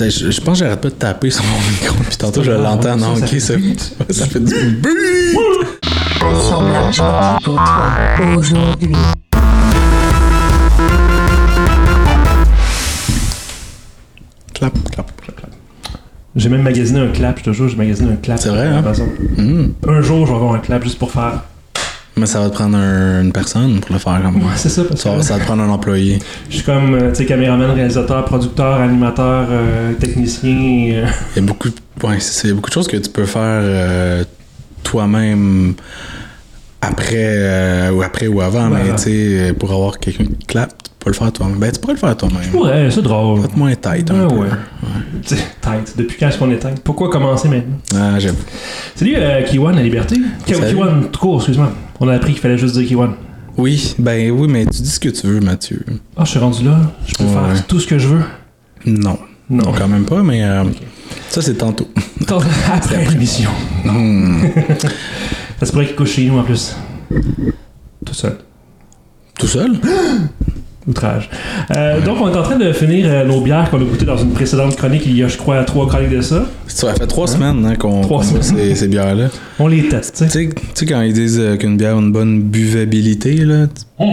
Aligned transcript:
Je, 0.00 0.30
je 0.30 0.40
pense 0.40 0.58
que 0.58 0.64
j'arrête 0.64 0.80
pas 0.80 0.88
de 0.88 0.94
taper 0.94 1.30
sur 1.30 1.44
mon 1.44 1.58
micro, 1.70 1.94
puis 2.08 2.16
tantôt 2.16 2.42
je 2.42 2.50
l'entends. 2.50 2.96
Non, 2.96 3.14
ça 3.14 3.24
ok, 3.26 3.30
fait 3.30 3.40
ça, 3.40 3.56
beat. 3.56 3.94
ça 4.08 4.24
fait 4.26 4.40
du 4.40 4.76
bruit. 4.76 5.36
Aujourd'hui. 8.38 8.96
Clap, 14.54 14.72
clap, 14.90 15.12
clap, 15.20 15.36
clap. 15.36 15.50
J'ai 16.36 16.48
même 16.48 16.62
magasiné 16.62 17.00
un 17.00 17.08
clap, 17.08 17.38
je 17.40 17.44
te 17.44 17.52
jure, 17.52 17.68
j'ai 17.68 17.76
magasiné 17.76 18.12
un 18.12 18.16
clap. 18.16 18.38
C'est 18.38 18.48
vrai, 18.48 18.68
hein? 18.68 18.82
Hmm. 19.36 19.72
Un 19.86 20.00
jour, 20.00 20.26
je 20.26 20.32
vais 20.32 20.36
avoir 20.38 20.54
un 20.54 20.58
clap 20.60 20.82
juste 20.84 20.98
pour 20.98 21.10
faire. 21.10 21.42
Mais 22.16 22.26
ça 22.26 22.40
va 22.40 22.50
te 22.50 22.54
prendre 22.54 22.76
un- 22.76 23.22
une 23.22 23.32
personne 23.32 23.80
pour 23.80 23.92
le 23.94 23.98
faire 23.98 24.20
comme 24.22 24.34
moi. 24.34 24.50
Ouais, 24.50 24.56
c'est 24.56 24.68
ça, 24.68 24.84
parce 24.84 25.00
Ça, 25.00 25.14
que 25.16 25.22
ça 25.22 25.34
va 25.34 25.40
te 25.40 25.44
prendre 25.46 25.62
un 25.62 25.68
employé. 25.70 26.18
je 26.50 26.56
suis 26.56 26.64
comme, 26.64 26.94
euh, 26.94 27.08
tu 27.10 27.16
sais, 27.16 27.24
caméraman, 27.26 27.70
réalisateur, 27.70 28.22
producteur, 28.26 28.80
animateur, 28.82 29.46
euh, 29.50 29.92
technicien. 29.94 30.50
euh, 30.50 31.06
Il 31.36 31.42
y 31.42 31.42
a 31.42 31.46
beaucoup, 31.46 31.68
ouais, 32.04 32.20
c'est 32.20 32.52
beaucoup 32.52 32.68
de 32.68 32.74
choses 32.74 32.86
que 32.88 32.98
tu 32.98 33.08
peux 33.08 33.24
faire 33.24 33.40
euh, 33.46 34.24
toi-même 34.82 35.74
après, 36.82 37.88
ou 37.90 38.02
après 38.02 38.26
ou 38.26 38.40
avant, 38.40 38.68
Ouais. 38.70 38.80
mais 38.84 38.94
tu 38.96 39.02
sais, 39.04 39.54
pour 39.58 39.70
avoir 39.72 39.98
quelqu'un 39.98 40.24
qui 40.24 40.46
clappe, 40.46 40.74
tu 40.82 40.90
peux 40.98 41.10
le 41.10 41.14
faire 41.14 41.32
toi-même. 41.32 41.58
Ben, 41.58 41.70
tu 41.72 41.80
pourrais 41.80 41.94
le 41.94 41.98
faire 41.98 42.16
toi-même. 42.16 42.54
Ouais, 42.54 42.88
c'est 42.90 43.02
drôle. 43.02 43.40
Peut-être 43.40 43.56
moins 43.56 43.74
tight 43.74 44.10
un 44.10 44.22
Ouais, 44.26 44.28
peu. 44.28 44.34
ouais. 44.34 44.48
Sais, 45.24 45.36
Tête. 45.60 45.94
Depuis 45.96 46.16
quand 46.18 46.28
est-ce 46.28 46.38
qu'on 46.38 46.50
est 46.50 46.56
tête? 46.58 46.80
Pourquoi 46.82 47.08
commencer 47.08 47.48
maintenant? 47.48 47.76
Ah, 47.94 48.18
j'avoue. 48.18 48.36
Salut, 48.96 49.16
Kiwan, 49.46 49.76
la 49.76 49.82
liberté. 49.82 50.16
Kiwan, 50.44 51.04
tout 51.10 51.20
court, 51.20 51.36
excuse-moi. 51.36 51.72
On 52.04 52.08
a 52.08 52.14
appris 52.14 52.32
qu'il 52.32 52.40
fallait 52.42 52.58
juste 52.58 52.74
dire 52.76 52.84
Kiwan. 52.88 53.12
Oui, 53.56 53.94
ben 53.96 54.28
oui, 54.32 54.48
mais 54.50 54.66
tu 54.66 54.82
dis 54.82 54.88
ce 54.90 54.98
que 54.98 55.08
tu 55.08 55.24
veux, 55.28 55.38
Mathieu. 55.38 55.84
Ah, 56.16 56.24
je 56.24 56.30
suis 56.30 56.40
rendu 56.40 56.64
là. 56.64 56.80
Je 57.06 57.14
peux 57.14 57.22
Ouais. 57.22 57.30
faire 57.54 57.66
tout 57.68 57.78
ce 57.78 57.86
que 57.86 57.96
je 57.96 58.08
veux. 58.08 58.22
Non. 58.84 59.20
Non. 59.48 59.72
Quand 59.78 59.86
même 59.86 60.04
pas, 60.04 60.20
mais 60.24 60.42
euh, 60.42 60.64
ça, 61.28 61.40
c'est 61.42 61.54
tantôt. 61.54 61.86
Attends, 62.22 62.40
Après 62.74 63.04
l'émission. 63.08 63.50
Hmm. 63.84 64.42
Ça 65.60 65.66
se 65.66 65.70
pourrait 65.70 65.86
qu'il 65.86 65.94
couche 65.94 66.10
chez 66.14 66.26
nous 66.26 66.38
en 66.38 66.42
plus. 66.42 66.74
Tout 68.04 68.14
seul. 68.14 68.38
Tout 69.38 69.46
seul? 69.46 69.78
Outrage. 70.88 71.30
Euh, 71.76 72.00
donc, 72.00 72.18
on 72.20 72.28
est 72.32 72.36
en 72.36 72.42
train 72.42 72.56
de 72.58 72.72
finir 72.72 73.06
euh, 73.08 73.24
nos 73.24 73.40
bières 73.40 73.70
qu'on 73.70 73.76
a 73.80 73.84
goûtées 73.84 74.04
dans 74.04 74.16
une 74.16 74.30
précédente 74.32 74.74
chronique 74.76 75.02
il 75.06 75.16
y 75.16 75.22
a, 75.22 75.28
je 75.28 75.36
crois, 75.36 75.62
trois 75.64 75.86
chroniques 75.88 76.10
de 76.10 76.20
ça. 76.20 76.44
Ça 76.66 76.92
fait 76.94 77.06
trois 77.06 77.28
semaines 77.28 77.64
hein, 77.64 77.76
qu'on 77.76 78.00
boit 78.00 78.24
ces, 78.24 78.74
ces 78.74 78.88
bières-là. 78.88 79.28
On 79.60 79.68
les 79.68 79.88
teste, 79.88 80.16
tu 80.18 80.24
Tu 80.24 80.30
sais. 80.30 80.48
tu 80.48 80.62
sais, 80.74 80.86
quand 80.86 81.00
ils 81.02 81.12
disent 81.12 81.38
euh, 81.38 81.56
qu'une 81.56 81.76
bière 81.76 81.96
a 81.96 82.00
une 82.00 82.10
bonne 82.12 82.42
buvabilité, 82.42 83.36
là, 83.36 83.66
tu- 83.68 84.06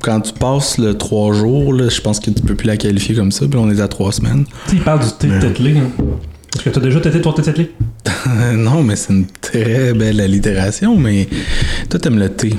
quand 0.00 0.20
tu 0.20 0.32
passes 0.32 0.78
le 0.78 0.94
trois 0.96 1.32
jours, 1.34 1.72
là, 1.72 1.88
je 1.88 2.00
pense 2.00 2.20
que 2.20 2.30
tu 2.30 2.40
peux 2.42 2.54
plus 2.54 2.66
la 2.68 2.76
qualifier 2.76 3.16
comme 3.16 3.32
ça, 3.32 3.46
puis 3.50 3.58
on 3.58 3.68
est 3.70 3.80
à 3.80 3.88
trois 3.88 4.12
semaines. 4.12 4.44
Tu 4.66 4.70
sais, 4.70 4.76
il 4.76 4.82
parle 4.82 5.00
du 5.00 5.06
thé 5.18 5.26
Mais- 5.26 5.40
tételé. 5.40 5.74
hein. 5.78 5.90
Est-ce 6.54 6.62
que 6.64 6.70
t'as 6.70 6.80
déjà 6.80 7.00
tété 7.00 7.20
ton 7.20 7.32
thé 7.32 7.42
tételé? 7.42 7.72
non, 8.54 8.82
mais 8.82 8.94
c'est 8.96 9.12
une 9.12 9.26
très 9.40 9.92
belle 9.92 10.20
allitération, 10.20 10.96
mais 10.96 11.28
toi, 11.90 11.98
t'aimes 12.00 12.18
le 12.18 12.28
thé. 12.28 12.54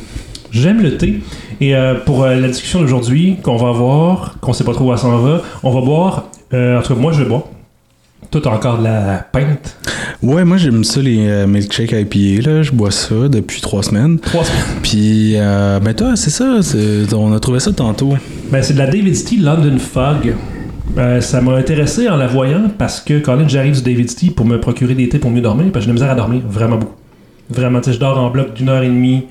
J'aime 0.52 0.82
le 0.82 0.98
thé. 0.98 1.22
Et 1.62 1.76
euh, 1.76 1.96
pour 1.96 2.24
euh, 2.24 2.36
la 2.36 2.48
discussion 2.48 2.80
d'aujourd'hui, 2.82 3.38
qu'on 3.44 3.58
va 3.58 3.72
voir, 3.72 4.36
qu'on 4.42 4.54
sait 4.54 4.64
pas 4.64 4.74
trop 4.74 4.86
où 4.86 4.92
elle 4.92 4.98
s'en 4.98 5.18
va, 5.20 5.42
on 5.64 5.72
va 5.72 5.82
boire. 5.82 6.26
euh, 6.54 6.80
en 6.80 6.82
tout 6.82 6.94
cas, 6.94 7.00
moi, 7.00 7.12
je 7.12 7.24
vais 7.24 7.30
boire. 7.30 7.44
Toi, 8.32 8.42
t'as 8.44 8.50
encore 8.52 8.78
de 8.78 8.84
la 8.84 9.26
pinte? 9.32 9.78
Ouais, 10.22 10.44
moi, 10.46 10.58
j'aime 10.58 10.84
ça, 10.84 11.02
les 11.02 11.28
euh, 11.28 11.48
milkshakes 11.48 11.94
IPA, 11.94 12.48
là. 12.50 12.62
Je 12.62 12.72
bois 12.72 12.92
ça 12.92 13.28
depuis 13.28 13.60
trois 13.62 13.82
semaines. 13.82 14.20
Trois 14.20 14.44
semaines. 14.44 14.82
Puis, 14.84 15.34
euh, 15.36 15.80
ben 15.80 15.94
toi, 15.94 16.16
c'est 16.16 16.30
ça, 16.30 16.60
on 17.16 17.34
a 17.34 17.40
trouvé 17.40 17.60
ça 17.60 17.72
tantôt. 17.72 18.14
Ben, 18.52 18.62
c'est 18.62 18.74
de 18.74 18.80
la 18.80 18.86
David 18.88 19.16
Steele 19.16 19.44
London 19.44 19.78
Fog. 19.80 20.36
Euh, 20.98 21.22
ça 21.22 21.40
m'a 21.42 21.54
intéressé 21.54 22.10
en 22.10 22.18
la 22.18 22.28
voyant 22.28 22.64
parce 22.78 23.00
que 23.00 23.20
quand 23.20 23.38
j'arrive 23.48 23.76
du 23.76 23.82
David 23.82 24.10
Steele 24.10 24.34
pour 24.34 24.46
me 24.46 24.60
procurer 24.60 24.96
des 24.96 25.08
thés 25.08 25.20
pour 25.20 25.32
mieux 25.32 25.42
dormir, 25.42 25.68
parce 25.72 25.86
que 25.86 25.92
j'ai 25.92 25.96
de 25.96 26.00
la 26.00 26.06
misère 26.06 26.12
à 26.12 26.16
dormir, 26.16 26.42
vraiment 26.48 26.78
beaucoup. 26.78 26.96
Vraiment, 27.50 27.80
tu 27.80 27.86
sais, 27.86 27.94
je 27.94 28.00
dors 28.00 28.18
en 28.20 28.30
bloc 28.30 28.54
d'une 28.54 28.70
heure 28.70 28.84
et 28.84 28.88
demie, 28.88 29.26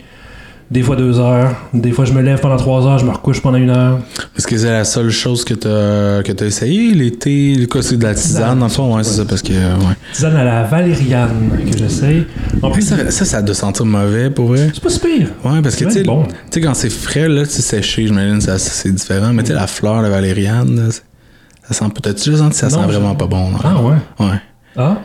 des 0.70 0.82
fois 0.82 0.96
deux 0.96 1.18
heures, 1.18 1.54
des 1.72 1.92
fois 1.92 2.04
je 2.04 2.12
me 2.12 2.20
lève 2.20 2.40
pendant 2.40 2.56
trois 2.58 2.86
heures, 2.86 2.98
je 2.98 3.04
me 3.06 3.10
recouche 3.10 3.40
pendant 3.40 3.56
une 3.56 3.70
heure. 3.70 4.00
Est-ce 4.36 4.46
que 4.46 4.56
c'est 4.58 4.70
la 4.70 4.84
seule 4.84 5.10
chose 5.10 5.44
que 5.44 5.54
t'as 5.54 6.22
que 6.22 6.32
t'as 6.32 6.46
essayé, 6.46 7.10
thés, 7.16 7.54
le 7.54 7.82
c'est 7.82 7.96
de 7.96 8.02
la 8.04 8.14
tisane, 8.14 8.58
dans 8.58 8.66
le 8.66 8.70
fond? 8.70 8.94
Ouais, 8.96 9.02
c'est 9.04 9.16
ça, 9.16 9.24
parce 9.24 9.40
que, 9.42 9.52
euh, 9.52 9.76
ouais. 9.76 9.94
Tisane 10.12 10.36
à 10.36 10.44
la 10.44 10.64
valériane 10.64 11.50
que 11.70 11.76
j'essaye. 11.76 12.26
En 12.62 12.70
plus, 12.70 12.82
ça, 12.82 13.10
ça, 13.10 13.24
ça 13.24 13.40
doit 13.42 13.54
sentir 13.54 13.86
mauvais, 13.86 14.30
pour 14.30 14.48
vrai. 14.48 14.70
c'est 14.74 14.82
pas 14.82 14.90
si 14.90 15.00
pire. 15.00 15.28
Ouais, 15.44 15.62
parce 15.62 15.76
que, 15.76 15.84
tu 15.84 15.90
C'est 15.90 15.98
sais, 16.00 16.04
bon. 16.04 16.24
tu 16.24 16.34
sais, 16.50 16.60
quand 16.60 16.74
c'est 16.74 16.90
frais, 16.90 17.28
là, 17.28 17.44
c'est 17.46 17.62
séché, 17.62 18.06
j'imagine, 18.06 18.40
ça, 18.40 18.58
ça, 18.58 18.70
c'est 18.70 18.92
différent. 18.92 19.32
Mais 19.32 19.42
tu 19.42 19.48
sais, 19.48 19.54
la 19.54 19.66
fleur, 19.66 20.02
la 20.02 20.10
valériane, 20.10 20.76
là, 20.76 20.90
ça 20.90 21.74
sent 21.74 21.84
peut-être, 21.94 22.16
tu 22.20 22.30
déjà 22.30 22.42
senti 22.42 22.58
ça 22.58 22.68
Non, 22.68 22.80
sent 22.82 22.86
vraiment 22.86 23.14
pas 23.14 23.26
bon, 23.26 23.50
non? 23.50 23.58
Ah 23.64 23.82
ouais. 23.82 23.96
Ouais. 24.26 24.36
Ah, 24.76 24.98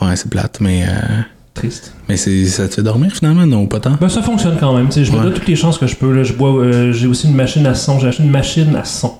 Ouais, 0.00 0.16
c'est 0.16 0.28
plate, 0.30 0.58
mais, 0.60 0.84
euh, 0.84 1.20
triste. 1.54 1.94
mais 2.08 2.16
c'est, 2.16 2.46
ça 2.46 2.68
te 2.68 2.74
fait 2.74 2.82
dormir 2.82 3.10
finalement, 3.12 3.46
non, 3.46 3.66
pas 3.66 3.80
tant? 3.80 3.96
Ben 4.00 4.08
ça 4.08 4.22
fonctionne 4.22 4.56
quand 4.58 4.74
même. 4.74 4.86
tu 4.88 4.94
sais, 4.94 5.04
Je 5.04 5.12
me 5.12 5.22
donne 5.22 5.32
toutes 5.34 5.46
les 5.48 5.56
chances 5.56 5.78
que 5.78 5.86
je 5.86 5.96
peux. 5.96 6.12
Là. 6.12 6.22
Je 6.22 6.32
bois, 6.32 6.50
euh, 6.50 6.92
j'ai 6.92 7.06
aussi 7.06 7.26
une 7.28 7.34
machine 7.34 7.66
à 7.66 7.74
son. 7.74 7.98
J'ai 7.98 8.08
acheté 8.08 8.22
une 8.22 8.30
machine 8.30 8.74
à 8.76 8.84
son. 8.84 9.12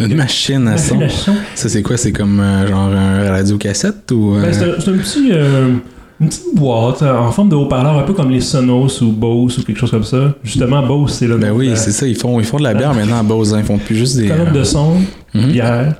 Une 0.00 0.14
machine 0.14 0.66
à 0.68 0.72
Machine 0.72 0.96
son? 0.96 1.00
à 1.02 1.08
son. 1.08 1.32
Ça, 1.56 1.68
c'est 1.68 1.82
quoi? 1.82 1.96
C'est 1.96 2.12
comme 2.12 2.38
euh, 2.40 2.66
genre 2.68 2.88
un 2.92 3.30
radio-cassette 3.30 4.10
ou. 4.12 4.36
euh, 4.36 4.42
Ben, 4.42 4.52
c'est 4.52 4.90
un, 4.90 4.96
petit. 4.96 5.30
euh, 5.32 5.72
une 6.20 6.28
petite 6.28 6.54
boîte 6.54 7.02
en 7.02 7.30
forme 7.32 7.48
de 7.48 7.54
haut-parleur, 7.56 7.96
un 7.98 8.02
peu 8.02 8.12
comme 8.12 8.30
les 8.30 8.40
Sonos 8.40 9.00
ou 9.02 9.10
Bose 9.12 9.58
ou 9.58 9.62
quelque 9.62 9.78
chose 9.78 9.90
comme 9.90 10.04
ça. 10.04 10.34
Justement, 10.44 10.84
Bose, 10.86 11.12
c'est 11.12 11.26
le 11.26 11.36
Ben 11.36 11.52
oui, 11.52 11.72
c'est 11.74 11.92
ça, 11.92 12.06
ils 12.06 12.16
font, 12.16 12.38
ils 12.40 12.46
font 12.46 12.58
de 12.58 12.64
la 12.64 12.74
bière 12.74 12.94
maintenant 12.94 13.18
à 13.18 13.22
Bose, 13.24 13.54
hein, 13.54 13.58
ils 13.60 13.64
font 13.64 13.78
plus 13.78 13.96
juste 13.96 14.16
des. 14.16 14.28
colonne 14.28 14.52
de 14.52 14.64
son, 14.64 14.96
mhm. 15.34 15.46
bière. 15.52 15.94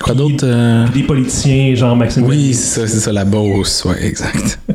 Quoi 0.00 0.14
d'autre? 0.14 0.44
euh, 0.44 0.86
Des 0.94 1.02
politiciens, 1.02 1.74
genre 1.74 1.96
Maxime. 1.96 2.24
Oui, 2.24 2.52
c'est 2.54 2.80
ça, 2.80 2.86
c'est 2.86 2.98
ça, 2.98 3.12
la 3.12 3.24
Bose, 3.24 3.82
ouais, 3.86 4.04
exact. 4.06 4.58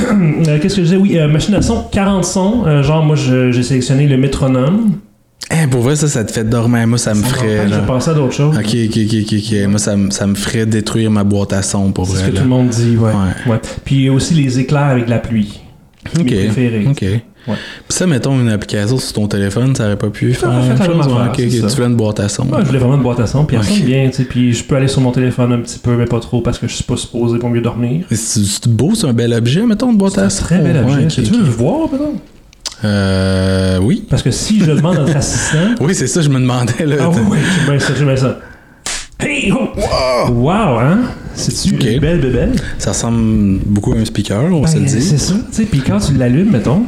Euh, 0.00 0.58
Qu'est-ce 0.60 0.76
que 0.76 0.80
je 0.82 0.86
disais? 0.86 0.96
Oui, 0.96 1.18
euh, 1.18 1.28
machine 1.28 1.54
à 1.54 1.62
son, 1.62 1.82
40 1.90 2.24
sons. 2.24 2.82
Genre, 2.82 3.04
moi, 3.04 3.16
je- 3.16 3.50
j'ai 3.50 3.62
sélectionné 3.62 4.06
le 4.06 4.16
métronome. 4.16 4.98
Eh, 5.50 5.66
pour 5.66 5.80
vrai, 5.82 5.96
ça, 5.96 6.08
ça 6.08 6.24
te 6.24 6.32
fait 6.32 6.44
dormir. 6.44 6.86
Moi, 6.86 6.98
ça 6.98 7.14
me 7.14 7.22
ferait. 7.22 7.66
là. 7.68 7.80
de 7.80 7.86
penser 7.86 8.10
à 8.10 8.14
d'autres 8.14 8.32
choses. 8.34 8.56
Ok, 8.56 8.64
ok, 8.64 8.98
ok, 9.06 9.14
ok, 9.22 9.34
ok. 9.38 9.68
Moi, 9.68 9.78
ça, 9.78 9.96
me- 9.96 10.10
ça 10.10 10.26
me 10.26 10.34
ferait 10.34 10.66
détruire 10.66 11.10
ma 11.10 11.24
boîte 11.24 11.52
à 11.52 11.62
son, 11.62 11.92
pour 11.92 12.06
C'est 12.06 12.12
ce 12.16 12.18
vrai. 12.20 12.30
que 12.30 12.34
là. 12.36 12.40
tout 12.40 12.44
le 12.44 12.50
monde 12.50 12.68
dit, 12.68 12.96
ouais. 12.96 13.10
Ouais. 13.10 13.52
ouais. 13.52 13.60
Puis 13.84 14.08
aussi 14.10 14.34
les 14.34 14.58
éclairs 14.58 14.86
avec 14.86 15.08
la 15.08 15.18
pluie. 15.18 15.60
Ok. 16.18 16.24
Mes 16.30 16.44
préférés. 16.46 16.86
Ok. 16.88 17.04
Puis 17.54 17.96
ça, 17.96 18.06
mettons 18.06 18.40
une 18.40 18.48
application 18.48 18.98
sur 18.98 19.12
ton 19.12 19.28
téléphone, 19.28 19.74
ça 19.74 19.84
aurait 19.86 19.96
pas 19.96 20.08
pu 20.10 20.34
faire 20.34 20.50
fait 20.50 20.56
même 20.56 20.76
chose. 20.78 21.06
affaire, 21.06 21.34
ça. 21.34 21.74
tu 21.74 21.80
veux 21.80 21.86
une 21.86 21.94
boîte 21.96 22.20
à 22.20 22.28
son. 22.28 22.42
Ouais, 22.48 22.58
je 22.60 22.66
voulais 22.66 22.78
vraiment 22.78 22.96
une 22.96 23.02
boîte 23.02 23.20
à 23.20 23.26
son, 23.26 23.44
puis 23.44 23.56
elle 23.56 23.62
Ok. 23.62 23.68
sonne 23.68 23.84
bien, 23.86 24.08
tu 24.08 24.16
sais, 24.16 24.24
puis 24.24 24.52
je 24.52 24.64
peux 24.64 24.74
aller 24.76 24.88
sur 24.88 25.00
mon 25.00 25.12
téléphone 25.12 25.52
un 25.52 25.58
petit 25.60 25.78
peu, 25.78 25.96
mais 25.96 26.06
pas 26.06 26.20
trop, 26.20 26.40
parce 26.40 26.58
que 26.58 26.66
je 26.68 26.74
suis 26.74 26.84
pas 26.84 26.96
supposé 26.96 27.38
pour 27.38 27.48
mieux 27.50 27.60
dormir. 27.60 28.04
C'est 28.10 28.68
beau, 28.68 28.94
c'est 28.94 29.06
un 29.06 29.12
bel 29.12 29.32
objet, 29.32 29.64
mettons, 29.64 29.90
une 29.92 29.98
boîte 29.98 30.14
C'est 30.14 30.20
à 30.20 30.24
un 30.24 30.30
son. 30.30 30.44
très 30.44 30.58
bel 30.58 30.76
objet. 30.76 31.06
Tu 31.08 31.20
veux 31.22 31.38
le 31.38 31.44
voir, 31.50 31.88
peut-être? 31.88 32.04
Euh. 32.84 33.78
Oui. 33.80 34.04
Parce 34.10 34.22
que 34.22 34.30
si 34.30 34.60
je 34.60 34.70
demande 34.72 34.96
à 34.96 35.00
notre 35.00 35.16
assistant... 35.16 35.58
Oui, 35.80 35.94
c'est 35.94 36.06
ça, 36.06 36.20
je 36.20 36.28
me 36.28 36.38
demandais, 36.38 36.84
là. 36.84 36.96
ah 37.00 37.08
oui, 37.10 37.38
j'aime 37.56 37.70
bien 37.70 37.78
ça, 37.78 37.92
j'aime 37.96 38.06
bien 38.06 38.16
ça. 38.16 38.38
Hey! 39.18 39.50
Oh! 39.50 40.30
Wow, 40.30 40.78
hein? 40.78 40.98
C'est-tu 41.34 41.74
Ok. 41.74 41.84
une 41.84 42.00
belle 42.00 42.20
bébelle? 42.20 42.52
Ça 42.78 42.90
ressemble 42.90 43.60
beaucoup 43.64 43.92
à 43.94 43.96
un 43.96 44.04
speaker, 44.04 44.44
on 44.52 44.60
va 44.60 44.68
se 44.68 44.74
le 44.76 44.80
Ben, 44.82 44.88
dire. 44.90 45.02
C'est 45.02 45.16
ça, 45.18 45.34
tu 45.34 45.40
sais, 45.52 45.64
puis 45.64 45.80
quand 45.80 45.98
tu 46.00 46.14
l'allumes, 46.14 46.50
mettons... 46.50 46.82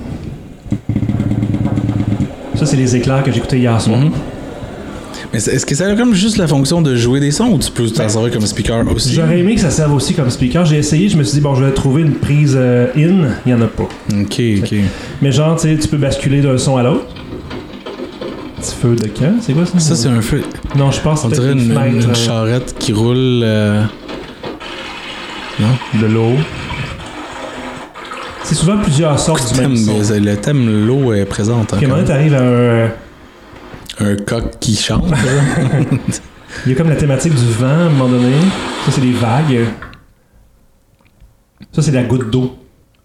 Ça, 2.57 2.67
c'est 2.67 2.77
les 2.77 2.97
éclairs 2.97 3.23
que 3.23 3.31
j'écoutais 3.33 3.59
hier 3.59 3.81
soir. 3.81 3.99
Mhm. 3.99 4.11
Mais 5.33 5.39
est-ce 5.47 5.67
que 5.67 5.75
ça 5.75 5.87
a 5.87 5.95
comme 5.95 6.15
juste 6.15 6.39
la 6.39 6.49
fonction 6.49 6.81
de 6.81 6.97
jouer 6.97 7.21
des 7.21 7.31
sons 7.31 7.49
ou 7.53 7.59
tu 7.59 7.71
peux 7.71 7.87
t'en 7.91 8.09
servir 8.09 8.33
comme 8.33 8.47
speaker 8.47 8.83
aussi? 8.95 9.13
J'aurais 9.13 9.39
aimé 9.41 9.55
que 9.57 9.61
ça 9.61 9.71
serve 9.71 9.93
aussi 9.95 10.15
comme 10.15 10.31
speaker. 10.31 10.65
J'ai 10.65 10.79
essayé, 10.79 11.09
je 11.11 11.19
me 11.19 11.23
suis 11.23 11.35
dit, 11.35 11.41
bon, 11.43 11.55
je 11.55 11.65
vais 11.65 11.71
trouver 11.73 12.01
une 12.03 12.15
prise 12.15 12.55
euh, 12.57 12.87
in. 12.97 13.29
Il 13.45 13.49
n'y 13.49 13.55
en 13.55 13.61
a 13.61 13.67
pas. 13.67 13.83
Ok, 14.11 14.41
ok. 14.63 14.75
Mais 15.21 15.31
genre, 15.31 15.57
tu 15.57 15.69
sais, 15.69 15.77
tu 15.79 15.87
peux 15.89 15.99
basculer 15.99 16.41
d'un 16.41 16.57
son 16.57 16.79
à 16.79 16.83
l'autre. 16.83 17.05
Petit 18.59 18.75
feu 18.75 18.97
de 18.97 19.07
camp, 19.09 19.35
c'est 19.43 19.53
quoi 19.53 19.67
ça? 19.67 19.79
Ça, 19.79 19.95
c'est 19.95 20.09
un 20.09 20.23
feu. 20.23 20.43
Non, 20.77 20.91
je 20.91 21.01
pense 21.01 21.23
que 21.23 21.35
c'est 21.35 21.43
une, 21.53 21.73
une 21.73 22.01
une 22.03 22.11
euh, 22.11 22.15
charrette 22.15 22.75
qui 22.79 22.93
roule. 22.95 23.43
euh, 23.45 23.83
Non? 25.61 26.01
de 26.01 26.07
l'eau. 26.07 26.33
C'est 28.49 28.55
souvent 28.55 28.79
plusieurs 28.79 29.19
sortes 29.21 29.53
du 29.53 29.61
même 29.61 29.77
son. 29.77 29.99
le 29.99 30.35
thème 30.37 30.87
l'eau 30.87 31.13
est 31.13 31.27
présente. 31.27 31.75
Puis 31.77 31.85
à 31.85 31.89
un 31.89 31.93
moment, 31.93 32.07
t'arrives 32.07 32.35
à 32.35 32.41
un... 32.41 32.87
Un 34.01 34.17
coq 34.17 34.59
qui 34.59 34.75
chante. 34.75 35.13
Il 36.65 36.73
y 36.73 36.75
a 36.75 36.79
comme 36.79 36.89
la 36.89 36.97
thématique 36.97 37.35
du 37.35 37.45
vent, 37.53 37.67
à 37.67 37.71
un 37.73 37.89
moment 37.91 38.09
donné. 38.09 38.33
Ça, 38.87 38.93
c'est 38.93 39.01
des 39.03 39.13
vagues. 39.13 39.67
Ça, 41.73 41.83
c'est 41.83 41.91
la 41.91 42.05
goutte 42.05 42.31
d'eau. 42.31 42.57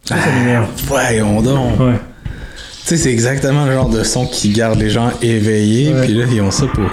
Ça, 0.06 0.16
ça 0.16 0.32
m'énerve. 0.32 0.68
Voyons 0.86 1.42
donc. 1.42 1.78
Ouais. 1.80 2.00
Tu 2.26 2.30
sais, 2.86 2.98
c'est 2.98 3.12
exactement 3.12 3.66
le 3.66 3.74
genre 3.74 3.90
de 3.90 4.02
son 4.04 4.26
qui 4.28 4.50
garde 4.54 4.80
les 4.80 4.90
gens 4.90 5.12
éveillés. 5.22 5.94
Puis 6.04 6.14
là, 6.14 6.26
ils 6.32 6.40
ont 6.42 6.52
ça 6.52 6.68
pour. 6.68 6.86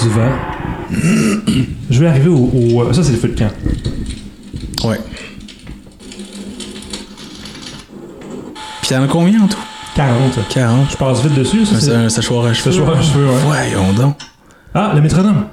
Du 0.00 0.08
vent. 0.10 0.32
Je 1.90 1.98
vais 2.00 2.06
arriver 2.06 2.28
au... 2.28 2.50
au- 2.52 2.92
Ça, 2.92 3.02
c'est 3.02 3.12
le 3.12 3.18
feu 3.18 3.28
de 3.28 3.38
camp. 3.38 3.50
Ouais. 4.88 4.98
Puis 8.88 8.94
il 8.94 9.00
y 9.00 9.02
en 9.02 9.04
a 9.04 9.08
combien 9.08 9.42
en 9.42 9.46
tout 9.48 9.58
40. 9.96 10.38
40. 10.48 10.90
Je 10.92 10.96
passe 10.96 11.20
vite 11.22 11.34
dessus, 11.34 11.66
ça, 11.66 11.78
C'est 11.78 11.94
un 11.94 12.08
séchoir 12.08 12.46
à 12.46 12.54
cheveux. 12.54 12.72
Séchoir 12.72 12.96
à 12.96 13.02
cheveux, 13.02 13.26
ouais. 13.26 13.34
Voyons 13.44 13.92
donc. 13.92 14.16
Ah, 14.74 14.92
le 14.94 15.02
métronome. 15.02 15.44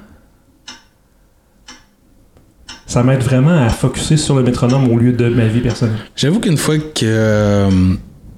ça 2.86 3.02
m'aide 3.02 3.22
vraiment 3.22 3.50
à 3.62 3.68
focuser 3.68 4.16
sur 4.16 4.36
le 4.36 4.42
métronome 4.42 4.90
au 4.90 4.96
lieu 4.96 5.12
de 5.12 5.28
ma 5.28 5.44
vie 5.48 5.60
personnelle. 5.60 5.98
J'avoue 6.16 6.40
qu'une 6.40 6.56
fois 6.56 6.78
que. 6.78 7.02
euh, 7.04 7.68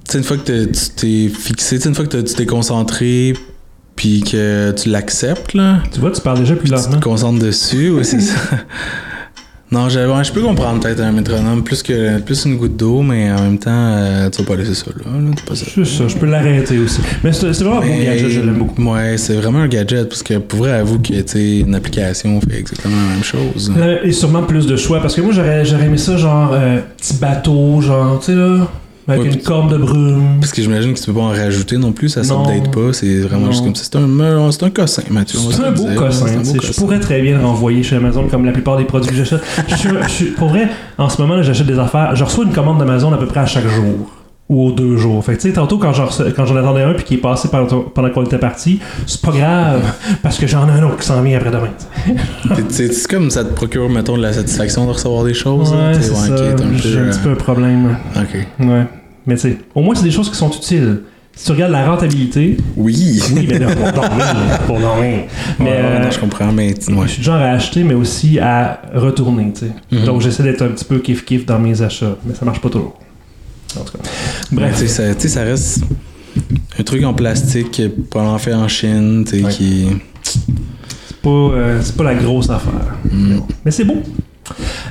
tu 0.05 0.11
sais, 0.11 0.17
une 0.17 0.23
fois 0.25 0.35
que 0.35 0.41
t'es- 0.41 0.67
tu 0.69 0.89
t'es 0.97 1.29
fixé, 1.33 1.77
tu 1.77 1.83
sais, 1.83 1.89
une 1.89 1.95
fois 1.95 2.05
que 2.05 2.17
tu 2.17 2.33
t'es 2.33 2.45
concentré, 2.45 3.33
puis 3.95 4.21
que 4.21 4.71
tu 4.71 4.89
l'acceptes, 4.89 5.53
là, 5.53 5.81
Tu 5.93 6.01
vois, 6.01 6.11
tu 6.11 6.19
parles 6.19 6.39
déjà 6.39 6.55
plus 6.57 6.67
tu 6.67 6.75
lentement. 6.75 6.97
te 6.97 7.03
concentres 7.05 7.39
dessus, 7.39 7.89
oui, 7.91 8.03
c'est 8.03 8.19
ça. 8.19 8.35
Non, 9.71 9.87
je, 9.87 9.99
ouais, 9.99 10.23
je 10.23 10.31
peux 10.31 10.41
comprendre 10.41 10.79
peut-être 10.79 10.99
un 11.01 11.11
métronome, 11.11 11.63
plus 11.63 11.83
que 11.83 12.19
plus 12.19 12.45
une 12.45 12.57
goutte 12.57 12.75
d'eau, 12.75 13.03
mais 13.03 13.31
en 13.31 13.43
même 13.43 13.59
temps, 13.59 13.69
euh, 13.71 14.27
tu 14.31 14.41
vas 14.41 14.47
pas 14.47 14.55
laisser 14.55 14.73
ça 14.73 14.87
là. 14.87 15.11
là, 15.11 15.29
pas 15.47 15.55
ça. 15.55 15.65
C'est 15.73 15.85
ça, 15.85 16.07
je 16.07 16.15
peux 16.15 16.25
l'arrêter 16.25 16.79
aussi. 16.79 17.01
Mais 17.23 17.31
c'est 17.31 17.51
vraiment 17.51 17.81
un 17.81 17.85
bon 17.87 18.03
gadget, 18.03 18.29
je 18.29 18.39
l'aime 18.41 18.57
beaucoup. 18.57 18.83
Ouais, 18.83 19.17
c'est 19.17 19.35
vraiment 19.35 19.59
un 19.59 19.67
gadget, 19.67 20.09
parce 20.09 20.23
que 20.23 20.39
pour 20.39 20.59
vrai, 20.59 20.71
avoue 20.71 20.97
que, 20.99 21.13
une 21.37 21.75
application 21.75 22.41
fait 22.41 22.57
exactement 22.59 22.95
la 22.95 23.13
même 23.13 23.23
chose. 23.23 23.71
Euh, 23.77 23.99
Et 24.03 24.11
sûrement 24.11 24.41
plus 24.43 24.65
de 24.65 24.75
choix, 24.75 25.01
parce 25.01 25.15
que 25.15 25.21
moi 25.21 25.33
j'aurais 25.33 25.63
j'aurais 25.65 25.85
aimé 25.85 25.97
ça 25.97 26.17
genre 26.17 26.51
euh, 26.53 26.79
petit 26.97 27.13
bateau, 27.15 27.79
genre, 27.81 28.19
tu 28.19 28.27
sais 28.27 28.35
là, 28.35 28.67
avec 29.09 29.21
Ouais, 29.23 29.27
une 29.33 29.41
corde 29.41 29.71
de 29.71 29.77
brume. 29.77 30.37
Parce 30.39 30.51
que 30.53 30.61
j'imagine 30.61 30.93
que 30.93 30.99
tu 30.99 31.05
peux 31.05 31.13
pas 31.13 31.21
en 31.21 31.29
rajouter 31.29 31.77
non 31.77 31.91
plus, 31.91 32.09
ça 32.09 32.23
s'update 32.23 32.71
pas, 32.71 32.93
c'est 32.93 33.19
vraiment 33.21 33.45
Non. 33.47 33.51
juste 33.51 33.63
comme 33.63 33.75
ça. 33.75 33.83
C'est 33.83 33.95
un, 33.97 34.07
euh, 34.19 34.51
c'est 34.51 34.63
un 34.63 34.69
cossin, 34.69 35.01
Mathieu. 35.09 35.39
C'est 35.51 35.63
un 35.63 35.71
beau 35.71 35.85
cossin, 35.95 36.27
je 36.43 36.71
pourrais 36.79 36.99
très 36.99 37.21
bien 37.21 37.37
le 37.39 37.45
renvoyer 37.45 37.83
chez 37.83 37.95
Amazon 37.95 38.27
comme 38.29 38.45
la 38.45 38.51
plupart 38.51 38.77
des 38.77 38.85
produits 38.85 39.09
que 39.11 39.17
j'achète. 39.17 39.41
Pour 40.37 40.49
vrai, 40.49 40.67
en 40.97 41.09
ce 41.09 41.21
moment, 41.21 41.41
j'achète 41.41 41.67
des 41.67 41.79
affaires. 41.79 42.15
Je 42.15 42.23
reçois 42.23 42.45
une 42.45 42.53
commande 42.53 42.77
d'Amazon 42.79 43.11
à 43.13 43.17
peu 43.17 43.25
près 43.25 43.39
à 43.41 43.45
chaque 43.45 43.67
jour 43.67 44.09
ou 44.49 44.65
aux 44.65 44.71
deux 44.71 44.97
jours. 44.97 45.23
Fait 45.23 45.33
que, 45.35 45.41
tu 45.41 45.47
sais, 45.49 45.53
tantôt, 45.53 45.77
quand 45.77 45.93
j'en, 45.93 46.07
reçois- 46.07 46.31
quand 46.31 46.43
j'en 46.47 46.55
attendais 46.55 46.81
un 46.81 46.93
puis 46.93 47.03
qui 47.03 47.13
est 47.13 47.17
passé 47.17 47.49
pendant, 47.51 47.81
pendant 47.81 48.09
qu'on 48.09 48.23
était 48.23 48.39
parti, 48.39 48.79
c'est 49.05 49.21
pas 49.21 49.29
grave 49.31 49.81
parce 50.23 50.39
que 50.39 50.47
j'en 50.47 50.67
ai 50.67 50.71
un 50.71 50.83
autre 50.83 50.97
qui 50.97 51.05
s'en 51.05 51.21
vient 51.21 51.37
après-demain. 51.37 51.69
C'est 52.69 53.07
comme 53.07 53.29
ça 53.29 53.43
te 53.43 53.53
procure, 53.53 53.87
mettons, 53.89 54.17
de 54.17 54.23
la 54.23 54.33
satisfaction 54.33 54.85
de 54.87 54.91
recevoir 54.91 55.23
des 55.23 55.35
choses. 55.35 55.71
Ouais, 55.71 55.93
c'est 56.01 56.09
ouais, 56.09 56.15
ça. 56.15 56.35
t'es 56.55 56.63
un 56.63 56.77
J'ai 56.77 56.97
un 56.99 57.03
petit 57.09 57.19
euh, 57.19 57.23
peu 57.23 57.29
un 57.31 57.35
problème. 57.35 57.97
Ok. 58.15 58.47
Ouais. 58.65 58.85
Mais 59.29 59.35
tu 59.35 59.41
sais, 59.41 59.57
au 59.75 59.81
moins, 59.81 59.93
c'est 59.95 60.03
des 60.03 60.11
choses 60.11 60.29
qui 60.29 60.35
sont 60.35 60.49
utiles. 60.51 61.01
Si 61.35 61.45
tu 61.45 61.51
regardes 61.53 61.71
la 61.71 61.85
rentabilité, 61.89 62.57
Oui. 62.75 63.21
oui, 63.33 63.45
mais 63.47 63.59
là, 63.59 63.67
pour 63.73 63.91
dormir, 64.01 64.59
pour 64.65 64.79
dormir. 64.79 65.19
Mais 65.59 65.65
Ouais, 65.65 65.71
ouais, 65.71 65.81
euh, 65.83 66.03
non, 66.03 66.11
je 66.11 66.19
comprends, 66.19 66.51
mais 66.51 66.69
ouais. 66.73 67.03
je 67.03 67.07
suis 67.07 67.19
du 67.19 67.23
genre 67.23 67.35
à 67.37 67.51
acheter, 67.51 67.83
mais 67.83 67.93
aussi 67.93 68.39
à 68.39 68.81
retourner, 68.93 69.53
tu 69.53 69.67
sais. 69.67 69.71
Mhm. 69.91 70.03
Donc, 70.05 70.21
j'essaie 70.21 70.43
d'être 70.43 70.63
un 70.63 70.69
petit 70.69 70.83
peu 70.83 70.97
kiff-kiff 70.97 71.45
dans 71.45 71.59
mes 71.59 71.81
achats, 71.81 72.17
mais 72.25 72.33
ça 72.33 72.43
marche 72.43 72.59
pas 72.59 72.69
toujours. 72.69 72.99
En 73.79 73.83
tout 73.83 73.93
cas. 73.97 74.03
Mais 74.51 74.61
Bref. 74.63 74.79
tu 74.81 74.87
sais, 74.87 75.27
ça, 75.29 75.43
reste 75.43 75.83
un 76.77 76.83
truc 76.83 77.03
en 77.05 77.13
plastique, 77.13 77.81
pas 78.11 78.23
en 78.23 78.37
fait 78.39 78.53
en 78.55 78.67
Chine, 78.67 79.23
tu 79.25 79.37
sais, 79.37 79.45
Ouais. 79.45 79.51
qui. 79.51 79.87
C'est 80.23 81.17
pas, 81.21 81.29
euh, 81.29 81.79
c'est 81.81 81.95
pas 81.95 82.03
la 82.03 82.15
grosse 82.15 82.49
affaire. 82.49 82.95
Mm. 83.11 83.37
Mais 83.63 83.71
c'est 83.71 83.83
beau. 83.85 84.01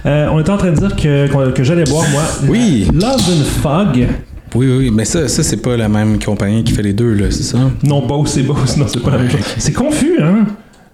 Euh, 0.06 0.28
on 0.32 0.38
était 0.40 0.50
en 0.50 0.56
train 0.56 0.70
de 0.70 0.76
dire 0.78 0.94
que, 0.94 1.50
que 1.50 1.64
j'allais 1.64 1.84
boire, 1.84 2.06
moi, 2.12 2.22
Oui. 2.48 2.88
Love 2.94 3.20
and 3.20 3.44
Fog. 3.60 4.06
Oui, 4.54 4.66
oui, 4.78 4.90
mais 4.90 5.04
ça, 5.04 5.28
ça 5.28 5.42
c'est 5.42 5.58
pas 5.58 5.76
la 5.76 5.88
même 5.88 6.18
compagnie 6.22 6.64
qui 6.64 6.72
fait 6.72 6.82
les 6.82 6.92
deux, 6.94 7.12
là, 7.12 7.26
c'est 7.30 7.42
ça? 7.42 7.58
Non, 7.82 8.06
Bose, 8.06 8.30
c'est 8.30 8.42
Bose. 8.42 8.76
Non, 8.76 8.86
c'est 8.88 9.02
pas 9.02 9.10
la 9.10 9.18
même 9.18 9.26
Ouais, 9.26 9.32
chose. 9.32 9.40
C'est 9.58 9.72
confus, 9.72 10.18
hein? 10.22 10.46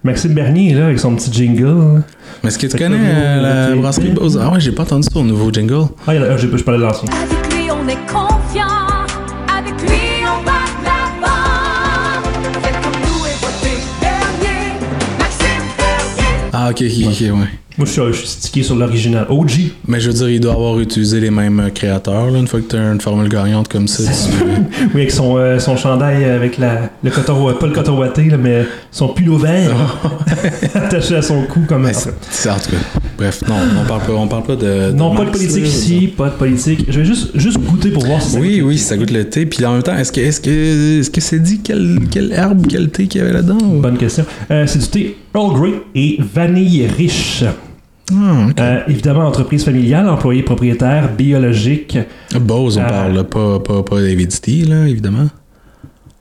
Maxime 0.03 0.35
Bernier, 0.35 0.75
là, 0.75 0.87
avec 0.87 0.99
son 0.99 1.15
petit 1.15 1.33
jingle. 1.33 2.03
Mais 2.43 2.49
est-ce 2.49 2.59
que 2.59 2.67
tu 2.67 2.77
connais 2.77 2.97
euh, 3.01 3.71
la 3.71 3.77
brasserie 3.77 4.11
Bose? 4.11 4.39
Ah 4.43 4.51
ouais, 4.53 4.61
j'ai 4.61 4.73
pas 4.73 4.83
entendu 4.83 5.06
son 5.11 5.25
nouveau 5.25 5.51
jingle. 5.53 5.87
Ah, 6.06 6.15
il 6.15 6.21
y 6.21 6.25
a- 6.25 6.33
ah, 6.33 6.37
j'ai- 6.37 6.51
je 6.55 6.62
parlais 6.62 6.79
de 6.81 6.85
l'ancien. 6.85 7.09
Avec 7.09 7.55
lui, 7.55 7.71
on 7.71 7.89
est 7.89 7.97
confiant. 8.12 8.67
Ah, 16.67 16.71
ok, 16.71 16.83
ok, 16.83 17.07
ok, 17.09 17.21
ouais. 17.21 17.49
Moi, 17.77 17.87
je 17.87 17.91
suis, 17.91 18.01
je 18.07 18.13
suis 18.13 18.27
stické 18.29 18.63
sur 18.63 18.75
l'original. 18.77 19.27
OG. 19.29 19.51
Mais 19.87 20.01
je 20.01 20.07
veux 20.09 20.15
dire, 20.15 20.29
il 20.31 20.41
doit 20.41 20.53
avoir 20.55 20.79
utilisé 20.81 21.21
les 21.21 21.31
mêmes 21.31 21.61
euh, 21.61 21.69
créateurs, 21.71 22.31
là, 22.31 22.39
une 22.39 22.47
fois 22.47 22.61
que 22.61 22.67
t'as 22.67 22.93
une 22.93 23.01
formule 23.01 23.29
gagnante 23.29 23.69
comme 23.69 23.87
ça. 23.89 24.05
tu- 24.05 24.33
Oui, 24.95 25.03
avec 25.03 25.11
son, 25.11 25.37
euh, 25.37 25.59
son 25.59 25.77
chandail 25.77 26.25
avec 26.25 26.57
la, 26.57 26.89
le 27.03 27.11
coton, 27.11 27.53
pas 27.55 27.67
le 27.67 27.73
coton 27.73 27.99
ouaté, 27.99 28.25
là, 28.31 28.39
mais 28.39 28.65
son 28.91 29.09
pull 29.09 29.29
vert 29.39 29.73
attaché 30.75 31.17
à 31.17 31.23
son 31.23 31.43
cou 31.43 31.65
comme 31.69 31.93
c'est- 31.93 32.15
c'est- 32.31 32.49
en 32.49 32.55
tout 32.59 32.71
cas, 32.71 32.77
bref, 33.17 33.43
non, 33.49 33.55
on 33.83 33.87
parle 33.87 34.03
pas, 34.03 34.13
on 34.13 34.29
parle 34.29 34.43
pas 34.45 34.57
de. 34.57 34.93
Non, 34.93 35.15
pas 35.15 35.25
de 35.25 35.31
politique 35.31 35.63
là, 35.63 35.67
ici, 35.69 36.07
pas 36.17 36.29
de 36.31 36.35
politique. 36.35 36.87
Je 36.89 37.01
vais 37.01 37.05
juste, 37.07 37.31
juste 37.35 37.59
goûter 37.59 37.91
pour 37.91 38.05
voir 38.07 38.21
si 38.23 38.31
ça 38.33 38.41
Oui, 38.41 38.59
goûte. 38.59 38.69
oui, 38.69 38.79
ça 38.79 38.97
goûte 38.97 39.11
le 39.11 39.29
thé. 39.29 39.47
Puis 39.47 39.65
en 39.65 39.73
même 39.73 39.83
temps, 39.83 39.97
est-ce 39.97 40.13
que 40.13 40.21
est-ce 40.21 40.41
que 40.41 41.01
est-ce 41.01 41.11
que 41.11 41.21
c'est 41.21 41.41
dit 41.41 41.61
quelle, 41.61 42.01
quelle 42.11 42.33
herbe, 42.33 42.67
quel 42.69 42.91
thé 42.91 43.07
qu'il 43.07 43.21
y 43.21 43.25
avait 43.25 43.33
là-dedans? 43.33 43.59
ou- 43.65 43.81
Bonne 43.81 43.97
question. 43.99 44.25
Euh, 44.51 44.67
c'est 44.67 44.79
du 44.79 44.87
thé 44.89 45.17
Earl 45.35 45.53
Grey 45.55 45.73
et 45.95 46.19
vanille 46.21 46.87
riche. 46.87 47.45
Ah. 48.13 48.15
Euh, 48.61 48.81
évidemment, 48.87 49.27
entreprise 49.27 49.65
familiale, 49.65 50.09
employé 50.09 50.43
propriétaire, 50.43 51.11
biologique. 51.17 51.99
Bose, 52.39 52.77
on 52.77 52.83
euh, 52.83 52.89
parle, 52.89 53.25
pas, 53.25 53.59
pas, 53.61 53.83
pas 53.83 54.01
David 54.01 54.31
là, 54.69 54.87
évidemment. 54.87 55.29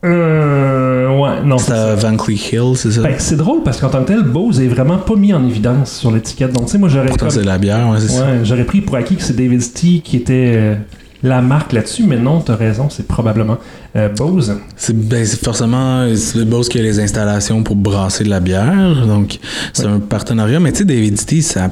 Euh, 0.03 1.07
ouais, 1.17 1.43
non, 1.45 1.57
C'est 1.57 1.71
à 1.71 1.95
Van 1.95 2.15
Cleef 2.17 2.51
Hill, 2.51 2.73
c'est 2.75 2.91
ça? 2.91 3.01
Ben, 3.01 3.15
c'est 3.17 3.37
drôle 3.37 3.63
parce 3.63 3.79
qu'en 3.79 3.89
tant 3.89 4.01
que 4.03 4.07
tel, 4.09 4.23
Bose 4.23 4.59
est 4.59 4.67
vraiment 4.67 4.97
pas 4.97 5.15
mis 5.15 5.33
en 5.33 5.45
évidence 5.47 5.93
sur 5.99 6.11
l'étiquette. 6.11 6.51
Donc, 6.53 6.65
tu 6.65 6.73
sais, 6.73 6.77
moi, 6.77 6.89
j'aurais 6.89 7.07
Pourtant, 7.07 7.27
comme- 7.27 7.35
c'est 7.35 7.43
la 7.43 7.57
bière, 7.57 7.87
ouais, 7.89 7.99
c'est 7.99 8.09
ça. 8.09 8.25
Ouais, 8.25 8.39
j'aurais 8.43 8.65
pris 8.65 8.81
pour 8.81 8.95
acquis 8.95 9.15
que 9.15 9.23
c'est 9.23 9.35
David 9.35 9.61
qui 9.61 10.17
était 10.17 10.53
euh, 10.57 10.75
la 11.23 11.41
marque 11.41 11.71
là-dessus, 11.71 12.03
mais 12.05 12.17
non, 12.17 12.41
t'as 12.41 12.55
raison, 12.57 12.89
c'est 12.89 13.07
probablement 13.07 13.57
euh, 13.95 14.09
Bose. 14.09 14.57
C'est 14.75 14.93
ben, 14.95 15.25
c'est 15.25 15.41
forcément 15.41 16.05
Bose 16.45 16.67
qui 16.67 16.79
a 16.79 16.81
les 16.81 16.99
installations 16.99 17.63
pour 17.63 17.77
brasser 17.77 18.25
de 18.25 18.29
la 18.29 18.41
bière. 18.41 19.05
Donc, 19.07 19.39
c'est 19.71 19.85
un 19.85 19.99
partenariat. 19.99 20.59
Mais 20.59 20.73
tu 20.73 20.79
sais, 20.79 20.85
David 20.85 21.17
ça 21.41 21.71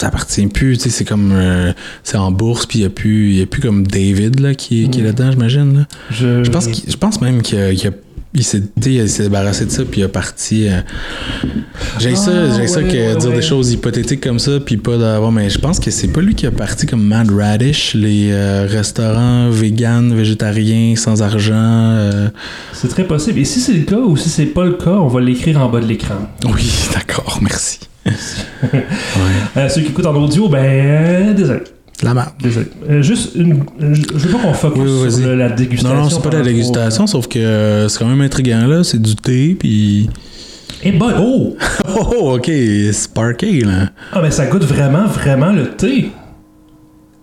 ça 0.00 0.08
appartient 0.08 0.46
plus, 0.46 0.76
tu 0.78 0.84
sais, 0.84 0.90
c'est 0.90 1.04
comme 1.04 1.30
euh, 1.32 1.72
c'est 2.04 2.16
en 2.16 2.30
bourse 2.30 2.66
puis 2.66 2.80
il 2.80 2.82
y 2.82 2.86
a 2.86 2.90
plus 2.90 3.34
y 3.34 3.42
a 3.42 3.46
plus 3.46 3.60
comme 3.60 3.86
David 3.86 4.40
là 4.40 4.54
qui, 4.54 4.88
qui 4.90 5.00
est 5.00 5.02
Mm. 5.02 5.06
là-dedans, 5.06 5.30
j'imagine 5.32 5.78
là. 5.78 5.86
Je, 6.10 6.44
Je 6.44 6.50
pense 6.50 6.66
je 6.88 6.96
pense 6.96 7.20
même 7.20 7.42
qu'il 7.42 7.58
a- 7.58 7.72
il 8.34 8.44
s'est 8.44 8.62
débarrassé 8.76 9.64
de 9.64 9.70
ça 9.70 9.84
puis 9.90 10.02
il 10.02 10.04
a 10.04 10.08
parti 10.08 10.68
euh, 10.68 10.80
j'ai 11.98 12.14
ça 12.14 12.30
Ah, 12.30 12.56
j'ai 12.56 12.66
ça 12.66 12.82
que 12.82 12.88
ouais, 12.88 13.16
dire 13.16 13.30
ouais. 13.30 13.36
des 13.36 13.42
choses 13.42 13.72
hypothétiques 13.72 14.20
comme 14.22 14.38
ça 14.38 14.60
puis 14.60 14.76
pas 14.76 14.98
d'avoir 14.98 15.32
mais 15.32 15.48
je 15.48 15.58
pense 15.58 15.80
que 15.80 15.90
c'est 15.90 16.08
pas 16.08 16.20
lui 16.20 16.34
qui 16.34 16.46
a 16.46 16.50
parti 16.50 16.84
comme 16.86 17.02
Mad 17.02 17.30
Radish 17.30 17.94
les 17.94 18.28
euh, 18.30 18.66
restaurants 18.68 19.48
vegan 19.50 20.14
végétariens 20.14 20.94
sans 20.94 21.22
argent 21.22 21.54
euh, 21.54 22.28
C'est 22.74 22.88
très 22.88 23.04
possible. 23.04 23.38
Et 23.40 23.44
si 23.44 23.60
c'est 23.60 23.72
le 23.72 23.84
cas 23.84 23.96
ou 23.98 24.16
si 24.16 24.28
c'est 24.28 24.44
pas 24.46 24.64
le 24.66 24.74
cas, 24.74 24.90
on 24.90 25.08
va 25.08 25.20
l'écrire 25.22 25.58
en 25.60 25.68
bas 25.70 25.80
de 25.80 25.86
l'écran. 25.86 26.28
oui 26.44 26.70
d'accord 26.94 27.38
merci 27.42 27.80
ouais. 28.72 28.80
Euh, 29.56 29.68
ceux 29.68 29.82
qui 29.82 29.88
écoutent 29.88 30.06
en 30.06 30.14
audio, 30.16 30.48
ben, 30.48 30.58
euh, 30.64 31.32
désolé. 31.34 31.60
la 32.02 32.14
merde 32.14 32.30
Désolé. 32.42 32.66
Euh, 32.88 33.02
juste 33.02 33.34
une. 33.34 33.64
Je 33.80 34.28
veux 34.28 34.32
pas 34.32 34.38
qu'on 34.38 34.54
focus 34.54 34.82
Oui, 35.04 35.12
sur 35.12 35.36
la 35.36 35.48
dégustation. 35.50 35.96
non 35.96 36.02
non 36.04 36.10
c'est 36.10 36.22
pas 36.22 36.30
de 36.30 36.36
la 36.38 36.42
dégustation 36.44 37.06
sauf 37.06 37.26
que 37.28 37.86
c'est 37.88 37.98
quand 37.98 38.06
même 38.08 38.20
intriguant 38.20 38.66
là 38.66 38.84
c'est 38.84 39.00
du 39.00 39.14
thé 39.16 39.56
puis 39.58 40.08
Eh 40.84 40.92
ben, 40.92 41.14
oh! 41.20 41.56
oh 41.88 42.12
oh, 42.20 42.36
ok 42.36 42.50
sparky 42.92 43.60
là 43.62 43.90
Ah, 44.12 44.20
mais 44.22 44.30
ça 44.30 44.46
goûte 44.46 44.64
vraiment, 44.64 45.06
vraiment 45.06 45.52
le 45.52 45.70
thé. 45.70 46.10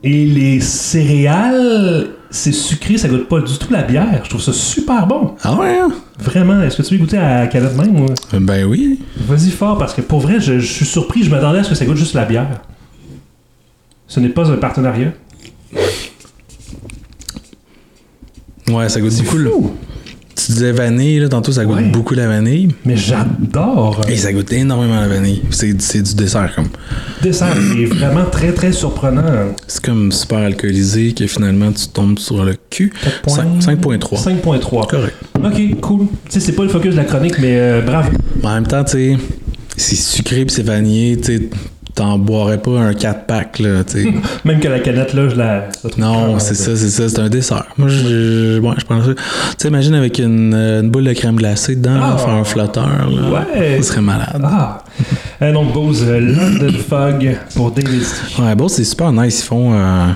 Et 0.04 0.26
les 0.26 0.60
céréales, 0.60 2.08
c'est 2.36 2.52
sucré, 2.52 2.98
ça 2.98 3.08
goûte 3.08 3.28
pas 3.28 3.40
du 3.40 3.58
tout 3.58 3.72
la 3.72 3.82
bière. 3.84 4.22
Je 4.24 4.30
trouve 4.30 4.42
ça 4.42 4.54
super 4.54 5.08
bon. 5.08 5.36
ah 5.44 5.56
ouais 5.56 5.80
hein? 5.80 5.92
Vraiment. 6.20 6.62
Est-ce 6.62 6.78
que 6.78 6.82
tu 6.82 6.96
veux 6.96 7.00
goûter 7.00 7.18
à 7.18 7.42
la 7.42 7.48
canette 7.48 7.76
même? 7.78 8.00
ou- 8.02 8.40
ben 8.40 8.66
oui 8.66 9.00
Vas-y 9.18 9.50
fort, 9.52 9.78
parce 9.78 9.94
que 9.94 10.02
pour 10.02 10.20
vrai, 10.20 10.40
je, 10.40 10.60
je 10.60 10.66
suis 10.72 10.86
surpris. 10.86 11.24
Je 11.24 11.30
m'attendais 11.32 11.60
à 11.60 11.64
ce 11.64 11.70
que 11.70 11.76
ça 11.76 11.86
goûte 11.86 11.98
juste 11.98 12.14
la 12.14 12.26
bière. 12.26 12.62
Ce 14.08 14.20
n'est 14.20 14.30
pas 14.30 14.52
un 14.52 14.58
partenariat. 14.58 15.12
ouais 18.70 18.90
ça 18.90 19.00
goûte 19.00 19.12
C'est 19.12 19.24
fou. 19.24 19.72
Tu 20.36 20.52
disais 20.52 20.74
vanille, 20.74 21.20
là, 21.20 21.30
tantôt 21.30 21.54
ça 21.54 21.64
goûte 21.64 21.78
Ouais. 21.78 21.84
beaucoup 21.90 22.14
la 22.14 22.28
vanille. 22.28 22.70
Mais 22.86 22.98
j'adore. 22.98 24.02
Et 24.10 24.18
ça 24.18 24.34
goûte 24.34 24.52
énormément 24.52 25.00
la 25.00 25.08
vanille. 25.08 25.42
C'est, 25.50 25.74
du 25.74 26.14
dessert 26.16 26.54
comme. 26.56 26.68
Dessert 27.24 27.56
est 27.78 27.86
vraiment 27.86 28.26
très 28.30 28.52
très 28.52 28.74
surprenant. 28.74 29.24
C'est 29.68 29.84
comme 29.84 30.12
super 30.12 30.40
alcoolisé 30.40 31.14
que 31.14 31.26
finalement 31.28 31.72
tu 31.72 31.88
tombes 31.88 32.20
sur 32.20 32.44
le 32.44 32.56
cul. 32.70 32.92
4 33.26 33.30
Cinq- 33.30 33.60
5.3. 33.82 34.22
5.3. 34.22 34.88
Correct. 34.88 35.16
Ok, 35.42 35.80
cool. 35.82 36.00
Tu 36.26 36.32
sais, 36.32 36.40
c'est 36.42 36.52
pas 36.52 36.64
le 36.64 36.70
focus 36.70 36.92
de 36.92 36.98
la 36.98 37.06
chronique, 37.06 37.36
mais 37.40 37.56
euh, 37.58 37.82
bravo. 37.82 38.12
En 38.44 38.54
même 38.56 38.68
temps, 38.68 38.84
tu 38.84 38.92
sais, 38.92 39.18
c'est 39.78 39.96
sucré 39.96 40.44
pis 40.46 40.54
c'est 40.54 40.64
vanillé, 40.64 41.18
tu 41.18 41.38
sais, 41.38 41.50
t'en 41.96 42.18
boirais 42.20 42.58
pas 42.58 42.72
un 42.80 42.92
4-pack, 42.92 43.60
là, 43.60 43.84
tu 43.86 44.04
sais. 44.04 44.14
Même 44.46 44.60
que 44.60 44.68
la 44.68 44.80
canette, 44.80 45.14
là, 45.14 45.30
je 45.30 45.36
la. 45.36 45.70
je 45.72 45.76
la 45.86 45.90
trouve 45.90 46.00
non, 46.04 46.40
c'est 46.40 46.54
ça, 46.56 46.76
c'est 46.76 46.90
ça, 46.90 47.08
c'est 47.10 47.20
un 47.20 47.30
dessert. 47.30 47.66
Moi, 47.78 47.88
je, 47.88 48.60
ouais, 48.60 48.74
je 48.78 48.86
prends 48.86 49.02
ça. 49.04 49.14
Tu 49.16 49.22
sais, 49.58 49.68
imagine 49.70 49.96
avec 49.96 50.20
une, 50.20 50.54
euh, 50.54 50.82
une 50.82 50.90
boule 50.90 51.06
de 51.06 51.14
crème 51.14 51.36
glacée 51.38 51.76
dedans, 51.76 51.96
Ah. 51.96 52.10
là, 52.12 52.18
faire 52.18 52.34
un 52.34 52.44
flotteur, 52.44 53.10
là. 53.10 53.30
Ouais. 53.56 53.78
Ça 53.82 53.84
serait 53.94 54.02
malade. 54.02 54.42
Ah! 54.44 54.84
Euh, 55.42 55.54
donc, 55.54 55.74
Bose, 55.74 56.04
euh, 56.08 56.20
London 56.20 56.78
Fog 56.90 57.38
pour 57.56 57.72
David 57.72 58.04
Stee. 58.04 58.42
Ouais, 58.42 58.56
bon, 58.56 58.68
c'est 58.68 58.84
super 58.84 59.12
nice. 59.14 59.40
Ils 59.42 59.48
font. 59.48 59.74
euh, 59.74 60.08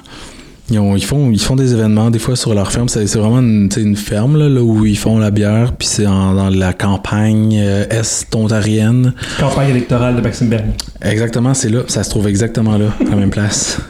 Ils, 0.71 0.79
ont- 0.79 0.95
ils 0.95 1.03
font, 1.03 1.31
ils 1.31 1.39
font 1.41 1.55
des 1.55 1.73
événements, 1.73 2.11
des 2.11 2.19
fois 2.19 2.35
sur 2.35 2.53
leur 2.53 2.71
ferme. 2.71 2.87
C'est 2.89 3.05
vraiment 3.15 3.39
une, 3.39 3.95
ferme 3.95 4.37
là, 4.37 4.49
là, 4.49 4.61
où 4.61 4.85
ils 4.85 4.97
font 4.97 5.17
la 5.19 5.31
bière, 5.31 5.73
puis 5.77 5.87
c'est 5.87 6.03
dans 6.03 6.49
la 6.49 6.73
campagne 6.73 7.57
euh, 7.59 7.85
est-ontarienne. 7.89 9.13
Campagne 9.39 9.69
électorale 9.69 10.15
de 10.15 10.21
Maxime 10.21 10.49
Bernier. 10.49 10.73
Exactement, 11.01 11.53
c'est 11.53 11.69
là. 11.69 11.81
Ça 11.87 12.03
se 12.03 12.09
trouve 12.09 12.27
exactement 12.27 12.77
là, 12.77 12.87
à 13.01 13.09
la 13.09 13.15
même 13.15 13.29
place. 13.31 13.79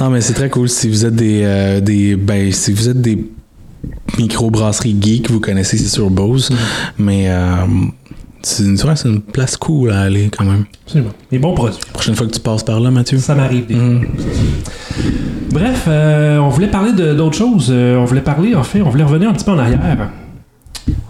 Non, 0.00 0.08
mais 0.08 0.22
c'est 0.22 0.32
très 0.32 0.48
cool. 0.48 0.66
Si 0.70 0.88
vous 0.88 1.04
êtes 1.04 1.14
des, 1.14 1.42
euh, 1.44 1.80
des 1.80 2.16
ben, 2.16 2.50
si 2.52 2.72
vous 2.72 2.88
êtes 2.88 3.00
des 3.02 3.22
micro-brasseries 4.18 4.96
geeks, 5.00 5.30
vous 5.30 5.40
connaissez, 5.40 5.76
c'est 5.76 5.88
sur 5.90 6.08
Bose. 6.10 6.50
Mais 6.98 7.26
euh, 7.28 7.56
c'est 8.42 8.64
une, 8.64 8.76
c'est 8.76 9.08
une 9.08 9.20
place 9.20 9.56
cool 9.56 9.90
à 9.90 10.00
aller 10.00 10.28
quand 10.30 10.44
même. 10.44 10.64
Absolument. 10.84 11.10
Des 11.30 11.38
bons 11.38 11.54
produits. 11.54 11.78
Prochaine 11.92 12.14
fois 12.14 12.26
que 12.26 12.32
tu 12.32 12.40
passes 12.40 12.62
par 12.62 12.80
là, 12.80 12.90
Mathieu. 12.90 13.18
Ça 13.18 13.34
m'arrive 13.34 13.66
des. 13.66 13.74
Mm. 13.74 14.06
Bref, 15.50 15.84
euh, 15.88 16.38
on 16.38 16.48
voulait 16.48 16.68
parler 16.68 16.92
d'autres 16.92 17.36
choses. 17.36 17.68
Euh, 17.70 17.96
on 17.96 18.04
voulait 18.04 18.20
parler, 18.22 18.54
en 18.54 18.62
fait, 18.62 18.82
on 18.82 18.88
voulait 18.88 19.04
revenir 19.04 19.28
un 19.28 19.32
petit 19.32 19.44
peu 19.44 19.52
en 19.52 19.58
arrière. 19.58 19.78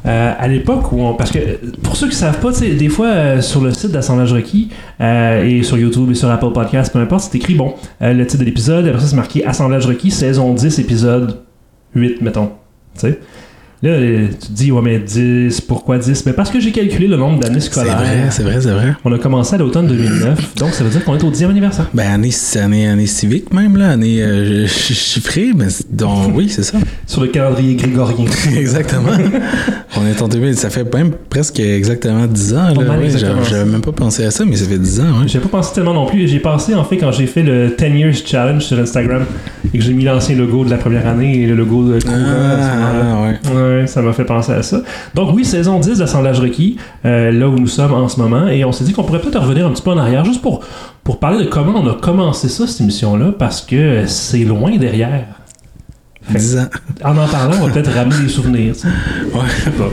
Euh, 0.04 0.34
à 0.38 0.48
l'époque 0.48 0.92
où 0.92 1.00
on. 1.00 1.14
Parce 1.14 1.30
que 1.30 1.38
pour 1.82 1.96
ceux 1.96 2.08
qui 2.08 2.16
savent 2.16 2.40
pas, 2.40 2.52
tu 2.52 2.58
sais, 2.58 2.70
des 2.74 2.88
fois 2.88 3.40
sur 3.40 3.62
le 3.62 3.72
site 3.72 3.92
d'Assemblage 3.92 4.32
Requis 4.32 4.70
et 5.00 5.62
sur 5.62 5.78
YouTube 5.78 6.10
et 6.10 6.14
sur 6.14 6.30
Apple 6.30 6.52
Podcast, 6.52 6.92
peu 6.92 6.98
importe, 6.98 7.30
c'est 7.30 7.38
écrit, 7.38 7.54
bon, 7.54 7.74
le 8.00 8.24
titre 8.24 8.40
de 8.40 8.44
l'épisode, 8.44 8.86
après 8.86 9.00
ça 9.00 9.06
c'est 9.06 9.16
marqué 9.16 9.46
Assemblage 9.46 9.86
Requis, 9.86 10.10
saison 10.10 10.52
10, 10.52 10.78
épisode 10.80 11.38
8, 11.94 12.20
mettons. 12.20 12.50
Tu 12.94 13.00
sais. 13.00 13.20
Là, 13.84 13.90
euh, 13.90 14.28
tu 14.40 14.46
te 14.46 14.52
dis, 14.52 14.70
ouais, 14.70 14.80
mais 14.80 15.00
10, 15.00 15.60
pourquoi 15.62 15.98
10 15.98 16.24
Mais 16.26 16.32
parce 16.32 16.50
que 16.50 16.60
j'ai 16.60 16.70
calculé 16.70 17.08
le 17.08 17.16
nombre 17.16 17.40
d'années 17.40 17.58
C'est 17.58 17.66
scolaires. 17.72 17.96
vrai, 17.96 18.26
c'est 18.30 18.44
vrai, 18.44 18.60
c'est 18.60 18.70
vrai. 18.70 18.94
On 19.04 19.12
a 19.12 19.18
commencé 19.18 19.56
à 19.56 19.58
l'automne 19.58 19.88
2009, 19.88 20.54
donc 20.54 20.70
ça 20.72 20.84
veut 20.84 20.90
dire 20.90 21.04
qu'on 21.04 21.16
est 21.16 21.24
au 21.24 21.30
10e 21.32 21.50
anniversaire. 21.50 21.86
Ben, 21.92 22.06
année, 22.12 22.30
année, 22.62 22.86
année 22.86 23.06
civique 23.06 23.52
même, 23.52 23.76
là, 23.76 23.88
année 23.90 24.22
euh, 24.22 24.68
ch- 24.68 24.92
chiffrée, 24.96 25.50
mais 25.56 25.68
c'est- 25.68 25.92
donc, 25.92 26.30
oui, 26.36 26.48
c'est 26.48 26.62
ça. 26.62 26.78
Sur 27.08 27.22
le 27.22 27.26
calendrier 27.26 27.74
grégorien. 27.74 28.26
exactement. 28.56 29.10
On 30.00 30.06
est 30.06 30.22
en 30.22 30.28
2000, 30.28 30.56
ça 30.56 30.70
fait 30.70 30.94
même 30.94 31.10
presque 31.28 31.58
exactement 31.58 32.26
10 32.26 32.54
ans, 32.54 32.74
là. 32.78 33.02
exactement 33.02 33.42
J'avais 33.42 33.68
même 33.68 33.80
pas 33.80 33.90
pensé 33.92 34.24
à 34.24 34.30
ça, 34.30 34.44
mais 34.44 34.54
ça 34.54 34.66
fait 34.66 34.78
10 34.78 35.00
ans, 35.00 35.04
ouais. 35.20 35.26
J'ai 35.26 35.40
pas 35.40 35.48
pensé 35.48 35.74
tellement 35.74 35.94
non 35.94 36.06
plus. 36.06 36.28
J'ai 36.28 36.38
pensé 36.38 36.72
en 36.76 36.84
fait 36.84 36.98
quand 36.98 37.10
j'ai 37.10 37.26
fait 37.26 37.42
le 37.42 37.74
10 37.76 37.98
Years 37.98 38.14
Challenge 38.24 38.62
sur 38.62 38.78
Instagram 38.78 39.24
et 39.74 39.78
que 39.78 39.82
j'ai 39.84 39.92
mis 39.92 40.04
l'ancien 40.04 40.36
logo 40.36 40.64
de 40.64 40.70
la 40.70 40.76
première 40.78 41.06
année 41.08 41.42
et 41.42 41.46
le 41.46 41.54
logo 41.56 41.82
de 41.92 42.00
courant. 42.00 42.14
Ah, 42.16 43.22
ouais. 43.24 43.52
Ouais, 43.54 43.71
ça 43.86 44.02
m'a 44.02 44.12
fait 44.12 44.24
penser 44.24 44.52
à 44.52 44.62
ça. 44.62 44.82
Donc 45.14 45.34
oui, 45.34 45.44
saison 45.44 45.78
10 45.78 45.98
d'Assemblage 45.98 46.40
requis, 46.40 46.76
euh, 47.04 47.30
là 47.30 47.48
où 47.48 47.58
nous 47.58 47.66
sommes 47.66 47.92
en 47.92 48.08
ce 48.08 48.20
moment, 48.20 48.48
et 48.48 48.64
on 48.64 48.72
s'est 48.72 48.84
dit 48.84 48.92
qu'on 48.92 49.04
pourrait 49.04 49.20
peut-être 49.20 49.40
revenir 49.40 49.66
un 49.66 49.70
petit 49.70 49.82
peu 49.82 49.90
en 49.90 49.98
arrière, 49.98 50.24
juste 50.24 50.42
pour, 50.42 50.60
pour 51.04 51.18
parler 51.18 51.44
de 51.44 51.48
comment 51.48 51.80
on 51.80 51.88
a 51.88 51.94
commencé 51.94 52.48
ça, 52.48 52.66
cette 52.66 52.80
émission-là, 52.80 53.32
parce 53.38 53.62
que 53.62 54.06
c'est 54.06 54.44
loin 54.44 54.76
derrière. 54.76 55.26
Fait 56.22 56.34
que, 56.34 56.38
10 56.38 56.58
ans. 56.58 56.68
en 57.04 57.18
en 57.18 57.26
parlant, 57.26 57.56
on 57.60 57.66
va 57.66 57.72
peut-être 57.72 57.92
ramener 57.92 58.22
des 58.22 58.28
souvenirs. 58.28 58.74
Ouais. 59.34 59.40
Pas. 59.76 59.90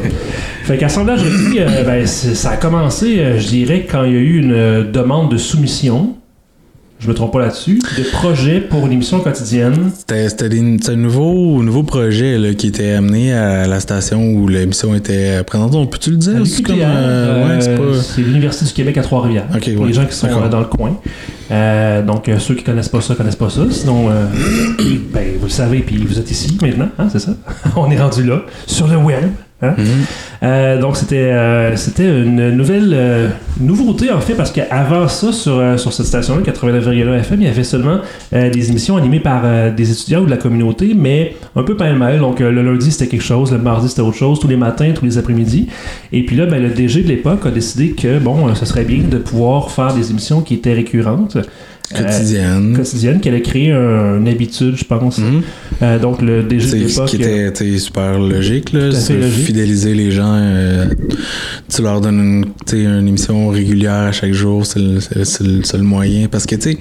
Fait 0.63 0.77
qu'Assemblage 0.77 1.23
requis, 1.23 1.59
euh, 1.59 1.83
ben, 1.83 2.05
ça 2.05 2.51
a 2.51 2.57
commencé, 2.57 3.19
euh, 3.19 3.39
je 3.39 3.47
dirais, 3.47 3.87
quand 3.89 4.03
il 4.03 4.11
y 4.11 4.15
a 4.15 4.19
eu 4.19 4.37
une 4.37 4.91
demande 4.91 5.31
de 5.31 5.37
soumission, 5.37 6.18
je 6.99 7.07
me 7.07 7.13
trompe 7.13 7.31
pas 7.31 7.39
là-dessus, 7.39 7.79
de 7.97 8.03
projet 8.11 8.59
pour 8.59 8.85
une 8.85 8.91
émission 8.91 9.21
quotidienne. 9.21 9.91
C'était 10.07 10.59
un 10.89 10.95
nouveau, 10.95 11.63
nouveau 11.63 11.83
projet 11.83 12.37
là, 12.37 12.53
qui 12.53 12.67
était 12.67 12.91
amené 12.91 13.33
à 13.33 13.67
la 13.67 13.79
station 13.79 14.33
où 14.33 14.47
l'émission 14.49 14.93
était 14.93 15.41
présentée. 15.43 15.77
On 15.77 15.87
peut-tu 15.87 16.11
le 16.11 16.17
dire? 16.17 16.41
C'est 16.45 16.69
euh, 16.69 17.47
ouais, 17.47 17.61
c'est 17.61 17.69
euh, 17.69 17.77
pas. 17.77 18.21
l'Université 18.21 18.65
du 18.65 18.73
Québec 18.73 18.97
à 18.97 19.01
Trois-Rivières. 19.01 19.47
Pour 19.47 19.81
ouais. 19.81 19.87
les 19.87 19.93
gens 19.93 20.05
qui 20.05 20.15
sont 20.15 20.27
euh, 20.27 20.49
dans 20.49 20.59
le 20.59 20.65
coin. 20.65 20.99
Euh, 21.51 22.01
donc, 22.03 22.29
euh, 22.29 22.37
ceux 22.39 22.55
qui 22.55 22.63
connaissent 22.63 22.89
pas 22.89 23.01
ça, 23.01 23.15
connaissent 23.15 23.35
pas 23.35 23.49
ça. 23.49 23.61
Sinon, 23.69 24.09
euh, 24.09 24.25
ben, 25.13 25.25
vous 25.39 25.45
le 25.45 25.51
savez, 25.51 25.79
puis 25.79 25.97
vous 25.97 26.19
êtes 26.19 26.29
ici 26.31 26.57
maintenant, 26.61 26.89
hein, 26.97 27.07
c'est 27.11 27.19
ça? 27.19 27.31
On 27.75 27.89
est 27.89 27.99
rendu 27.99 28.23
là, 28.23 28.41
sur 28.67 28.87
le 28.87 28.97
web. 28.97 29.23
hein? 29.61 29.73
Mhm. 29.77 29.85
Euh, 30.41 30.79
donc, 30.79 30.95
c'était 30.95 31.33
c'était 31.75 32.05
une 32.05 32.51
nouvelle 32.51 33.31
nouveauté, 33.59 34.09
en 34.09 34.21
fait, 34.21 34.33
parce 34.35 34.51
qu'avant 34.51 35.07
ça, 35.09 35.33
sur, 35.33 35.61
sur 35.77 35.91
cette 35.91 36.05
station-là, 36.05 36.41
89,1 36.43 37.19
FM, 37.19 37.41
il 37.41 37.47
y 37.47 37.49
avait 37.49 37.65
seulement 37.65 37.99
des 38.31 38.69
émissions 38.69 38.95
animées 38.95 39.19
par 39.19 39.43
des 39.73 39.91
étudiants 39.91 40.21
ou 40.21 40.25
de 40.25 40.29
la 40.29 40.37
communauté, 40.37 40.93
mais 40.95 41.35
un 41.57 41.63
peu 41.63 41.75
pêle-mêle. 41.75 42.19
Donc, 42.19 42.39
le 42.39 42.51
lundi, 42.63 42.89
c'était 42.89 43.07
quelque 43.07 43.23
chose, 43.23 43.51
le 43.51 43.57
mardi, 43.57 43.89
c'était 43.89 44.01
autre 44.01 44.15
chose, 44.15 44.39
tous 44.39 44.47
les 44.47 44.55
matins, 44.55 44.93
tous 44.95 45.03
les 45.03 45.17
après-midi. 45.17 45.67
Et 46.13 46.25
puis 46.25 46.37
là, 46.37 46.45
ben, 46.45 46.63
le 46.63 46.69
DG 46.69 47.01
de 47.03 47.09
l'époque 47.09 47.45
a 47.45 47.51
décidé 47.51 47.89
que, 47.91 48.17
bon, 48.17 48.55
ce 48.55 48.65
serait 48.65 48.85
bien 48.85 49.03
de 49.09 49.17
pouvoir 49.17 49.71
faire 49.71 49.93
des 49.93 50.09
émissions 50.11 50.39
qui 50.39 50.53
étaient 50.53 50.73
récurrentes. 50.73 51.37
Yeah. 51.45 51.78
Euh, 51.95 52.75
Quotidienne. 52.75 53.19
qu'elle 53.21 53.35
a 53.35 53.39
créé 53.39 53.71
un- 53.71 54.17
une 54.17 54.27
habitude, 54.27 54.75
je 54.77 54.83
pense. 54.83 55.17
Mhm. 55.17 55.41
Euh, 55.81 55.99
donc, 55.99 56.21
le 56.21 56.43
DG 56.43 56.65
de 56.65 56.69
C'est 56.69 56.69
ce 56.69 56.75
l'époque. 57.01 57.05
qui 57.09 57.15
était 57.17 57.55
sais, 57.55 57.77
super 57.79 58.19
logique, 58.19 58.73
là. 58.73 58.91
C'est 58.91 59.15
logique. 59.15 59.45
Fidéliser 59.45 59.93
les 59.93 60.11
gens. 60.11 60.33
euh, 60.35 60.85
tu 61.73 61.81
leur 61.81 62.01
donnes 62.01 62.43
une, 62.73 62.77
une 62.79 63.07
émission 63.07 63.47
régulière 63.49 63.93
à 63.93 64.11
chaque 64.11 64.33
jour, 64.33 64.65
c'est 64.65 64.79
le, 64.79 64.99
c'est- 64.99 65.23
c'est 65.25 65.43
le 65.43 65.63
seul 65.63 65.81
moyen. 65.81 66.27
Parce 66.27 66.45
que, 66.45 66.55
tu 66.55 66.71
sais, 66.73 66.77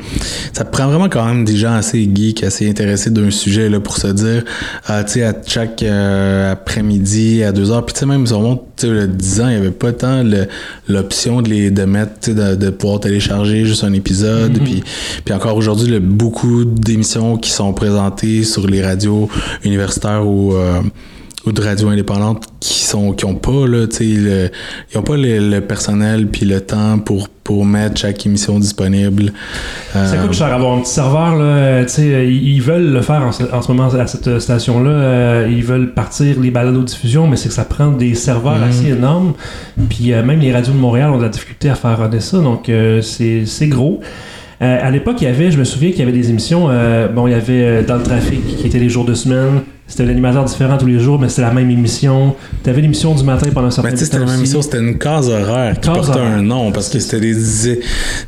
ça 0.52 0.64
prend 0.64 0.88
vraiment 0.88 1.08
quand 1.08 1.24
même 1.26 1.44
des 1.44 1.56
gens 1.56 1.72
assez 1.74 2.08
geeks, 2.12 2.42
assez 2.42 2.68
intéressés 2.68 3.10
d'un 3.10 3.30
sujet, 3.30 3.68
là, 3.68 3.80
pour 3.80 3.96
se 3.96 4.08
dire, 4.08 4.44
ah, 4.86 5.04
tu 5.04 5.14
sais, 5.14 5.22
à 5.24 5.34
chaque 5.46 5.82
euh, 5.82 6.52
après-midi, 6.52 7.42
à 7.44 7.52
deux 7.52 7.70
heures. 7.70 7.84
Puis, 7.84 7.94
tu 7.94 8.00
sais, 8.00 8.06
même, 8.06 8.26
ça 8.26 8.36
remonte, 8.36 8.62
tu 8.76 8.86
sais, 8.86 8.92
le 8.92 9.06
10 9.06 9.40
ans, 9.40 9.48
il 9.48 9.54
n'y 9.54 9.56
avait 9.60 9.70
pas 9.70 9.92
tant 9.92 10.22
le- 10.22 10.46
l'option 10.88 11.42
de 11.42 11.48
les 11.50 11.70
de 11.70 11.84
mettre, 11.84 12.30
de, 12.32 12.54
de 12.54 12.70
pouvoir 12.70 13.00
télécharger 13.00 13.64
juste 13.64 13.84
un 13.84 13.92
épisode. 13.92 14.52
Mhm. 14.58 14.64
Puis, 14.64 14.82
puis 15.24 15.34
encore 15.34 15.56
aujourd'hui, 15.56 15.86
il 15.88 15.92
y 15.92 15.96
a 15.96 16.00
beaucoup 16.00 16.64
d'émissions 16.64 17.36
qui 17.36 17.50
sont 17.50 17.72
présentées 17.72 18.44
sur 18.44 18.66
les 18.66 18.82
radios 18.82 19.28
universitaires 19.64 20.26
ou, 20.26 20.54
euh, 20.54 20.80
ou 21.46 21.52
de 21.52 21.62
radios 21.62 21.88
indépendantes 21.88 22.44
qui 22.60 22.82
sont 22.84 23.12
qui 23.12 23.24
ont 23.24 23.34
pas 23.36 23.66
là, 23.66 23.86
tu 23.86 23.96
sais, 23.96 24.04
le- 24.04 24.50
ils 24.92 24.98
ont 24.98 25.02
pas 25.02 25.16
le, 25.16 25.38
le 25.50 25.60
personnel 25.60 26.26
puis 26.26 26.44
le 26.46 26.60
temps 26.60 26.98
pour 26.98 27.28
pour 27.44 27.64
mettre 27.64 27.96
chaque 27.98 28.26
émission 28.26 28.58
disponible. 28.58 29.32
Ça 29.94 30.00
Euh, 30.00 30.22
coûte 30.22 30.34
cher 30.34 30.52
avoir 30.52 30.76
un 30.76 30.80
petit 30.82 30.90
serveur, 30.92 31.34
là. 31.36 31.44
euh, 31.44 31.82
tu 31.84 31.88
sais, 31.88 32.02
euh, 32.14 32.24
ils 32.26 32.60
veulent 32.60 32.92
le 32.92 33.00
faire 33.00 33.22
en 33.22 33.32
ce, 33.32 33.42
en 33.50 33.62
ce 33.62 33.72
moment 33.72 33.88
à 33.88 34.06
cette 34.06 34.38
station-là. 34.38 34.90
euh, 34.90 35.48
ils 35.50 35.64
veulent 35.64 35.94
partir 35.94 36.38
les 36.38 36.50
balados 36.50 36.82
diffusion, 36.82 37.26
mais 37.26 37.36
c'est 37.36 37.48
que 37.48 37.54
ça 37.54 37.64
prend 37.64 37.86
des 37.90 38.14
serveurs 38.14 38.58
Mhm. 38.58 38.68
assez 38.68 38.88
énormes. 38.88 39.32
Puis 39.88 40.12
euh, 40.12 40.22
même 40.22 40.40
les 40.40 40.52
radios 40.52 40.74
de 40.74 40.78
Montréal 40.78 41.08
ont 41.10 41.16
de 41.18 41.22
la 41.22 41.30
difficulté 41.30 41.70
à 41.70 41.74
faire 41.74 41.98
runner 41.98 42.20
ça, 42.20 42.38
donc 42.38 42.68
euh, 42.68 43.00
c'est 43.00 43.68
gros. 43.68 44.00
Euh, 44.60 44.78
à 44.82 44.90
l'époque, 44.90 45.16
il 45.20 45.24
y 45.24 45.28
avait, 45.28 45.50
je 45.52 45.58
me 45.58 45.64
souviens 45.64 45.90
qu'il 45.90 46.00
y 46.00 46.02
avait 46.02 46.10
des 46.12 46.30
émissions. 46.30 46.66
euh, 46.68 47.06
bon, 47.08 47.26
il 47.28 47.30
y 47.30 47.34
avait 47.34 47.62
euh, 47.64 47.82
Dans 47.84 47.96
le 47.96 48.02
trafic 48.02 48.44
qui 48.56 48.66
était 48.66 48.78
les 48.80 48.88
jours 48.88 49.04
de 49.04 49.14
semaine. 49.14 49.60
C'était 49.86 50.04
l'animateur 50.04 50.44
différent 50.44 50.76
tous 50.76 50.84
les 50.86 50.98
jours, 50.98 51.18
mais 51.18 51.30
c'était 51.30 51.42
la 51.42 51.50
même 51.52 51.70
émission. 51.70 52.34
Tu 52.62 52.68
avais 52.68 52.82
l'émission 52.82 53.14
du 53.14 53.22
matin 53.24 53.48
pendant 53.54 53.68
un 53.68 53.70
certain 53.70 53.88
tu 53.90 53.96
sais, 53.96 54.04
c'était 54.04 54.18
temps 54.18 54.24
la 54.24 54.32
même 54.32 54.42
aussi. 54.42 54.52
émission, 54.52 54.60
c'était 54.62 54.80
une 54.80 54.98
case 54.98 55.30
horaire 55.30 55.80
qui 55.80 55.88
Case 55.88 55.96
portait 55.96 56.20
horaire. 56.20 56.32
un 56.38 56.42
nom 56.42 56.72
parce 56.72 56.90
que 56.90 56.98
c'était 56.98 57.20
des, 57.20 57.34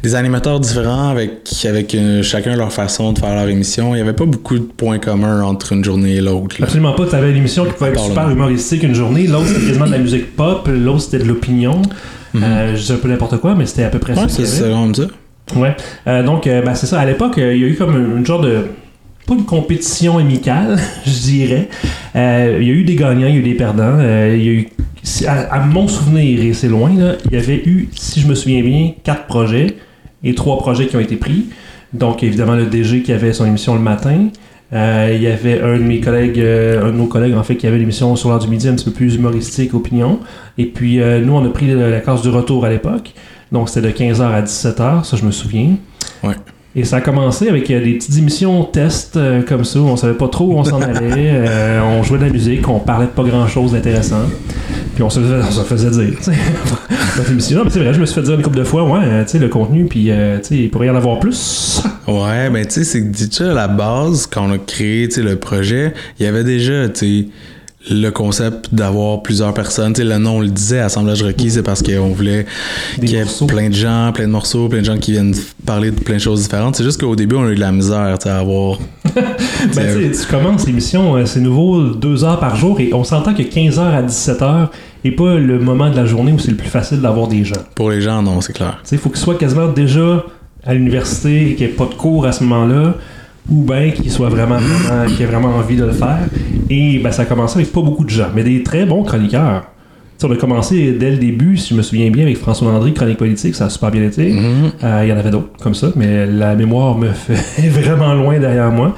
des 0.02 0.14
animateurs 0.14 0.58
différents 0.60 1.10
avec, 1.10 1.32
avec 1.68 1.94
chacun 2.22 2.56
leur 2.56 2.72
façon 2.72 3.12
de 3.12 3.18
faire 3.18 3.34
leur 3.34 3.46
émission. 3.48 3.90
Il 3.94 3.96
n'y 3.96 4.00
avait 4.02 4.14
pas 4.14 4.24
beaucoup 4.24 4.58
de 4.58 4.64
points 4.64 4.98
communs 4.98 5.42
entre 5.42 5.72
une 5.74 5.84
journée 5.84 6.14
et 6.14 6.20
l'autre. 6.22 6.56
Absolument 6.62 6.94
pas. 6.94 7.04
Tu 7.06 7.14
avais 7.14 7.30
une 7.30 7.36
émission 7.36 7.66
qui 7.66 7.72
pouvait 7.72 7.90
être 7.90 8.04
super 8.04 8.30
humoristique 8.30 8.82
une 8.82 8.94
journée, 8.94 9.26
l'autre 9.26 9.48
c'était 9.48 9.66
quasiment 9.66 9.86
de 9.86 9.92
la 9.92 9.98
musique 9.98 10.34
pop, 10.36 10.66
l'autre 10.72 11.00
c'était 11.02 11.18
de 11.22 11.28
l'opinion. 11.28 11.82
Euh, 12.36 12.74
je 12.76 12.82
dis 12.86 12.92
un 12.92 12.96
peu 12.96 13.08
n'importe 13.08 13.36
quoi, 13.38 13.54
mais 13.54 13.66
c'était 13.66 13.82
à 13.84 13.88
peu 13.90 13.98
près 13.98 14.14
Mhm. 14.14 14.18
Ouais, 14.22 14.28
ça. 14.28 14.46
c'est 14.46 14.70
comme 14.70 14.94
ça. 14.94 15.02
Ouais. 15.56 15.74
Euh, 16.06 16.22
donc, 16.22 16.46
euh, 16.46 16.62
ben, 16.62 16.74
c'est 16.74 16.86
ça. 16.86 17.00
À 17.00 17.04
l'époque, 17.04 17.38
euh, 17.38 17.54
il 17.54 17.62
y 17.62 17.64
a 17.64 17.68
eu 17.68 17.74
comme 17.74 18.16
une, 18.16 18.26
genre 18.26 18.40
de. 18.40 18.66
Pas 19.26 19.34
une 19.34 19.44
compétition 19.44 20.18
amicale, 20.18 20.78
je 21.06 21.20
dirais. 21.20 21.68
Euh, 22.16 22.58
il 22.60 22.66
y 22.66 22.70
a 22.70 22.74
eu 22.74 22.84
des 22.84 22.96
gagnants, 22.96 23.28
il 23.28 23.34
y 23.34 23.36
a 23.36 23.40
eu 23.40 23.42
des 23.42 23.54
perdants. 23.54 23.98
Il 24.00 24.42
y 24.42 24.48
a 24.48 24.52
eu. 24.52 24.68
À, 25.26 25.60
mon 25.60 25.88
souvenir, 25.88 26.42
et 26.42 26.52
c'est 26.52 26.68
loin, 26.68 26.90
il 26.92 27.32
y 27.32 27.36
avait 27.36 27.62
eu, 27.64 27.88
si 27.96 28.20
je 28.20 28.28
me 28.28 28.34
souviens 28.34 28.62
bien, 28.62 28.92
quatre 29.02 29.26
projets 29.26 29.76
et 30.22 30.34
trois 30.34 30.58
projets 30.58 30.86
qui 30.86 30.96
ont 30.96 31.00
été 31.00 31.16
pris. 31.16 31.46
Donc, 31.94 32.22
évidemment, 32.22 32.54
le 32.54 32.66
DG 32.66 33.02
qui 33.02 33.10
avait 33.12 33.32
son 33.32 33.46
émission 33.46 33.74
le 33.74 33.80
matin. 33.80 34.28
Il 34.72 35.22
y 35.22 35.26
avait 35.26 35.62
un 35.62 35.78
de 35.78 35.82
mes 35.82 36.00
collègues, 36.00 36.38
un 36.38 36.88
de 36.88 36.96
nos 36.96 37.06
collègues 37.06 37.34
en 37.34 37.42
fait, 37.42 37.56
qui 37.56 37.66
avait 37.66 37.78
l'émission 37.78 38.14
sur 38.14 38.28
l'heure 38.28 38.40
du 38.40 38.48
midi 38.48 38.68
un 38.68 38.74
petit 38.74 38.84
peu 38.84 38.90
plus 38.90 39.14
humoristique, 39.14 39.72
opinion. 39.72 40.20
Et 40.58 40.66
puis 40.66 40.98
nous, 40.98 41.32
on 41.32 41.44
a 41.44 41.48
pris 41.48 41.68
la, 41.68 41.88
la 41.88 42.00
case 42.00 42.20
du 42.20 42.28
retour 42.28 42.66
à 42.66 42.68
l'époque. 42.68 43.14
Donc 43.52 43.68
c'était 43.68 43.88
de 43.88 43.92
15h 43.92 44.22
à 44.22 44.42
17h, 44.42 45.04
ça 45.04 45.16
je 45.16 45.24
me 45.24 45.30
souviens. 45.30 45.76
Ouais. 46.22 46.36
Et 46.76 46.84
ça 46.84 46.98
a 46.98 47.00
commencé 47.00 47.48
avec 47.48 47.68
euh, 47.70 47.82
des 47.82 47.94
petites 47.94 48.16
émissions 48.16 48.62
tests 48.62 49.16
euh, 49.16 49.42
comme 49.42 49.64
ça, 49.64 49.80
où 49.80 49.86
on 49.86 49.96
savait 49.96 50.14
pas 50.14 50.28
trop 50.28 50.46
où 50.46 50.52
on 50.52 50.64
s'en 50.64 50.80
allait. 50.80 51.00
Euh, 51.40 51.80
on 51.82 52.02
jouait 52.02 52.18
de 52.18 52.24
la 52.24 52.30
musique, 52.30 52.68
on 52.68 52.78
parlait 52.78 53.06
de 53.06 53.10
pas 53.10 53.22
grand 53.22 53.46
chose 53.46 53.72
d'intéressant. 53.72 54.22
Puis 54.94 55.02
on 55.02 55.10
se 55.10 55.20
faisait, 55.20 55.34
on 55.36 55.50
se 55.50 55.62
faisait 55.62 55.90
dire. 55.90 56.18
tu. 56.22 56.30
Notre 57.16 57.30
émission, 57.30 57.58
non, 57.58 57.64
mais 57.64 57.70
c'est 57.70 57.80
vrai, 57.80 57.94
je 57.94 58.00
me 58.00 58.06
suis 58.06 58.14
fait 58.14 58.22
dire 58.22 58.34
une 58.34 58.42
couple 58.42 58.58
de 58.58 58.64
fois, 58.64 58.84
ouais, 58.84 59.24
tu 59.24 59.32
sais, 59.32 59.38
le 59.38 59.48
contenu, 59.48 59.86
puis 59.86 60.04
tu 60.04 60.10
sais, 60.10 60.56
il 60.56 60.70
pourrait 60.70 60.86
y 60.86 60.90
en 60.90 60.96
avoir 60.96 61.18
plus. 61.18 61.82
Ouais, 62.06 62.50
ben 62.50 62.64
tu 62.64 62.72
sais, 62.72 62.84
c'est 62.84 63.02
que 63.02 63.08
déjà 63.08 63.50
à 63.50 63.54
la 63.54 63.68
base, 63.68 64.26
quand 64.26 64.48
on 64.48 64.52
a 64.52 64.58
créé 64.58 65.08
tu 65.08 65.16
sais, 65.16 65.22
le 65.22 65.36
projet, 65.36 65.94
il 66.18 66.24
y 66.24 66.28
avait 66.28 66.44
déjà 66.44 66.88
tu 66.88 66.98
sais, 66.98 67.26
le 67.88 68.10
concept 68.10 68.74
d'avoir 68.74 69.22
plusieurs 69.22 69.54
personnes. 69.54 69.94
Tu 69.94 70.02
sais, 70.02 70.08
le 70.08 70.18
nom, 70.18 70.36
on 70.36 70.40
le 70.40 70.48
disait, 70.48 70.80
Assemblage 70.80 71.22
requis, 71.22 71.52
c'est 71.52 71.62
parce 71.62 71.82
qu'on 71.82 72.08
voulait 72.08 72.46
qu'il 72.96 73.10
y 73.10 73.14
ait 73.14 73.24
morceaux. 73.24 73.46
plein 73.46 73.70
de 73.70 73.74
gens, 73.74 74.12
plein 74.12 74.26
de 74.26 74.32
morceaux, 74.32 74.68
plein 74.68 74.80
de 74.80 74.84
gens 74.84 74.98
qui 74.98 75.12
viennent 75.12 75.34
parler 75.64 75.90
de 75.90 75.98
plein 75.98 76.16
de 76.16 76.20
choses 76.20 76.42
différentes. 76.42 76.76
C'est 76.76 76.84
juste 76.84 77.00
qu'au 77.00 77.16
début, 77.16 77.36
on 77.36 77.44
a 77.46 77.50
eu 77.50 77.54
de 77.54 77.60
la 77.60 77.72
misère 77.72 78.18
tu 78.18 78.24
sais, 78.24 78.30
à 78.30 78.38
avoir 78.38 78.78
Ben, 79.74 79.96
tu 79.96 80.14
sais, 80.14 80.26
tu 80.26 80.30
commences 80.30 80.66
l'émission, 80.66 81.16
euh, 81.16 81.24
c'est 81.24 81.40
nouveau, 81.40 81.82
deux 81.94 82.22
heures 82.24 82.38
par 82.38 82.56
jour, 82.56 82.78
et 82.80 82.92
on 82.92 83.04
s'entend 83.04 83.32
que 83.32 83.42
15h 83.42 83.80
à 83.80 84.02
17h 84.02 84.68
n'est 85.04 85.10
pas 85.12 85.36
le 85.36 85.58
moment 85.58 85.88
de 85.90 85.96
la 85.96 86.04
journée 86.04 86.32
où 86.32 86.38
c'est 86.38 86.50
le 86.50 86.56
plus 86.56 86.68
facile 86.68 87.00
d'avoir 87.00 87.28
des 87.28 87.44
gens. 87.44 87.62
Pour 87.74 87.90
les 87.90 88.02
gens, 88.02 88.22
non, 88.22 88.40
c'est 88.42 88.52
clair. 88.52 88.78
Tu 88.82 88.90
sais, 88.90 88.96
il 88.96 88.98
faut 88.98 89.08
qu'ils 89.08 89.18
soient 89.20 89.36
quasiment 89.36 89.68
déjà 89.68 90.24
à 90.64 90.74
l'université 90.74 91.50
et 91.50 91.54
qu'il 91.54 91.66
n'y 91.66 91.72
ait 91.72 91.76
pas 91.76 91.86
de 91.86 91.94
cours 91.94 92.26
à 92.26 92.32
ce 92.32 92.44
moment-là, 92.44 92.94
ou 93.50 93.62
bien 93.62 93.90
qu'ils 93.90 94.10
soient 94.10 94.28
vraiment, 94.28 94.58
vraiment, 94.58 95.06
qu'ils 95.06 95.22
aient 95.22 95.26
vraiment 95.26 95.48
envie 95.56 95.76
de 95.76 95.84
le 95.84 95.92
faire. 95.92 96.18
Et 96.68 96.98
ben, 96.98 97.10
ça 97.10 97.22
a 97.22 97.24
commencé 97.24 97.58
avec 97.58 97.72
pas 97.72 97.82
beaucoup 97.82 98.04
de 98.04 98.10
gens, 98.10 98.28
mais 98.34 98.44
des 98.44 98.62
très 98.62 98.84
bons 98.86 99.02
chroniqueurs. 99.02 99.62
Tu 100.18 100.26
sais, 100.26 100.32
on 100.32 100.34
a 100.34 100.38
commencé 100.38 100.92
dès 100.92 101.10
le 101.12 101.16
début, 101.16 101.56
si 101.56 101.70
je 101.70 101.74
me 101.74 101.82
souviens 101.82 102.10
bien, 102.10 102.24
avec 102.24 102.36
François 102.36 102.70
Landry, 102.70 102.92
chronique 102.92 103.16
politique, 103.16 103.54
ça 103.54 103.66
a 103.66 103.70
super 103.70 103.90
bien 103.90 104.02
été. 104.02 104.32
Mhm. 104.32 104.72
Euh, 104.84 105.00
Il 105.04 105.08
y 105.08 105.12
en 105.12 105.16
avait 105.16 105.30
d'autres 105.30 105.48
comme 105.62 105.74
ça, 105.74 105.88
mais 105.96 106.26
la 106.26 106.54
mémoire 106.54 106.96
me 106.98 107.08
fait 107.12 107.68
vraiment 107.68 108.12
loin 108.14 108.38
derrière 108.38 108.70
moi. 108.70 108.94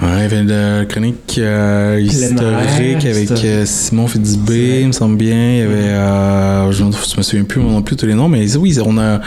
Y 0.00 0.04
avait 0.06 0.40
une 0.40 0.86
chronique 0.86 1.38
euh, 1.38 1.98
historique 2.00 3.04
avec 3.04 3.30
euh, 3.44 3.64
Simon 3.66 4.06
Fitzbé, 4.06 4.80
il 4.82 4.86
me 4.88 4.92
semble 4.92 5.16
bien. 5.16 5.34
Il 5.54 5.58
y 5.58 5.62
avait, 5.62 5.74
euh, 5.74 6.70
je, 6.70 6.84
me- 6.84 6.92
je 6.92 7.16
me 7.16 7.22
souviens 7.22 7.44
plus 7.44 7.60
non 7.60 7.82
plus 7.82 7.96
tous 7.96 8.06
les 8.06 8.14
noms, 8.14 8.28
mais 8.28 8.56
oui, 8.56 8.76
on 8.84 8.96
a, 8.98 9.20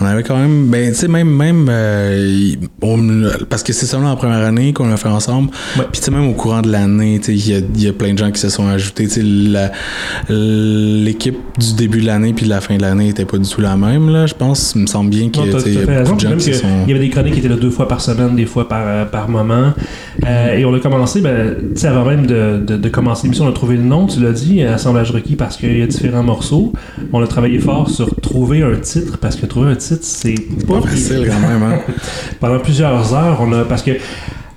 on 0.00 0.04
avait 0.04 0.22
quand 0.24 0.36
même, 0.36 0.66
ben, 0.66 0.90
tu 0.92 0.98
sais, 0.98 1.08
même, 1.08 1.28
même, 1.28 1.68
euh, 1.70 2.54
on- 2.82 3.22
parce 3.48 3.62
que 3.62 3.72
c'est 3.72 3.86
seulement 3.86 4.08
la 4.10 4.16
première 4.16 4.44
année 4.44 4.72
qu'on 4.72 4.88
l'a 4.88 4.96
fait 4.96 5.08
ensemble. 5.08 5.50
Ouais. 5.78 5.84
Puis 5.92 6.00
tu 6.00 6.06
sais, 6.06 6.10
même 6.10 6.26
au 6.28 6.32
courant 6.32 6.62
de 6.62 6.72
l'année, 6.72 7.20
tu 7.22 7.38
sais, 7.38 7.60
il 7.74 7.78
y 7.80 7.84
y 7.84 7.88
a 7.88 7.92
plein 7.92 8.12
de 8.12 8.18
gens 8.18 8.30
qui 8.32 8.40
se 8.40 8.48
sont 8.48 8.66
ajoutés. 8.66 9.04
Tu 9.06 9.20
sais, 9.20 9.22
l'équipe 10.28 11.36
du 11.58 11.74
début 11.74 12.00
de 12.00 12.06
l'année 12.06 12.32
puis 12.32 12.44
de 12.46 12.50
la 12.50 12.60
fin 12.60 12.76
de 12.76 12.82
l'année 12.82 13.08
était 13.10 13.24
pas 13.24 13.38
du 13.38 13.48
tout 13.48 13.60
la 13.60 13.76
même, 13.76 14.08
là. 14.10 14.26
Je 14.26 14.34
pense, 14.34 14.72
il 14.74 14.82
me 14.82 14.86
semble 14.86 15.10
bien 15.10 15.28
que, 15.28 15.38
Non, 15.38 15.44
tu 15.44 15.50
t'as 15.52 15.60
sais, 15.60 15.70
il 15.70 15.74
y 15.74 15.78
a 15.82 16.02
beaucoup 16.02 16.16
de 16.16 16.20
gens 16.20 16.36
qui 16.36 16.54
sont. 16.54 16.66
Il 16.86 16.90
y 16.92 16.94
avait 16.96 17.04
des 17.04 17.10
chroniques 17.10 17.34
qui 17.34 17.38
étaient 17.40 17.48
là 17.48 17.56
deux 17.56 17.70
fois 17.70 17.86
par 17.88 18.00
semaine, 18.00 18.34
des 18.34 18.46
fois 18.46 18.68
par, 18.68 19.08
par 19.10 19.28
moment. 19.28 19.72
Euh, 20.24 20.56
et 20.56 20.64
on 20.64 20.74
a 20.74 20.80
commencé, 20.80 21.20
ben, 21.20 21.56
avant 21.84 22.04
même 22.04 22.26
de, 22.26 22.62
de, 22.64 22.76
de 22.76 22.88
commencer 22.88 23.24
l'émission, 23.24 23.44
on 23.44 23.48
a 23.48 23.52
trouvé 23.52 23.76
le 23.76 23.82
nom, 23.82 24.06
tu 24.06 24.20
l'as 24.20 24.32
dit, 24.32 24.62
Assemblage 24.62 25.10
requis, 25.10 25.36
parce 25.36 25.56
qu'il 25.56 25.78
y 25.78 25.82
a 25.82 25.86
différents 25.86 26.22
morceaux. 26.22 26.72
On 27.12 27.22
a 27.22 27.26
travaillé 27.26 27.58
fort 27.58 27.90
sur 27.90 28.14
trouver 28.20 28.62
un 28.62 28.76
titre, 28.76 29.18
parce 29.18 29.36
que 29.36 29.46
trouver 29.46 29.72
un 29.72 29.76
titre, 29.76 30.02
c'est 30.02 30.34
pas 30.66 30.80
Pas 30.80 30.88
facile 30.88 31.28
quand 31.28 31.48
même, 31.48 31.62
hein. 31.62 31.80
Pendant 32.40 32.58
plusieurs 32.58 33.14
heures, 33.14 33.38
on 33.40 33.52
a. 33.52 33.64
Parce 33.64 33.82
que, 33.82 33.92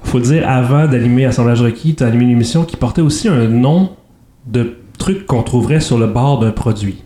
faut 0.03 0.19
dire, 0.19 0.47
avant 0.47 0.87
d'animer 0.87 1.25
Assemblage 1.25 1.61
requis, 1.61 1.95
tu 1.95 2.03
as 2.03 2.07
animé 2.07 2.23
une 2.23 2.31
émission 2.31 2.63
qui 2.63 2.77
portait 2.77 3.01
aussi 3.01 3.27
un 3.27 3.47
nom 3.47 3.91
de 4.47 4.73
truc 4.97 5.25
qu'on 5.25 5.43
trouverait 5.43 5.79
sur 5.79 5.97
le 5.97 6.07
bord 6.07 6.39
d'un 6.39 6.51
produit. 6.51 7.03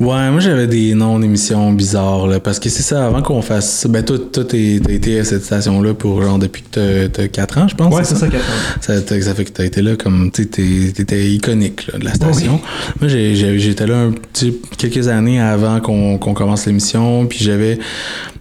Ouais, 0.00 0.28
moi 0.32 0.40
j'avais 0.40 0.66
des 0.66 0.92
noms 0.94 1.20
d'émissions 1.20 1.72
bizarres, 1.72 2.26
là, 2.26 2.40
parce 2.40 2.58
que 2.58 2.68
c'est 2.68 2.82
ça, 2.82 3.06
avant 3.06 3.22
qu'on 3.22 3.42
fasse 3.42 3.86
ben 3.88 4.02
toi, 4.04 4.18
toi 4.18 4.42
t'as 4.44 4.56
été 4.58 5.20
à 5.20 5.24
cette 5.24 5.44
station-là 5.44 5.94
pour 5.94 6.20
genre 6.20 6.38
depuis 6.40 6.62
que 6.62 6.68
t'as- 6.72 7.08
t'as 7.08 7.28
4 7.28 7.58
ans, 7.58 7.68
je 7.68 7.76
pense. 7.76 7.94
Ouais, 7.94 8.02
c'est 8.02 8.16
ça, 8.16 8.26
4 8.26 8.40
ans. 8.42 8.78
Ça, 8.80 8.94
ça 9.22 9.34
fait 9.36 9.44
que 9.44 9.50
t'as 9.52 9.64
été 9.64 9.82
là 9.82 9.94
comme, 9.94 10.32
tu 10.32 10.48
t'étais 10.48 11.30
iconique 11.30 11.86
là, 11.92 12.00
de 12.00 12.04
la 12.04 12.12
station. 12.14 12.60
Moi, 13.00 13.08
j'ai- 13.08 13.36
j'ai- 13.36 13.58
j'étais 13.60 13.86
là 13.86 13.98
un 13.98 14.10
petit, 14.10 14.56
quelques 14.76 15.06
années 15.06 15.40
avant 15.40 15.78
qu'on 15.80 16.18
qu'on 16.18 16.34
commence 16.34 16.66
l'émission, 16.66 17.26
puis 17.26 17.38
j'avais 17.44 17.78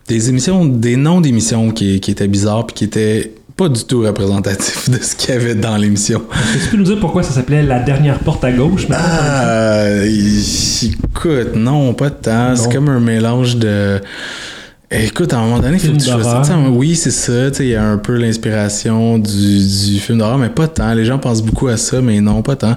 des 0.07 0.29
émissions, 0.29 0.65
des 0.65 0.95
noms 0.95 1.21
d'émissions 1.21 1.69
qui, 1.69 1.99
qui 1.99 2.09
étaient 2.09 2.27
bizarres, 2.27 2.65
puis 2.65 2.73
qui 2.73 2.83
étaient 2.85 3.31
pas 3.55 3.69
du 3.69 3.83
tout 3.85 4.01
représentatifs 4.01 4.89
de 4.89 4.97
ce 5.01 5.15
qu'il 5.15 5.29
y 5.29 5.37
avait 5.37 5.55
dans 5.55 5.77
l'émission. 5.77 6.23
Est-ce 6.33 6.53
que 6.57 6.63
tu 6.65 6.69
peux 6.71 6.77
nous 6.77 6.83
dire 6.83 6.99
pourquoi 6.99 7.23
ça 7.23 7.33
s'appelait 7.33 7.61
La 7.63 7.79
dernière 7.79 8.19
porte 8.19 8.43
à 8.43 8.51
gauche? 8.51 8.87
Ah, 8.91 9.85
écoute, 10.05 11.55
non, 11.55 11.93
pas 11.93 12.09
tant. 12.09 12.55
C'est 12.55 12.71
comme 12.71 12.89
un 12.89 12.99
mélange 12.99 13.55
de. 13.57 13.99
Écoute, 14.95 15.33
à 15.33 15.37
un 15.39 15.41
moment 15.45 15.59
donné, 15.59 15.73
il 15.77 15.79
faut 15.79 15.85
Film 15.87 15.97
que 15.97 16.45
tu 16.45 16.69
Oui, 16.77 16.95
c'est 16.95 17.09
ça. 17.09 17.49
Il 17.59 17.65
y 17.65 17.75
a 17.75 17.83
un 17.83 17.97
peu 17.97 18.15
l'inspiration 18.15 19.17
du, 19.17 19.27
du 19.57 19.99
film 19.99 20.19
d'horreur, 20.19 20.37
mais 20.37 20.49
pas 20.49 20.67
tant. 20.67 20.93
Les 20.93 21.03
gens 21.03 21.17
pensent 21.17 21.41
beaucoup 21.41 21.67
à 21.67 21.77
ça, 21.77 21.99
mais 21.99 22.21
non, 22.21 22.43
pas 22.43 22.55
tant. 22.55 22.75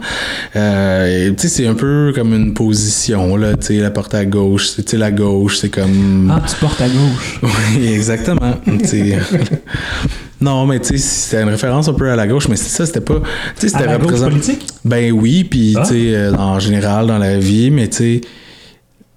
Euh, 0.57 1.33
c'est 1.37 1.67
un 1.67 1.75
peu 1.75 2.13
comme 2.15 2.33
une 2.33 2.55
position. 2.55 3.37
Là, 3.37 3.53
la 3.69 3.91
porte 3.91 4.15
à 4.15 4.25
gauche. 4.25 4.69
c'est- 4.69 4.95
la 4.95 5.11
gauche, 5.11 5.59
c'est 5.59 5.69
comme. 5.69 6.33
Ah, 6.35 6.43
tu 6.49 6.57
portes 6.57 6.81
à 6.81 6.89
gauche. 6.89 7.41
Oui, 7.77 7.87
exactement. 7.93 8.55
Sais, 10.39 10.45
non, 10.45 10.67
mais 10.67 10.81
tu 10.81 10.89
sais, 10.89 10.99
c'était 10.99 11.43
une 11.43 11.49
référence 11.49 11.89
un 11.89 11.95
peu 11.95 12.11
à 12.11 12.17
la 12.17 12.27
gauche, 12.27 12.49
mais 12.49 12.57
c'est 12.57 12.69
ça, 12.69 12.87
c'était 12.87 13.01
pas. 13.01 13.21
Tu 13.59 13.63
sais, 13.63 13.69
c'était 13.69 13.87
la 13.87 13.97
gauche 13.99 14.07
représent- 14.13 14.29
politique? 14.31 14.67
ben 14.85 15.13
oui, 15.13 15.45
puis 15.45 15.75
Ah. 15.77 15.83
tu 15.83 15.89
sais, 15.95 16.15
euh, 16.15 16.35
en 16.35 16.59
général 16.59 17.07
dans 17.07 17.19
la 17.19 17.39
vie, 17.39 17.71
mais 17.71 17.89
tu 17.89 17.97
sais, 17.97 18.21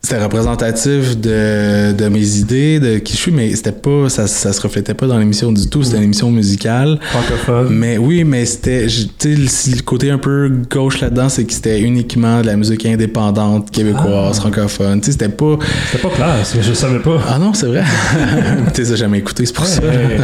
c'était 0.02 0.24
représentatif 0.24 1.18
de, 1.18 1.92
de 1.92 2.08
mes 2.08 2.38
idées, 2.38 2.80
de 2.80 3.00
qui 3.00 3.14
je 3.14 3.18
suis, 3.18 3.32
mais 3.34 3.54
c'était 3.54 3.74
pas, 3.74 4.08
ça, 4.08 4.28
ça 4.28 4.54
se 4.54 4.62
reflétait 4.62 4.94
pas 4.94 5.08
dans 5.08 5.18
l'émission 5.18 5.52
du 5.52 5.68
tout. 5.68 5.84
C'était 5.84 5.98
une 5.98 6.04
émission 6.04 6.32
musicale. 6.32 6.98
Francophone. 7.02 7.68
Mais 7.72 7.98
oui, 7.98 8.24
mais 8.24 8.46
c'était, 8.46 8.88
tu 8.88 9.46
sais, 9.50 9.72
le- 9.76 9.82
côté 9.82 10.10
un 10.10 10.18
peu 10.18 10.50
gauche 10.72 11.02
là-dedans, 11.02 11.28
c'est 11.28 11.44
que 11.44 11.52
c'était 11.52 11.82
uniquement 11.82 12.40
de 12.40 12.46
la 12.46 12.56
musique 12.56 12.86
indépendante, 12.86 13.72
québécoise, 13.72 14.38
Ah. 14.38 14.40
francophone. 14.40 15.02
Tu 15.02 15.08
sais, 15.08 15.12
c'était 15.12 15.28
pas. 15.28 15.58
C'était 15.92 16.02
pas 16.08 16.16
classe, 16.16 16.56
mais 16.56 16.64
je 16.64 16.72
savais 16.72 17.00
pas. 17.00 17.22
Ah 17.28 17.38
non, 17.38 17.54
c'est 17.54 17.68
vrai. 17.68 17.84
tu 18.74 18.82
as 18.82 18.96
jamais 18.96 19.18
écouté, 19.20 19.46
c'est 19.46 19.54
pour 19.54 19.66
ça. 19.66 19.82
Hey, 19.84 20.22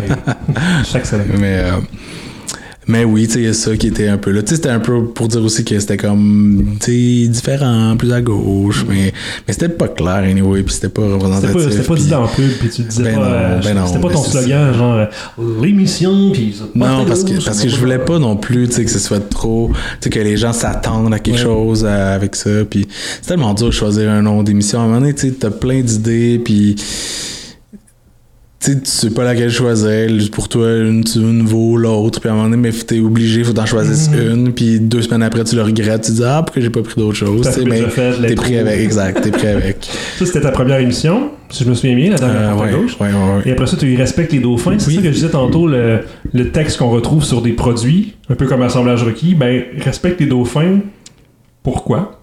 Chaque 0.91 1.05
semaine. 1.05 1.27
Mais, 1.39 1.57
euh, 1.59 1.71
mais 2.87 3.03
oui, 3.03 3.25
tu 3.25 3.33
sais, 3.33 3.39
il 3.39 3.45
y 3.45 3.47
a 3.47 3.53
ça 3.55 3.75
qui 3.75 3.87
était 3.87 4.07
un 4.09 4.17
peu 4.17 4.29
là. 4.29 4.43
Tu 4.43 4.49
sais, 4.49 4.55
c'était 4.57 4.69
un 4.69 4.79
peu 4.79 5.05
pour 5.05 5.27
dire 5.27 5.43
aussi 5.43 5.65
que 5.65 5.79
c'était 5.79 5.97
comme, 5.97 6.75
tu 6.79 7.23
sais, 7.23 7.27
différent, 7.29 7.95
plus 7.97 8.13
à 8.13 8.21
gauche, 8.21 8.85
mais, 8.87 9.11
mais 9.47 9.53
c'était 9.53 9.69
pas 9.69 9.87
clair, 9.87 10.17
anyway, 10.17 10.61
puis 10.61 10.71
c'était 10.75 10.89
pas 10.89 11.01
représentatif. 11.01 11.49
c'était 11.71 11.81
pas 11.83 11.93
puis- 11.95 12.03
dit 12.03 12.09
dans 12.11 12.21
le 12.21 12.27
pub, 12.27 12.51
puis 12.59 12.69
tu 12.69 12.83
disais 12.83 13.01
Ben 13.03 13.15
pas. 13.15 13.21
euh, 13.25 13.61
ben 13.63 13.87
c'était 13.87 13.99
pas 13.99 14.09
ton 14.13 14.21
slogan, 14.23 14.73
genre 14.75 14.93
euh, 14.97 15.05
l'émission, 15.63 16.29
puis 16.31 16.53
ça 16.55 16.65
porte 16.65 16.75
Non, 16.75 17.05
parce 17.07 17.23
que, 17.23 17.43
parce 17.43 17.59
que 17.61 17.69
je 17.69 17.75
voulais 17.77 17.97
pas 17.97 18.19
non 18.19 18.35
plus, 18.37 18.67
tu 18.67 18.75
sais, 18.75 18.85
que 18.85 18.91
ce 18.91 18.99
soit 18.99 19.29
trop, 19.31 19.71
tu 19.73 19.79
sais, 20.01 20.09
que 20.11 20.19
les 20.19 20.37
gens 20.37 20.53
s'attendent 20.53 21.11
à 21.11 21.17
quelque 21.17 21.37
Ouais. 21.37 21.43
chose 21.43 21.83
euh, 21.87 22.15
avec 22.15 22.35
ça, 22.35 22.51
puis 22.69 22.87
c'est 23.19 23.29
tellement 23.29 23.55
dur 23.55 23.65
de 23.65 23.71
choisir 23.71 24.11
un 24.11 24.21
nom 24.21 24.43
d'émission. 24.43 24.79
À 24.79 24.83
un 24.83 24.85
moment 24.85 24.99
donné, 24.99 25.15
tu 25.15 25.27
sais, 25.29 25.33
t'as 25.39 25.49
plein 25.49 25.81
d'idées, 25.81 26.39
puis 26.45 26.75
tu 28.59 28.71
sais, 28.71 28.79
tu 28.79 28.85
sais 28.89 29.09
pas 29.11 29.23
laquelle 29.23 29.51
choisir. 29.51 30.09
Pour 30.31 30.49
toi, 30.49 30.67
une, 30.77 31.03
tu- 31.03 31.19
une 31.19 31.43
vaut 31.45 31.77
l'autre, 31.77 32.19
puis 32.19 32.29
à 32.29 32.33
un 32.33 32.35
moment 32.35 32.49
donné, 32.49 32.61
mais 32.61 32.71
t'es 32.71 32.99
obligé, 32.99 33.43
faut 33.43 33.53
t'en 33.53 33.65
choisir 33.65 34.11
une, 34.19 34.53
puis 34.53 34.79
deux 34.79 35.01
semaines 35.03 35.21
après, 35.23 35.43
tu 35.43 35.55
le 35.55 35.61
regrettes, 35.61 36.03
tu 36.03 36.13
dis, 36.13 36.23
ah, 36.23 36.41
pourquoi 36.43 36.61
j'ai 36.63 36.69
pas 36.69 36.81
pris 36.81 36.95
d'autre 36.99 37.15
chose, 37.17 37.41
T'as 37.43 37.49
tu 37.51 37.55
sais, 37.55 37.61
fait 37.63 37.69
mais 37.69 37.75
déjà 37.77 37.89
fait, 37.89 38.13
je 38.13 38.21
l'ai 38.21 38.27
t'es 38.29 38.35
pris 38.35 38.57
avec, 38.57 38.79
exact, 38.79 39.21
t'es 39.21 39.31
pris 39.31 39.47
avec. 39.47 39.87
Ça, 40.17 40.25
c'était 40.25 40.41
ta 40.41 40.51
première 40.51 40.79
émission, 40.79 41.29
si 41.49 41.63
je 41.63 41.69
me 41.69 41.75
souviens 41.75 41.95
bien, 41.95 42.11
la 42.11 42.17
dernière 42.17 42.57
Euh, 42.57 42.63
ouais, 42.63 42.71
gauche. 42.71 42.97
ouais, 42.99 43.07
ouais. 43.09 43.41
Et 43.45 43.51
après 43.51 43.67
ça, 43.67 43.77
tu 43.77 43.85
as 43.85 43.89
eu 43.89 43.97
Respecte 43.97 44.31
les 44.31 44.39
dauphins. 44.39 44.79
C'est 44.79 44.91
ça 44.91 45.01
que 45.01 45.07
je 45.09 45.13
disais 45.13 45.29
tantôt, 45.29 45.67
le, 45.67 45.99
le 46.33 46.49
texte 46.51 46.77
qu'on 46.77 46.89
retrouve 46.89 47.23
sur 47.23 47.41
des 47.41 47.51
produits, 47.53 48.13
un 48.29 48.35
peu 48.35 48.47
comme 48.47 48.61
Assemblage 48.63 49.03
requis. 49.03 49.35
Ben, 49.35 49.63
Respecte 49.79 50.19
les 50.21 50.27
dauphins, 50.27 50.79
pourquoi? 51.61 52.21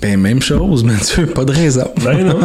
Ben, 0.00 0.18
même 0.20 0.40
chose, 0.40 0.84
mais 0.86 0.94
tu 0.96 1.20
veux 1.20 1.26
pas 1.26 1.44
de 1.44 1.52
raison. 1.52 1.88
Ben 2.04 2.24
non. 2.24 2.38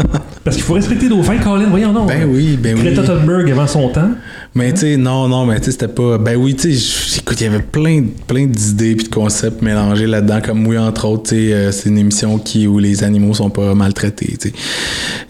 Parce 0.43 0.55
qu'il 0.55 0.65
faut 0.65 0.73
respecter 0.73 1.05
les 1.05 1.15
dauphins, 1.15 1.37
Colin, 1.37 1.67
voyons 1.69 1.91
non. 1.91 2.05
Ben 2.05 2.27
oui, 2.29 2.57
ben 2.57 2.75
oui. 2.75 2.83
Greta 2.83 3.03
Thunberg 3.03 3.49
avant 3.51 3.67
son 3.67 3.89
temps. 3.89 4.11
Mais 4.55 4.71
tu 4.71 4.81
sais, 4.81 4.97
non, 4.97 5.27
non, 5.27 5.47
mais 5.47 5.57
tu 5.59 5.65
sais, 5.65 5.71
c'était 5.71 5.87
pas. 5.87 6.19
Ben 6.19 6.35
oui, 6.35 6.53
tu 6.55 6.75
sais, 6.77 7.19
écoute, 7.19 7.41
il 7.41 7.45
y 7.45 7.47
avait 7.47 7.63
plein, 7.63 8.03
plein 8.27 8.45
d'idées 8.45 8.93
puis 8.95 9.07
de 9.07 9.11
concepts 9.13 9.63
mélangés 9.63 10.05
là-dedans. 10.05 10.41
Comme 10.45 10.67
oui, 10.67 10.77
entre 10.77 11.05
autres, 11.05 11.29
tu 11.29 11.35
sais, 11.47 11.53
euh, 11.53 11.71
c'est 11.71 11.89
une 11.89 11.97
émission 11.97 12.37
qui, 12.37 12.67
où 12.67 12.77
les 12.77 13.03
animaux 13.03 13.33
sont 13.33 13.49
pas 13.49 13.73
maltraités, 13.73 14.37
tu 14.39 14.49
sais. 14.49 14.53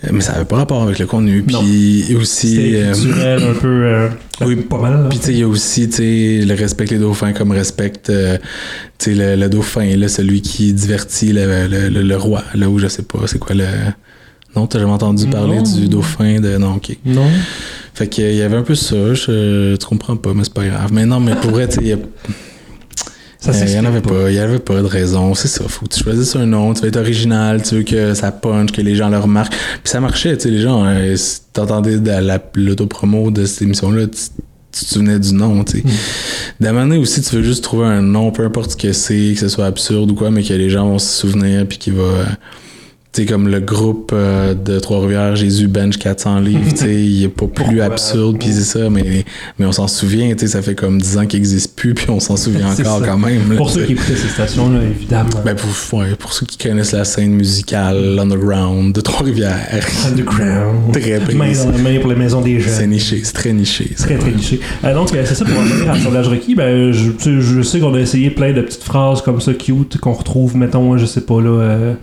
Euh, 0.03 0.09
Mais 0.11 0.19
ça 0.19 0.33
avait 0.33 0.43
pas 0.43 0.57
rapport 0.57 0.83
avec 0.83 0.99
le 0.99 1.05
contenu. 1.05 1.41
Puis 1.43 2.15
aussi. 2.19 2.75
Euh, 2.75 2.91
culturel, 2.93 3.43
un 3.43 3.53
peu. 3.53 3.67
euh, 3.85 4.09
oui, 4.45 4.57
pas 4.57 4.77
mal. 4.81 5.07
Puis 5.09 5.19
tu 5.19 5.25
sais, 5.27 5.31
il 5.31 5.39
y 5.39 5.43
a 5.43 5.47
aussi, 5.47 5.87
tu 5.87 5.95
sais, 5.95 6.45
le 6.45 6.53
respect 6.55 6.85
les 6.87 6.97
dauphins 6.97 7.31
comme 7.31 7.51
respecte, 7.51 8.09
euh, 8.09 8.37
tu 8.97 9.11
sais, 9.11 9.15
le, 9.15 9.41
le 9.41 9.47
dauphin, 9.47 9.95
là, 9.95 10.09
celui 10.09 10.41
qui 10.41 10.73
divertit 10.73 11.31
le, 11.31 11.67
le, 11.69 11.87
le- 11.87 12.01
le 12.03 12.17
roi, 12.17 12.43
là 12.55 12.69
où 12.69 12.77
je 12.77 12.87
sais 12.89 13.03
pas, 13.03 13.19
c'est 13.27 13.39
quoi 13.39 13.55
le. 13.55 13.63
Non, 14.55 14.67
t'as 14.67 14.79
jamais 14.79 14.91
entendu 14.91 15.25
parler 15.27 15.57
Non. 15.57 15.63
du 15.63 15.87
dauphin 15.87 16.39
de. 16.39 16.57
Non, 16.57 16.75
ok. 16.75 16.95
Non. 17.05 17.25
Fait 17.95 18.07
qu'il 18.07 18.33
y 18.35 18.41
avait 18.41 18.55
un 18.57 18.63
peu 18.63 18.75
ça, 18.75 19.13
je, 19.13 19.75
tu 19.75 19.85
comprends 19.85 20.15
pas, 20.15 20.33
mais 20.33 20.43
c'est 20.43 20.53
pas 20.53 20.65
grave. 20.65 20.91
Mais 20.93 21.05
non, 21.05 21.19
mais 21.19 21.35
pour 21.35 21.51
vrai, 21.51 21.67
tu 21.67 21.75
sais, 21.75 21.81
il 21.81 21.87
y 21.89 21.91
euh, 21.93 21.97
il 23.65 23.71
y 23.71 23.79
en 23.79 23.83
avait 23.85 23.99
pas, 24.01 24.29
il 24.31 24.35
y 24.35 24.39
avait 24.39 24.59
pas 24.59 24.81
de 24.81 24.87
raison, 24.87 25.33
c'est 25.35 25.49
ça. 25.49 25.63
Faut 25.67 25.85
que 25.85 25.93
tu 25.93 26.01
choisisses 26.03 26.35
un 26.37 26.45
nom, 26.45 26.73
tu 26.73 26.81
veux 26.81 26.87
être 26.87 26.95
original, 26.97 27.61
tu 27.61 27.75
veux 27.75 27.83
que 27.83 28.13
ça 28.13 28.31
punch, 28.31 28.71
que 28.71 28.81
les 28.81 28.95
gens 28.95 29.09
le 29.09 29.17
remarquent. 29.19 29.51
Puis 29.51 29.91
ça 29.91 29.99
marchait, 29.99 30.37
tu 30.37 30.43
sais, 30.43 30.49
les 30.49 30.61
gens, 30.61 30.85
euh, 30.85 31.15
si 31.17 31.41
t'entendais 31.51 31.97
la- 32.21 32.41
l'autopromo 32.55 33.31
de 33.31 33.43
cette 33.45 33.63
émission-là, 33.63 34.07
tu, 34.07 34.17
tu 34.71 34.85
te 34.85 34.93
souvenais 34.93 35.19
du 35.19 35.33
nom, 35.33 35.61
tu 35.65 35.79
sais. 35.79 35.83
D'un 36.61 36.71
moment 36.71 36.95
aussi, 36.95 37.21
tu 37.21 37.35
veux 37.35 37.43
juste 37.43 37.63
trouver 37.65 37.85
un 37.85 38.01
nom, 38.01 38.31
peu 38.31 38.45
importe 38.45 38.71
ce 38.71 38.77
que 38.77 38.93
c'est, 38.93 39.31
que 39.33 39.39
ce 39.41 39.49
soit 39.49 39.65
absurde 39.65 40.09
ou 40.11 40.15
quoi, 40.15 40.31
mais 40.31 40.41
que 40.41 40.53
les 40.53 40.69
gens 40.69 40.87
vont 40.87 40.97
se 40.99 41.13
souvenir, 41.21 41.67
puis 41.67 41.77
qui 41.77 41.91
va, 41.91 42.25
sais, 43.21 43.25
comme 43.27 43.47
le 43.47 43.59
groupe 43.59 44.11
euh, 44.13 44.53
de 44.55 44.79
Trois-Rivières, 44.79 45.35
Jésus 45.35 45.67
Bench 45.67 45.97
400 45.97 46.39
livres, 46.39 46.61
tu 46.71 46.77
sais, 46.77 46.95
il 47.03 47.23
est 47.23 47.27
pas 47.27 47.45
plus 47.53 47.81
absurde, 47.81 48.37
puis 48.39 48.49
c'est 48.51 48.63
ça, 48.63 48.89
mais, 48.89 49.23
mais 49.59 49.65
on 49.65 49.71
s'en 49.71 49.87
souvient, 49.87 50.31
tu 50.33 50.39
sais, 50.39 50.47
ça 50.47 50.61
fait 50.61 50.73
comme 50.75 50.99
10 51.01 51.17
ans 51.19 51.25
qu'il 51.25 51.37
existe 51.39 51.75
plus, 51.75 51.93
puis 51.93 52.07
on 52.09 52.19
s'en 52.19 52.37
souvient 52.37 52.71
C'est 52.75 52.87
encore 52.87 53.01
ça. 53.01 53.07
quand 53.11 53.17
même. 53.19 53.51
là, 53.51 53.57
Pour 53.57 53.69
ceux 53.69 53.83
qui 53.85 53.93
écoutaient 53.93 54.15
ces 54.15 54.27
stations-là, 54.29 54.79
évidemment. 54.83 55.29
Ben 55.45 55.55
pour, 55.55 55.99
ouais, 55.99 56.15
pour 56.17 56.33
ceux 56.33 56.45
qui 56.45 56.57
connaissent 56.57 56.93
la 56.93 57.05
scène 57.05 57.33
musicale 57.33 58.17
underground 58.19 58.93
de 58.95 59.01
Trois-Rivières, 59.01 59.85
Underground. 60.07 60.91
très 60.93 61.19
Main 61.19 61.45
précis. 61.45 61.65
dans 61.65 61.71
la 61.71 61.77
main 61.77 61.99
pour 61.99 62.09
les 62.09 62.15
maisons 62.15 62.41
des 62.41 62.59
C'est 62.61 62.81
jeunes. 62.81 62.89
niché, 62.89 63.21
c'est 63.23 63.33
très 63.33 63.53
niché. 63.53 63.91
ça. 63.95 64.05
Très 64.05 64.17
très 64.17 64.31
cliché. 64.31 64.59
Euh, 64.83 64.93
donc 64.93 65.13
euh, 65.13 65.23
c'est 65.25 65.35
ça 65.35 65.45
pour 65.45 65.55
en 65.57 65.61
revenir 65.61 66.17
à 66.17 66.21
requis. 66.23 66.55
Ben, 66.55 66.91
je, 66.91 67.11
je 67.41 67.61
sais 67.61 67.79
qu'on 67.79 67.93
a 67.93 67.99
essayé 67.99 68.29
plein 68.29 68.53
de 68.53 68.61
petites 68.61 68.83
phrases 68.83 69.21
comme 69.21 69.39
ça 69.41 69.53
cute 69.53 69.97
qu'on 69.99 70.13
retrouve, 70.13 70.55
mettons, 70.55 70.97
je 70.97 71.05
sais 71.05 71.21
pas 71.21 71.41
là, 71.41 71.49
euh, 71.49 71.93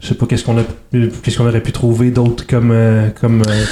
je 0.00 0.08
sais 0.08 0.14
pas 0.14 0.26
qu'est-ce 0.26 0.44
qu'on 0.44 0.58
a, 0.58 0.64
qu'est-ce 0.92 1.38
qu'on 1.38 1.46
aurait 1.46 1.62
pu 1.62 1.72
trouver 1.72 2.10
d'autres 2.10 2.46
comme 2.46 2.70
euh, 2.72 3.08
comme. 3.20 3.42
euh, 3.48 3.64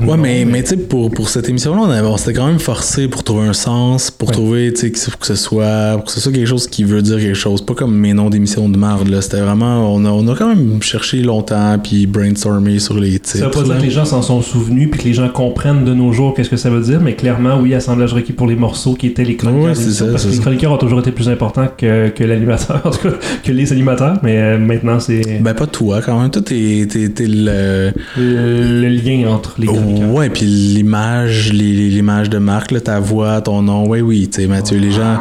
Ouais, 0.00 0.06
non, 0.08 0.16
mais, 0.18 0.44
mais 0.44 0.62
tu 0.62 0.70
sais, 0.70 0.76
pour, 0.76 1.10
pour 1.10 1.28
cette 1.30 1.48
émission-là, 1.48 1.80
on, 1.80 2.06
on 2.12 2.16
s'était 2.18 2.34
quand 2.34 2.46
même 2.46 2.58
forcé 2.58 3.08
pour 3.08 3.24
trouver 3.24 3.46
un 3.48 3.52
sens, 3.54 4.10
pour 4.10 4.28
Ouais. 4.28 4.34
trouver, 4.34 4.72
tu 4.74 4.80
sais, 4.80 4.90
que, 4.90 5.16
que 5.18 5.26
ce 5.26 5.34
soit, 5.36 5.92
pour 5.94 6.04
que 6.04 6.10
ce 6.12 6.20
soit 6.20 6.32
quelque 6.32 6.46
chose 6.46 6.66
qui 6.66 6.84
veut 6.84 7.00
dire 7.00 7.16
quelque 7.18 7.34
chose. 7.34 7.64
Pas 7.64 7.74
comme 7.74 7.96
mes 7.96 8.12
noms 8.12 8.28
d'émissions 8.28 8.68
de 8.68 8.76
marde, 8.76 9.08
là. 9.08 9.22
C'était 9.22 9.40
vraiment, 9.40 9.94
on 9.94 10.04
a, 10.04 10.10
on 10.10 10.26
a 10.28 10.34
quand 10.36 10.48
même 10.48 10.82
cherché 10.82 11.22
longtemps, 11.22 11.78
puis 11.82 12.06
brainstormé 12.06 12.78
sur 12.78 12.98
les 13.00 13.12
titres. 13.12 13.38
Ça 13.38 13.44
veut 13.46 13.50
pas 13.50 13.62
dire 13.62 13.78
que 13.78 13.82
les 13.82 13.90
gens 13.90 14.04
s'en 14.04 14.20
sont 14.22 14.42
souvenus 14.42 14.90
puis 14.90 15.00
que 15.00 15.04
les 15.08 15.14
gens 15.14 15.28
comprennent 15.30 15.84
de 15.84 15.94
nos 15.94 16.12
jours 16.12 16.34
qu'est-ce 16.34 16.50
que 16.50 16.56
ça 16.58 16.68
veut 16.68 16.82
dire, 16.82 17.00
mais 17.00 17.14
clairement, 17.14 17.58
oui, 17.60 17.72
assemblage 17.74 18.12
requis 18.12 18.32
pour 18.34 18.46
les 18.48 18.56
morceaux 18.56 18.94
qui 18.94 19.06
étaient 19.06 19.24
les 19.24 19.36
chroniqueurs. 19.36 19.68
Ouais, 19.68 19.74
ça, 19.74 20.06
parce 20.10 20.24
que 20.26 20.30
les 20.32 20.38
chroniqueurs 20.38 20.72
ont 20.72 20.78
toujours 20.78 21.00
été 21.00 21.12
plus 21.12 21.28
importants 21.30 21.68
que, 21.78 22.08
que 22.10 22.24
l'animateur, 22.24 22.82
en 22.84 22.90
tout 22.90 22.98
cas, 23.08 23.14
que 23.42 23.52
les 23.52 23.72
animateurs, 23.72 24.18
mais 24.22 24.36
euh, 24.36 24.58
maintenant, 24.58 25.00
c'est 25.00 25.40
Ben, 25.40 25.54
pas 25.54 25.66
toi, 25.66 26.00
quand 26.04 26.20
même. 26.20 26.30
Toi, 26.30 26.42
t'es, 26.56 26.86
t'es, 26.86 27.08
t'es 27.10 27.26
le. 27.26 27.92
le, 28.16 28.80
le 28.82 28.88
lien 28.88 29.28
entre 29.28 29.54
les 29.58 29.66
chroniqueurs. 29.66 30.12
Ouais, 30.12 30.30
puis 30.30 30.46
l'image, 30.46 31.52
les- 31.52 31.88
l'image 31.90 32.30
de 32.30 32.38
marque, 32.38 32.70
là, 32.70 32.80
ta 32.80 33.00
voix, 33.00 33.40
ton 33.40 33.62
nom. 33.62 33.86
Ouais, 33.88 34.00
oui, 34.00 34.28
tu 34.32 34.40
sais, 34.42 34.46
Mathieu, 34.46 34.78
les 34.78 34.90
gens, 34.90 35.18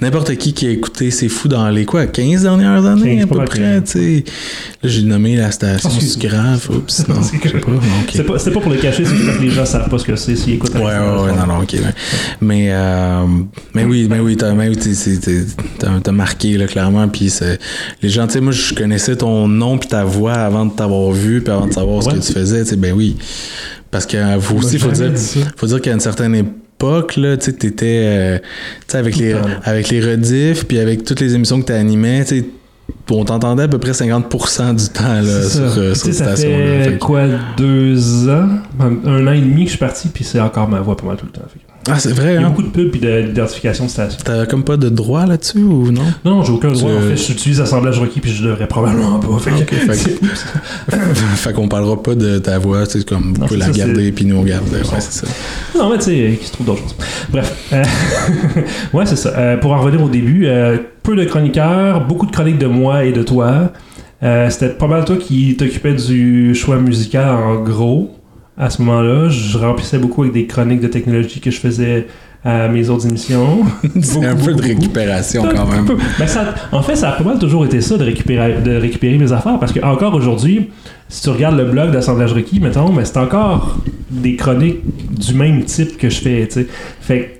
n'importe 0.00 0.34
qui 0.36 0.52
qui 0.52 0.66
a 0.66 0.70
écouté 0.70 1.10
C'est 1.10 1.28
fou 1.28 1.48
dans 1.48 1.68
les 1.68 1.84
quoi, 1.84 2.06
15 2.06 2.42
dernières 2.42 2.84
années, 2.86 3.16
15, 3.16 3.24
à 3.24 3.26
peu 3.26 3.44
près, 3.44 3.58
15. 3.58 3.82
tu 3.84 3.90
sais. 3.90 4.24
Là, 4.82 4.88
j'ai 4.90 5.02
nommé 5.02 5.36
la 5.36 5.50
station 5.50 5.88
Ah, 5.92 5.96
excuse- 5.96 6.12
Scraf. 6.18 6.70
Oups, 6.70 7.08
non, 7.08 7.16
C'est 7.22 7.38
pas. 7.52 7.58
ok. 7.58 8.10
C'est 8.12 8.22
pas, 8.24 8.38
c'est 8.38 8.50
pas 8.50 8.60
pour 8.60 8.70
le 8.72 8.78
cacher, 8.78 9.04
c'est 9.04 9.14
que 9.14 9.42
les 9.42 9.50
gens 9.50 9.64
savent 9.66 9.88
pas 9.88 9.98
ce 9.98 10.04
que 10.04 10.16
c'est 10.16 10.36
s'ils 10.36 10.54
écoutent 10.54 10.74
Ouais, 10.74 10.82
ouais, 10.82 10.88
ouais, 10.90 11.32
non, 11.36 11.46
non, 11.54 11.62
ok. 11.62 11.72
ouais. 11.74 11.80
Mais, 12.40 12.68
euh, 12.70 13.24
mais 13.74 13.84
oui, 13.84 14.06
mais 14.10 14.20
oui, 14.20 14.36
t'as, 14.36 14.52
mais 14.54 14.68
oui, 14.68 14.76
t'as, 15.78 16.12
marqué, 16.12 16.56
là, 16.56 16.66
clairement. 16.66 17.08
Puis 17.08 17.30
c'est- 17.30 17.58
les 18.02 18.08
gens, 18.08 18.26
tu 18.26 18.34
sais, 18.34 18.40
moi, 18.40 18.52
je 18.52 18.74
connaissais 18.74 19.16
ton 19.16 19.48
nom 19.48 19.78
puis 19.78 19.88
ta 19.88 20.04
voix 20.04 20.32
avant 20.34 20.66
de 20.66 20.72
t'avoir 20.78 21.10
vu 21.12 21.40
puis 21.42 21.52
avant 21.52 21.66
de 21.66 21.72
savoir 21.72 22.02
ce 22.02 22.08
que 22.10 22.18
tu 22.18 22.32
faisais, 22.32 22.62
tu 22.64 22.70
sais, 22.70 22.76
ben 22.76 22.92
oui. 22.94 23.16
Parce 23.90 24.06
que 24.06 24.16
euh, 24.16 24.36
vous 24.38 24.54
m'a 24.56 24.60
aussi, 24.60 24.78
faut 24.78 24.90
dire, 24.90 25.16
ça. 25.16 25.40
faut 25.56 25.66
dire 25.66 25.80
qu'à 25.80 25.92
une 25.92 26.00
certaine 26.00 26.34
époque, 26.34 27.16
là, 27.16 27.36
tu 27.36 27.46
sais, 27.46 27.52
t'étais, 27.54 28.02
euh, 28.04 28.38
tu 28.38 28.44
sais, 28.88 28.98
avec 28.98 29.14
Tout 29.14 29.20
les, 29.20 29.34
avec 29.64 29.88
les 29.88 30.00
rediffs 30.00 30.64
puis 30.66 30.78
avec 30.78 31.04
toutes 31.04 31.20
les 31.20 31.34
émissions 31.34 31.60
que 31.60 31.66
t'animais, 31.66 32.24
tu 32.24 32.40
sais, 32.40 32.44
on 33.10 33.24
t'entendait 33.24 33.62
à 33.64 33.68
peu 33.68 33.78
près 33.78 33.92
50% 33.92 34.74
du 34.76 34.88
temps, 34.90 35.20
là, 35.22 35.42
sur, 35.42 35.50
ça. 35.70 35.78
euh, 35.78 35.94
sur 35.94 36.06
cette 36.06 36.14
ça 36.14 36.36
station-là. 36.36 36.84
fait 36.84 36.98
quoi, 36.98 37.24
deux 37.56 38.28
ans, 38.28 38.48
un, 38.80 39.26
an 39.26 39.32
et 39.32 39.40
demi 39.40 39.62
que 39.64 39.70
je 39.70 39.76
suis 39.76 39.78
parti, 39.78 40.08
puis 40.08 40.24
c'est 40.24 40.40
encore 40.40 40.68
ma 40.68 40.80
voix 40.80 40.96
pas 40.96 41.06
mal 41.06 41.16
tout 41.16 41.26
le 41.26 41.32
temps. 41.32 41.46
Fait 41.52 41.60
Ah, 41.90 41.98
c'est 41.98 42.12
vrai, 42.12 42.34
Il 42.34 42.40
y 42.40 42.44
a 42.44 42.46
hein? 42.46 42.50
beaucoup 42.50 42.62
de 42.62 42.68
pubs 42.68 42.94
et 42.96 42.98
de- 42.98 43.22
d'identification 43.28 43.84
de 43.86 43.90
station. 43.90 44.18
T'as 44.22 44.44
comme 44.44 44.62
pas 44.62 44.76
de 44.76 44.90
droit 44.90 45.24
là-dessus 45.24 45.62
ou 45.62 45.90
non? 45.90 46.02
Non, 46.24 46.36
non, 46.36 46.42
j'ai 46.42 46.52
aucun 46.52 46.70
droit. 46.70 46.90
En 46.90 47.00
fait, 47.00 47.16
j'utilise 47.16 47.60
assemblage 47.62 47.98
requis, 47.98 48.20
puis 48.20 48.30
je 48.30 48.44
devrais 48.44 48.66
probablement 48.68 49.18
pas. 49.20 49.38
Fait 49.38 49.50
que- 49.52 49.56
Ok, 49.62 49.74
fait 49.74 49.94
c'est- 49.94 51.52
qu'on 51.54 51.68
parlera 51.68 52.02
pas 52.02 52.14
de 52.14 52.38
ta 52.38 52.58
voix, 52.58 52.86
tu 52.86 52.98
sais, 52.98 53.04
comme 53.06 53.32
vous 53.34 53.40
Non, 53.40 53.46
pouvez 53.46 53.60
c'est 53.60 53.66
la 53.68 53.72
ça, 53.72 53.78
garder 53.86 54.12
puis 54.12 54.26
nous 54.26 54.36
on 54.36 54.42
garde. 54.42 54.64
Ouais, 54.70 54.80
c'est 55.00 55.24
ça. 55.24 55.26
Non, 55.78 55.90
mais 55.90 55.96
tu 55.98 56.04
sais, 56.04 56.38
qui 56.38 56.46
se 56.46 56.52
trouve 56.52 56.66
d'autres 56.66 56.82
choses. 56.82 56.96
Bref. 57.30 57.54
Euh, 57.72 57.82
ouais, 58.92 59.06
c'est 59.06 59.16
ça. 59.16 59.30
Euh, 59.36 59.56
pour 59.56 59.72
en 59.72 59.80
revenir 59.80 60.02
au 60.04 60.08
début, 60.10 60.46
euh, 60.46 60.76
peu 61.02 61.16
de 61.16 61.24
chroniqueurs, 61.24 62.06
beaucoup 62.06 62.26
de 62.26 62.32
chroniques 62.32 62.58
de 62.58 62.66
moi 62.66 63.04
et 63.04 63.12
de 63.12 63.22
toi. 63.22 63.72
Euh, 64.22 64.50
C'était 64.50 64.70
pas 64.70 64.88
mal 64.88 65.04
toi 65.04 65.16
qui 65.16 65.56
t'occupais 65.56 65.94
du 65.94 66.54
choix 66.54 66.76
musical 66.78 67.30
en 67.30 67.62
gros. 67.62 68.14
À 68.58 68.70
ce 68.70 68.82
moment-là, 68.82 69.28
je 69.28 69.56
remplissais 69.56 69.98
beaucoup 69.98 70.22
avec 70.22 70.34
des 70.34 70.46
chroniques 70.46 70.80
de 70.80 70.88
technologie 70.88 71.40
que 71.40 71.50
je 71.50 71.58
faisais 71.60 72.08
à 72.44 72.68
mes 72.68 72.88
autres 72.88 73.06
émissions. 73.06 73.60
C'est 74.00 74.24
un 74.24 74.34
peu 74.34 74.46
de 74.52 74.52
beaucoup. 74.54 74.66
récupération 74.66 75.42
quand 75.44 75.66
même. 75.66 75.86
Ben, 76.18 76.26
ça- 76.26 76.54
en 76.72 76.82
fait, 76.82 76.96
ça 76.96 77.10
a 77.10 77.12
pas 77.12 77.24
mal 77.24 77.38
toujours 77.38 77.64
été 77.64 77.80
ça 77.80 77.96
de 77.96 78.04
récupérer, 78.04 78.60
de 78.60 78.74
récupérer 78.76 79.16
mes 79.18 79.32
affaires 79.32 79.58
parce 79.60 79.72
que 79.72 79.80
encore 79.84 80.14
aujourd'hui, 80.14 80.70
si 81.08 81.22
tu 81.22 81.30
regardes 81.30 81.56
le 81.56 81.66
blog 81.66 81.92
d'assemblage 81.92 82.32
requis, 82.32 82.58
mettons, 82.60 82.92
mais 82.92 83.04
c'est 83.04 83.18
encore 83.18 83.78
des 84.10 84.34
chroniques 84.36 84.80
du 85.16 85.34
même 85.34 85.64
type 85.64 85.96
que 85.96 86.08
je 86.10 86.18
fais. 86.20 86.46
tu 86.48 86.54
sais. 86.60 86.66
Fait 87.00 87.38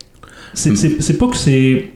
c'est 0.55 0.75
c'est 0.77 1.19
pas 1.19 1.27
que 1.29 1.37
c'est 1.37 1.91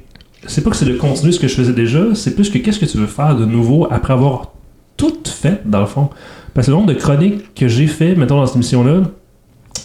c'est 0.46 0.62
pas 0.64 0.70
que 0.70 0.76
c'est 0.76 0.85
de 0.87 0.94
continuer 0.96 1.32
ce 1.32 1.38
que 1.40 1.46
je 1.48 1.54
faisais 1.54 1.72
déjà, 1.72 2.14
c'est 2.14 2.35
plus 2.35 2.50
que 2.50 2.58
qu'est-ce 2.58 2.78
que 2.80 2.87
tu 2.87 2.98
veux 2.98 3.06
faire 3.06 3.37
de 3.37 3.44
nouveau 3.44 3.87
après 3.90 4.12
avoir 4.14 4.52
tout 4.96 5.14
fait 5.24 5.61
dans 5.64 5.80
le 5.80 5.87
fond. 5.87 6.11
Parce 6.54 6.66
que 6.66 6.70
le 6.72 6.76
nombre 6.76 6.88
de 6.92 6.98
chroniques 6.98 7.54
que 7.54 7.68
j'ai 7.68 7.86
fait, 7.86 8.14
mettons 8.14 8.36
dans 8.36 8.46
cette 8.46 8.56
émission-là, 8.56 9.02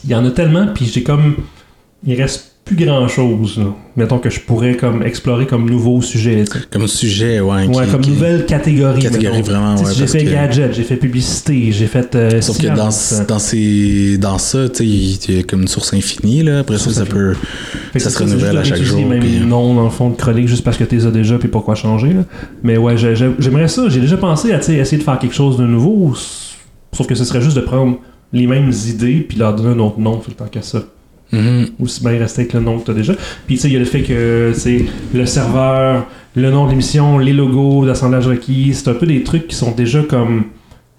il 0.04 0.10
y 0.10 0.16
en 0.16 0.26
a 0.26 0.32
tellement, 0.32 0.68
puis 0.74 0.86
j'ai 0.86 1.04
comme 1.04 1.36
il 2.06 2.16
reste 2.22 2.54
plus 2.66 2.76
grand 2.76 3.08
chose. 3.08 3.62
Mettons 3.96 4.20
que 4.20 4.30
je 4.30 4.42
pourrais 4.42 4.76
comme 4.76 5.02
explorer 5.02 5.48
comme 5.48 5.70
nouveau 5.70 6.02
sujet. 6.02 6.44
Comme 6.70 6.86
sujet, 6.88 7.40
ouais. 7.40 7.66
Ouais, 7.68 7.86
qui- 7.86 7.92
comme 7.92 8.02
qui- 8.02 8.10
nouvelle 8.10 8.46
catégorie. 8.46 9.02
Catégorie, 9.02 9.38
mettons. 9.38 9.52
vraiment, 9.52 9.76
ouais, 9.78 9.94
J'ai 9.96 10.06
fait 10.06 10.26
que- 10.26 10.30
gadget, 10.32 10.74
j'ai 10.74 10.84
fait 10.84 10.98
publicité, 10.98 11.72
j'ai 11.72 11.88
fait. 11.88 12.14
euh, 12.16 12.42
Sauf 12.42 12.58
que 12.58 12.68
dans, 12.68 12.90
dans, 13.26 13.40
ces, 13.40 14.18
dans 14.18 14.38
ça, 14.38 14.68
tu 14.68 14.76
sais, 14.76 14.86
il 14.86 15.36
y 15.38 15.40
a 15.40 15.44
comme 15.44 15.62
une 15.62 15.68
source 15.70 15.94
infinie, 15.94 16.44
là. 16.44 16.60
Après 16.60 16.78
ça, 16.78 16.92
ça 16.92 17.06
peut. 17.06 17.34
Fait 17.94 18.00
ça 18.00 18.10
se 18.10 18.20
renouvelle 18.22 18.58
à 18.58 18.66
chaque 18.66 18.82
jour, 18.82 19.00
Même 19.08 19.22
puis- 19.22 19.40
non, 19.40 19.74
dans 19.74 19.86
le 19.86 19.90
fond, 19.90 20.10
de 20.10 20.18
chronique 20.18 20.50
juste 20.50 20.66
parce 20.66 20.76
que 20.76 20.84
tu 20.84 20.96
les 20.98 21.06
as 21.06 21.12
déjà, 21.12 21.38
puis 21.38 21.48
pourquoi 21.48 21.76
changer. 21.76 22.10
Là. 22.10 22.24
Mais 22.64 22.76
ouais, 22.76 22.98
j'ai- 22.98 23.16
j'ai- 23.16 23.32
j'aimerais 23.40 23.70
ça. 23.70 23.88
J'ai 23.88 24.02
déjà 24.02 24.18
pensé 24.18 24.52
à 24.52 24.58
essayer 24.58 24.98
de 24.98 25.04
faire 25.04 25.18
quelque 25.20 25.34
chose 25.36 25.56
de 25.58 25.64
nouveau. 25.66 26.14
Sauf 26.98 27.06
que 27.08 27.16
ce 27.16 27.24
serait 27.24 27.42
juste 27.42 27.56
de 27.56 27.62
prendre 27.62 27.98
les 28.34 28.48
mêmes 28.48 28.72
idées 28.88 29.20
puis 29.28 29.38
leur 29.38 29.56
donner 29.56 29.70
un 29.70 29.80
autre 29.80 30.00
nom 30.00 30.18
tout 30.18 30.30
le 30.32 30.36
temps 30.36 30.48
qu'à 30.50 30.62
ça. 30.64 30.80
Mhm. 31.32 31.68
Aussi 31.82 32.02
bien 32.02 32.12
rester 32.18 32.42
avec 32.42 32.54
le 32.54 32.62
nom 32.62 32.80
que 32.80 32.86
tu 32.86 32.92
as 32.92 32.94
déjà. 32.94 33.14
Puis 33.46 33.56
tu 33.56 33.62
sais, 33.62 33.68
il 33.68 33.74
y 33.74 33.76
a 33.76 33.80
le 33.80 33.86
fait 33.86 34.02
que 34.02 34.52
c'est 34.56 34.86
le 35.14 35.26
serveur, 35.26 36.06
le 36.36 36.50
nom 36.50 36.66
de 36.66 36.72
l'émission, 36.72 37.18
les 37.20 37.34
logos 37.34 37.86
d'assemblage 37.86 38.28
requis, 38.28 38.74
c'est 38.74 38.90
un 38.90 38.94
peu 38.94 39.06
des 39.06 39.24
trucs 39.24 39.48
qui 39.48 39.56
sont 39.56 39.72
déjà 39.72 40.02
comme. 40.04 40.46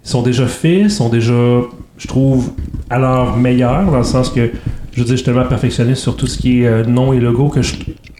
sont 0.04 0.22
déjà 0.22 0.46
faits, 0.46 0.90
sont 0.90 1.08
déjà, 1.10 1.60
je 1.98 2.06
trouve, 2.06 2.52
à 2.88 2.98
leur 2.98 3.36
meilleur, 3.36 3.90
dans 3.90 3.98
le 3.98 4.04
sens 4.04 4.30
que, 4.30 4.50
je 4.92 4.98
veux 5.00 5.04
dire, 5.04 5.12
je 5.12 5.16
suis 5.16 5.24
tellement 5.24 5.44
perfectionniste 5.46 6.00
sur 6.02 6.16
tout 6.16 6.26
ce 6.26 6.38
qui 6.38 6.62
est 6.62 6.66
euh, 6.66 6.84
nom 6.84 7.12
et 7.12 7.20
logo 7.20 7.48
que 7.48 7.60
je- 7.60 7.74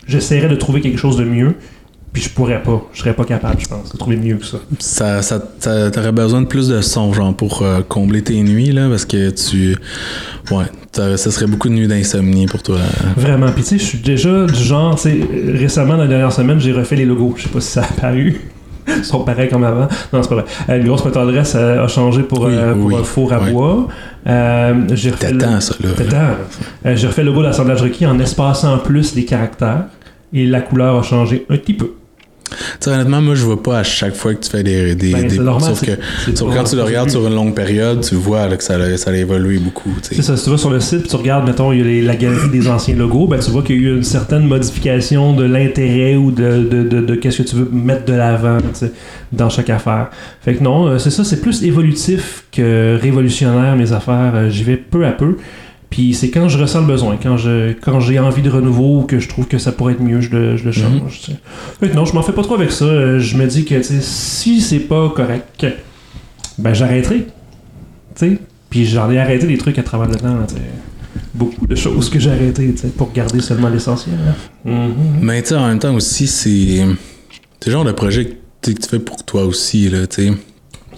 j'essaierais 0.06 0.48
de 0.48 0.56
trouver 0.56 0.80
quelque 0.82 0.98
chose 0.98 1.16
de 1.16 1.24
mieux. 1.24 1.54
Puis 2.12 2.22
je 2.22 2.30
pourrais 2.30 2.62
pas, 2.62 2.82
je 2.94 3.00
serais 3.00 3.12
pas 3.14 3.24
capable, 3.24 3.60
je 3.60 3.68
pense, 3.68 3.92
de 3.92 3.98
trouver 3.98 4.16
mieux 4.16 4.36
que 4.36 4.46
ça. 4.46 4.58
Ça, 4.78 5.22
ça, 5.22 5.40
ça- 5.60 5.90
t'aurais 5.90 6.10
besoin 6.12 6.40
de 6.42 6.46
plus 6.46 6.68
de 6.68 6.80
son, 6.80 7.12
genre, 7.12 7.34
pour 7.34 7.62
euh, 7.62 7.80
combler 7.86 8.22
tes 8.22 8.42
nuits, 8.42 8.72
là, 8.72 8.88
parce 8.88 9.04
que 9.04 9.30
tu. 9.30 9.76
Ouais, 10.50 10.64
ça 10.92 11.16
serait 11.30 11.46
beaucoup 11.46 11.68
de 11.68 11.74
nuits 11.74 11.86
d'insomnie 11.86 12.46
pour 12.46 12.62
toi. 12.62 12.78
Vraiment. 13.16 13.52
Puis 13.52 13.62
tu 13.62 13.68
sais, 13.70 13.78
je 13.78 13.84
suis 13.84 13.98
déjà 13.98 14.46
du 14.46 14.62
genre, 14.62 14.94
tu 14.96 15.02
sais, 15.02 15.18
euh, 15.20 15.52
récemment, 15.58 15.94
dans 15.96 16.02
la 16.04 16.06
dernière 16.08 16.32
semaine, 16.32 16.58
j'ai 16.58 16.72
refait 16.72 16.96
les 16.96 17.04
logos. 17.04 17.34
Je 17.36 17.42
sais 17.44 17.48
pas 17.50 17.60
si 17.60 17.70
ça 17.70 17.82
a 17.82 17.84
apparu. 17.84 18.40
Ils 18.96 19.04
sont 19.04 19.22
pareils 19.22 19.50
comme 19.50 19.64
avant. 19.64 19.86
Non, 20.14 20.22
c'est 20.22 20.30
pas 20.30 20.36
vrai. 20.36 20.44
Euh, 20.70 20.82
grosse 20.82 21.04
adresse 21.14 21.54
a 21.54 21.86
changé 21.88 22.22
pour, 22.22 22.40
Oui, 22.40 22.52
euh, 22.54 22.72
pour 22.72 22.84
oui. 22.86 22.94
un 22.98 23.04
four 23.04 23.32
à 23.34 23.38
bois. 23.40 23.86
Euh, 24.26 24.74
j'ai 24.94 25.10
refait 25.10 25.30
le- 25.30 25.38
T'attends 25.38 25.60
ça, 25.60 25.74
là. 25.84 25.90
T'attends. 25.94 26.16
Euh, 26.86 26.96
j'ai 26.96 27.06
refait 27.06 27.22
le 27.22 27.28
logo 27.30 27.42
d'assemblage 27.42 27.82
requis 27.82 28.06
en 28.06 28.18
espaçant 28.18 28.78
plus 28.78 29.14
les 29.14 29.26
caractères. 29.26 29.84
Et 30.32 30.46
la 30.46 30.62
couleur 30.62 30.96
a 30.98 31.02
changé 31.02 31.44
un 31.50 31.56
petit 31.58 31.74
peu. 31.74 31.92
Tu 32.50 32.56
sais, 32.80 32.90
honnêtement, 32.90 33.20
moi, 33.20 33.34
je 33.34 33.42
vois 33.44 33.62
pas 33.62 33.78
à 33.80 33.82
chaque 33.82 34.14
fois 34.14 34.34
que 34.34 34.40
tu 34.44 34.50
fais 34.50 34.62
des. 34.62 34.94
des, 34.94 35.12
Ben, 35.12 35.26
des- 35.26 35.36
sauf 35.36 35.80
que, 35.84 35.92
sauf 36.34 36.54
quand 36.54 36.64
tu 36.64 36.76
le 36.76 36.82
regardes 36.82 37.10
sur 37.10 37.26
une 37.26 37.34
longue 37.34 37.54
période, 37.54 38.00
tu 38.00 38.14
vois 38.14 38.48
là, 38.48 38.56
que 38.56 38.64
ça, 38.64 38.74
a- 38.76 38.96
ça 38.96 39.10
a 39.10 39.14
évolué 39.14 39.58
beaucoup. 39.58 39.90
C'est 40.02 40.22
ça, 40.22 40.36
si 40.36 40.44
tu 40.44 40.50
vas 40.50 40.56
sur 40.58 40.70
le 40.70 40.80
site 40.80 41.08
tu 41.08 41.16
regardes, 41.16 41.46
mettons, 41.46 41.72
il 41.72 41.78
y 41.78 41.82
a 41.82 41.84
les- 41.84 42.02
la 42.02 42.16
galerie 42.16 42.48
des 42.50 42.68
anciens 42.68 42.96
logos, 42.96 43.26
ben 43.26 43.38
tu 43.38 43.50
vois 43.50 43.62
qu'il 43.62 43.76
y 43.80 43.86
a 43.86 43.90
eu 43.90 43.96
une 43.96 44.02
certaine 44.02 44.46
modification 44.46 45.34
de 45.34 45.44
l'intérêt 45.44 46.16
ou 46.16 46.30
de, 46.30 46.62
de, 46.68 46.82
de, 46.82 47.00
de 47.00 47.14
qu'est-ce 47.14 47.38
que 47.42 47.48
tu 47.48 47.56
veux 47.56 47.68
mettre 47.72 48.04
de 48.06 48.12
l'avant 48.14 48.58
dans 49.32 49.50
chaque 49.50 49.70
affaire. 49.70 50.08
Fait 50.40 50.54
que 50.54 50.62
non, 50.64 50.86
euh, 50.88 50.98
c'est 50.98 51.10
ça, 51.10 51.24
c'est 51.24 51.40
plus 51.40 51.62
évolutif 51.64 52.44
que 52.52 52.98
révolutionnaire 53.00 53.76
mes 53.76 53.92
affaires. 53.92 54.32
Euh, 54.34 54.50
J'y 54.50 54.64
vais 54.64 54.76
peu 54.76 55.04
à 55.04 55.12
peu. 55.12 55.36
Puis 55.90 56.12
c'est 56.12 56.28
quand 56.30 56.48
je 56.48 56.58
ressens 56.58 56.80
le 56.82 56.86
besoin, 56.86 57.16
quand 57.22 57.36
je 57.38 57.72
quand 57.72 57.98
j'ai 58.00 58.18
envie 58.18 58.42
de 58.42 58.50
renouveau 58.50 59.00
ou 59.00 59.02
que 59.04 59.18
je 59.20 59.28
trouve 59.28 59.46
que 59.46 59.56
ça 59.58 59.72
pourrait 59.72 59.94
être 59.94 60.02
mieux, 60.02 60.20
je 60.20 60.30
le, 60.30 60.56
je 60.58 60.64
le 60.64 60.72
change. 60.72 61.30
Fait 61.80 61.88
que 61.88 61.94
non, 61.94 62.04
je 62.04 62.12
m'en 62.12 62.22
fais 62.22 62.32
pas 62.32 62.42
trop 62.42 62.54
avec 62.56 62.70
ça. 62.72 62.84
Euh, 62.84 63.18
Je 63.18 63.36
me 63.38 63.46
dis 63.46 63.64
que 63.64 63.80
si 63.82 64.60
c'est 64.60 64.80
pas 64.80 65.08
correct, 65.08 65.66
ben 66.58 66.74
j'arrêterai. 66.74 67.26
Puis 68.70 68.84
j'en 68.84 69.10
ai 69.10 69.18
arrêté 69.18 69.46
des 69.46 69.56
trucs 69.58 69.78
à 69.78 69.82
travers 69.82 70.08
le 70.08 70.16
temps. 70.16 70.26
là. 70.34 70.46
Beaucoup 71.34 71.66
de 71.66 71.74
choses 71.74 72.10
que 72.10 72.18
j'ai 72.18 72.30
arrêtées 72.30 72.74
pour 72.96 73.12
garder 73.12 73.40
seulement 73.40 73.68
l'essentiel. 73.68 74.16
là. 74.26 74.70
Mhm. 74.70 74.92
Mais 75.22 75.40
tu 75.42 75.48
sais, 75.50 75.54
en 75.54 75.68
même 75.68 75.78
temps 75.78 75.94
aussi, 75.94 76.26
c'est. 76.26 76.84
Le 77.66 77.72
genre 77.72 77.84
de 77.84 77.92
projet 77.92 78.24
que, 78.26 78.30
tu 78.30 78.36
sais, 78.70 78.74
que 78.74 78.82
tu 78.82 78.88
fais 78.88 78.98
pour 78.98 79.24
toi 79.24 79.44
aussi, 79.44 79.88
là, 79.88 80.00
sais. 80.10 80.32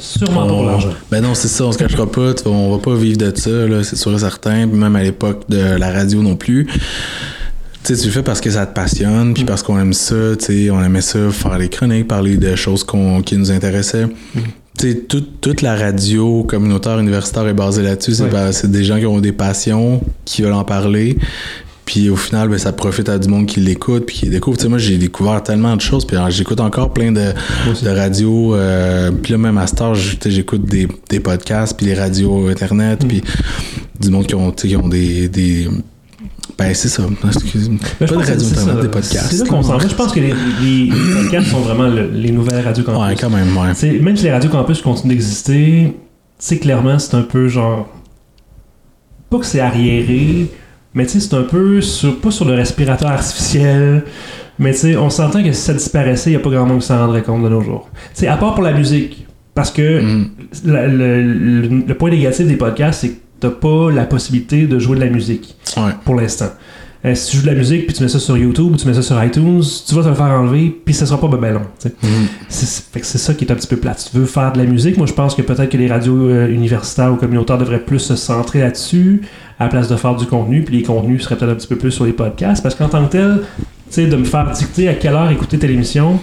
Sûrement 0.01 0.43
pas 0.43 0.49
pour 0.49 0.59
On- 0.59 0.67
l'argent. 0.67 0.91
Ben 1.11 1.21
non, 1.21 1.35
c'est 1.35 1.49
ça, 1.49 1.65
on 1.65 1.73
se 1.73 1.79
cachera 1.79 2.11
pas. 2.11 2.33
On 2.47 2.73
va 2.73 2.79
pas 2.83 2.95
vivre 2.97 3.19
de 3.19 3.33
ça, 3.37 3.51
c'est 3.85 3.97
sûr 3.97 4.13
et 4.15 4.19
certain. 4.19 4.67
Même 4.67 4.97
à 4.97 5.03
l'époque 5.03 5.43
de 5.49 5.59
la 5.79 5.93
radio 5.93 6.23
non 6.23 6.37
plus. 6.37 6.67
Tu 7.85 7.93
le 7.95 8.11
fais 8.11 8.23
parce 8.23 8.41
que 8.41 8.51
ça 8.51 8.67
te 8.67 8.75
passionne, 8.75 9.31
Mm. 9.31 9.35
puis 9.35 9.45
parce 9.45 9.63
qu'on 9.63 9.79
aime 9.79 9.93
ça, 9.95 10.15
tu 10.39 10.45
sais, 10.45 10.71
on 10.71 10.83
aimait 10.83 11.01
ça, 11.01 11.31
faire 11.31 11.57
des 11.59 11.69
chroniques, 11.71 12.09
parler 12.09 12.37
de 12.37 12.55
choses 12.57 12.85
qu'on- 12.85 13.23
qui 13.23 13.37
nous 13.37 13.51
intéressaient. 13.51 14.07
Mm. 14.35 14.41
Toute, 15.41 15.61
la 15.63 15.77
radio 15.77 16.43
communautaire 16.45 16.99
universitaire 16.99 17.47
est 17.47 17.55
basée 17.55 17.83
là-dessus. 17.83 18.15
C'est 18.15 18.23
Ouais. 18.25 18.29
pas- 18.31 18.53
c'est 18.53 18.71
des 18.71 18.85
gens 18.85 18.99
qui 18.99 19.07
ont 19.07 19.19
des 19.21 19.33
passions, 19.33 20.01
qui 20.25 20.43
veulent 20.43 20.53
en 20.55 20.65
parler. 20.65 21.17
Puis 21.93 22.09
au 22.09 22.15
final, 22.15 22.49
ben, 22.49 22.57
ça 22.57 22.73
profite 22.73 23.09
à 23.09 23.19
du 23.19 23.27
monde 23.27 23.47
qui 23.47 23.59
l'écoute, 23.59 24.07
puis 24.07 24.15
qui 24.19 24.29
découvre. 24.31 24.57
Tu 24.57 24.63
sais, 24.63 24.69
moi, 24.69 24.79
j'ai 24.79 24.97
découvert 24.97 25.43
tellement 25.43 25.75
de 25.75 25.81
choses, 25.81 26.05
puis 26.07 26.17
alors, 26.17 26.31
j'écoute 26.31 26.61
encore 26.61 26.93
plein 26.93 27.11
de, 27.11 27.33
de 27.83 27.89
radios. 27.89 28.55
euh, 28.55 29.11
puis 29.11 29.33
là, 29.33 29.39
même 29.39 29.59
à 29.59 29.67
Star, 29.67 29.97
j'écoute 29.97 30.65
des, 30.67 30.87
des 31.09 31.19
podcasts, 31.19 31.77
puis 31.77 31.87
les 31.87 31.95
radios 31.95 32.47
Internet, 32.49 33.03
Mm. 33.05 33.09
puis 33.09 33.23
du 33.99 34.11
monde 34.11 34.25
qui 34.25 34.37
ont, 34.37 34.53
qui 34.53 34.77
ont 34.77 34.87
des... 34.89 35.29
des 35.29 35.67
ben, 36.57 36.73
c'est 36.75 36.89
ça. 36.89 37.03
Excuse- 37.27 37.71
Mais 38.01 38.07
Pas 38.07 38.07
je 38.07 38.13
de 38.13 38.15
pense 38.15 38.25
que 38.27 38.31
radio 38.31 38.47
Internet, 38.47 38.83
des 38.83 38.89
podcasts. 38.89 39.27
C'est 39.33 39.39
là 39.39 39.45
qu'on 39.47 39.63
s'en 39.65 39.77
va. 39.79 39.89
Je 39.89 39.95
pense 39.95 40.13
que 40.13 40.21
les, 40.21 40.93
podcasts 41.23 41.49
sont 41.51 41.61
vraiment 41.61 41.89
le- 41.89 42.09
les 42.11 42.31
nouvelles 42.31 42.65
radios 42.65 42.85
campus. 42.85 43.01
Ouais, 43.03 43.17
quand 43.21 43.31
même, 43.31 43.57
ouais. 43.57 43.99
Même 44.01 44.17
si 44.17 44.25
les 44.25 44.31
radios 44.31 44.51
campus 44.51 44.81
continuent 44.81 45.11
d'exister, 45.15 45.87
tu 45.93 45.95
sais, 46.39 46.59
clairement, 46.59 47.01
c'est 47.01 47.17
un 47.17 47.23
peu 47.23 47.49
genre. 47.49 47.89
Pas 49.29 49.39
que 49.39 49.47
c'est 49.47 49.61
arriéré, 49.61 50.47
mais 50.95 51.07
tu 51.07 51.13
sais, 51.13 51.21
c'est 51.21 51.35
un 51.37 51.43
peu 51.45 51.81
sur, 51.81 52.19
pas 52.21 52.31
sur 52.31 52.45
le 52.47 52.55
respirateur 52.55 53.11
artificiel. 53.11 54.05
Mais 54.59 54.73
tu 54.73 54.79
sais, 54.81 54.97
on 54.97 55.09
s'entend 55.09 55.43
que 55.43 55.53
si 55.53 55.61
ça 55.63 55.73
disparaissait, 55.73 56.31
il 56.31 56.35
n'y 56.35 56.41
a 56.41 56.43
pas 56.45 56.51
grand 56.51 56.67
monde 56.67 56.81
qui 56.81 56.87
s'en 56.87 56.99
rendrait 56.99 57.23
compte 57.23 57.43
de 57.43 57.49
nos 57.49 57.63
jours. 57.63 57.89
Tu 58.15 58.21
sais, 58.21 58.27
à 58.29 58.37
part 58.37 58.55
pour 58.55 58.63
la 58.65 58.73
musique. 58.73 59.27
Parce 59.55 59.71
que 59.71 60.01
Mm. 60.03 60.31
la- 60.67 60.87
le, 60.87 61.23
le- 61.23 61.83
le 61.87 61.95
point 61.95 62.11
négatif 62.11 62.47
des 62.47 62.57
podcasts, 62.57 63.01
c'est 63.01 63.09
que 63.11 63.17
t'as 63.41 63.51
pas 63.51 63.91
la 63.91 64.05
possibilité 64.05 64.67
de 64.67 64.79
jouer 64.79 64.97
de 64.97 65.01
la 65.05 65.11
musique 65.11 65.57
Ouais. 65.77 65.93
pour 66.05 66.15
l'instant. 66.15 66.51
Euh, 67.07 67.15
si 67.15 67.31
tu 67.31 67.37
joues 67.39 67.43
de 67.45 67.49
la 67.49 67.55
musique 67.57 67.87
puis 67.87 67.95
tu 67.97 68.03
mets 68.03 68.11
ça 68.11 68.19
sur 68.19 68.37
YouTube 68.37 68.73
ou 68.73 68.77
tu 68.77 68.87
mets 68.87 68.93
ça 68.93 69.01
sur 69.01 69.23
iTunes, 69.25 69.63
tu 69.89 69.95
vas 69.95 70.03
te 70.03 70.09
le 70.09 70.15
faire 70.15 70.27
enlever 70.27 70.77
puis 70.85 70.93
ça 70.95 71.07
sera 71.07 71.19
pas 71.19 71.29
ben, 71.29 71.55
long. 71.55 71.63
Mm. 71.83 72.07
C'est 72.51 72.93
c'est 73.03 73.19
ça 73.19 73.33
qui 73.33 73.47
est 73.47 73.51
un 73.51 73.55
petit 73.55 73.67
peu 73.69 73.77
plate. 73.79 74.01
Si 74.01 74.11
tu 74.11 74.19
veux 74.19 74.27
faire 74.27 74.53
de 74.53 74.59
la 74.59 74.65
musique, 74.67 74.99
moi 74.99 75.07
je 75.07 75.15
pense 75.15 75.35
que 75.35 75.41
peut-être 75.43 75.71
que 75.71 75.79
les 75.79 75.89
radios 75.89 76.29
euh, 76.29 76.49
universitaires 76.53 77.11
ou 77.11 77.17
communautaires 77.17 77.57
devraient 77.59 77.81
plus 77.81 77.99
se 78.01 78.17
centrer 78.17 78.61
là-dessus 78.61 79.23
à 79.61 79.65
la 79.65 79.69
place 79.71 79.87
de 79.89 79.95
faire 79.97 80.17
du 80.17 80.27
contenu, 80.27 80.63
puis 80.65 80.79
les 80.79 80.83
contenus 80.83 81.23
seraient 81.23 81.37
peut-être 81.37 81.53
un 81.53 81.55
petit 81.55 81.69
peu 81.69 81.77
plus 81.77 81.93
sur 81.93 82.05
les 82.05 82.13
podcasts. 82.13 82.63
Parce 82.63 82.75
qu'en 82.75 82.89
tant 82.89 83.05
que 83.07 83.13
tel, 83.13 83.43
tu 83.59 83.65
sais, 83.91 84.07
de 84.07 84.17
me 84.17 84.25
faire 84.25 84.51
dicter 84.51 84.89
à 84.89 84.95
quelle 84.95 85.15
heure 85.15 85.31
écouter 85.31 85.59
telle 85.59 85.71
émission, 85.71 86.19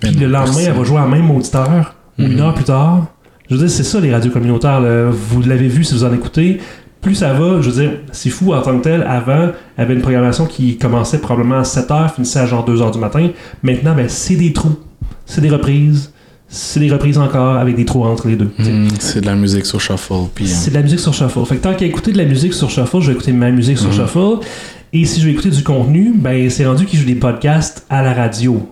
puis 0.00 0.10
Mais 0.14 0.20
le 0.26 0.26
lendemain, 0.28 0.60
elle 0.66 0.72
va 0.74 0.84
jouer 0.84 0.98
à 0.98 1.02
la 1.02 1.06
même 1.08 1.30
auditeur, 1.30 1.94
ou 2.18 2.22
une 2.22 2.34
Mhm. 2.34 2.40
heure 2.40 2.54
plus 2.54 2.64
tard. 2.64 3.06
Je 3.48 3.54
veux 3.54 3.60
dire, 3.62 3.70
c'est 3.70 3.82
ça 3.84 3.98
les 4.00 4.12
radios 4.12 4.30
communautaires. 4.30 4.80
là. 4.80 5.10
Vous 5.10 5.40
l'avez 5.42 5.68
vu 5.68 5.82
si 5.84 5.94
vous 5.94 6.04
en 6.04 6.12
écoutez. 6.12 6.60
Plus 7.00 7.14
ça 7.14 7.32
va, 7.32 7.60
je 7.62 7.70
veux 7.70 7.80
dire, 7.82 7.92
c'est 8.12 8.28
fou 8.30 8.52
en 8.52 8.60
tant 8.60 8.76
que 8.78 8.82
tel. 8.84 9.02
Avant, 9.08 9.48
il 9.76 9.80
y 9.80 9.82
avait 9.82 9.94
une 9.94 10.02
programmation 10.02 10.44
qui 10.46 10.76
commençait 10.76 11.18
probablement 11.18 11.58
à 11.60 11.64
7h, 11.64 12.14
finissait 12.14 12.40
à 12.40 12.46
genre 12.46 12.64
2h 12.64 12.90
du 12.92 12.98
matin. 12.98 13.28
Maintenant, 13.62 13.94
ben, 13.94 14.06
c'est 14.08 14.36
des 14.36 14.52
trous. 14.52 14.76
C'est 15.24 15.40
des 15.40 15.48
reprises. 15.48 16.12
C'est 16.52 16.80
des 16.80 16.90
reprises 16.90 17.16
encore 17.16 17.56
avec 17.56 17.76
des 17.76 17.84
trous 17.84 18.04
entre 18.04 18.26
les 18.28 18.34
deux. 18.36 18.50
tu 18.56 18.64
sais. 18.64 18.72
Mm, 18.72 18.88
C'est 18.98 19.20
de 19.20 19.26
la 19.26 19.36
musique 19.36 19.64
sur 19.66 19.80
Shuffle. 19.80 20.12
Euh, 20.12 20.26
C'est 20.44 20.70
de 20.70 20.74
la 20.74 20.82
musique 20.82 20.98
sur 20.98 21.14
Shuffle. 21.14 21.44
Fait 21.46 21.56
que 21.56 21.62
tant 21.62 21.74
qu'à 21.74 21.86
écouter 21.86 22.10
de 22.12 22.18
la 22.18 22.24
musique 22.24 22.54
sur 22.54 22.68
Shuffle, 22.68 23.00
je 23.00 23.06
vais 23.08 23.12
écouter 23.12 23.32
ma 23.32 23.50
musique 23.52 23.78
sur 23.78 23.88
Mhm. 23.90 23.94
Shuffle. 23.94 24.44
Et 24.92 25.04
si 25.04 25.20
je 25.20 25.26
vais 25.26 25.32
écouter 25.32 25.50
du 25.50 25.62
contenu, 25.62 26.12
ben 26.14 26.50
c'est 26.50 26.66
rendu 26.66 26.86
qu'ils 26.86 26.98
jouent 26.98 27.06
des 27.06 27.14
podcasts 27.14 27.86
à 27.88 28.02
la 28.02 28.12
radio. 28.12 28.68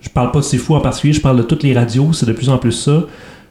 Je 0.00 0.08
parle 0.08 0.30
pas 0.30 0.38
de 0.38 0.44
C'est 0.44 0.58
Fou 0.58 0.76
en 0.76 0.80
particulier, 0.80 1.12
je 1.12 1.20
parle 1.20 1.36
de 1.38 1.42
toutes 1.42 1.64
les 1.64 1.74
radios, 1.74 2.12
c'est 2.12 2.26
de 2.26 2.32
plus 2.32 2.48
en 2.48 2.58
plus 2.58 2.70
ça. 2.70 3.02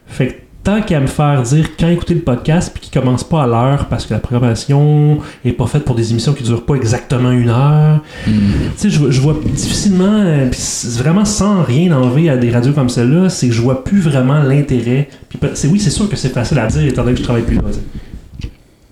Fait 0.06 0.28
que 0.28 0.32
tant 0.68 0.82
qu'à 0.82 1.00
me 1.00 1.06
faire 1.06 1.42
dire 1.44 1.66
quand 1.80 1.88
écouter 1.88 2.12
le 2.12 2.20
podcast 2.20 2.70
puis 2.74 2.82
qu'il 2.82 3.00
commence 3.00 3.24
pas 3.24 3.44
à 3.44 3.46
l'heure 3.46 3.86
parce 3.86 4.04
que 4.04 4.12
la 4.12 4.20
programmation 4.20 5.18
est 5.42 5.52
pas 5.52 5.66
faite 5.66 5.86
pour 5.86 5.94
des 5.94 6.10
émissions 6.10 6.34
qui 6.34 6.42
durent 6.42 6.66
pas 6.66 6.74
exactement 6.74 7.30
une 7.30 7.48
heure. 7.48 8.00
mm. 8.26 8.30
Tu 8.30 8.36
sais, 8.76 8.90
je, 8.90 8.98
vois- 8.98 9.10
je 9.10 9.18
vois 9.22 9.34
difficilement, 9.46 10.04
euh, 10.26 10.50
vraiment 10.98 11.24
sans 11.24 11.62
rien 11.62 11.96
enlever 11.96 12.28
à 12.28 12.36
des 12.36 12.50
radios 12.50 12.74
comme 12.74 12.90
celle-là, 12.90 13.30
c'est 13.30 13.48
que 13.48 13.54
je 13.54 13.62
vois 13.62 13.82
plus 13.82 14.00
vraiment 14.00 14.42
l'intérêt. 14.42 15.08
Puis 15.30 15.38
c'est 15.54 15.68
oui, 15.68 15.80
c'est 15.80 15.88
sûr 15.88 16.06
que 16.06 16.16
c'est 16.16 16.28
facile 16.34 16.58
à 16.58 16.66
dire 16.66 16.84
étant 16.86 17.02
donné 17.02 17.14
que 17.14 17.20
je 17.20 17.24
travaille 17.24 17.44
plus 17.44 17.56
là. 17.56 17.62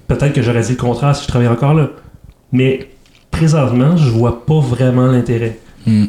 Peut-être 0.08 0.32
que 0.32 0.40
j'aurais 0.40 0.62
dit 0.62 0.70
le 0.70 0.76
contraire 0.76 1.14
si 1.14 1.24
je 1.24 1.28
travaillais 1.28 1.50
encore 1.50 1.74
là. 1.74 1.90
Mais 2.52 2.88
présentement, 3.30 3.98
je 3.98 4.08
vois 4.08 4.46
pas 4.46 4.60
vraiment 4.60 5.08
l'intérêt. 5.08 5.58
Mm. 5.86 6.06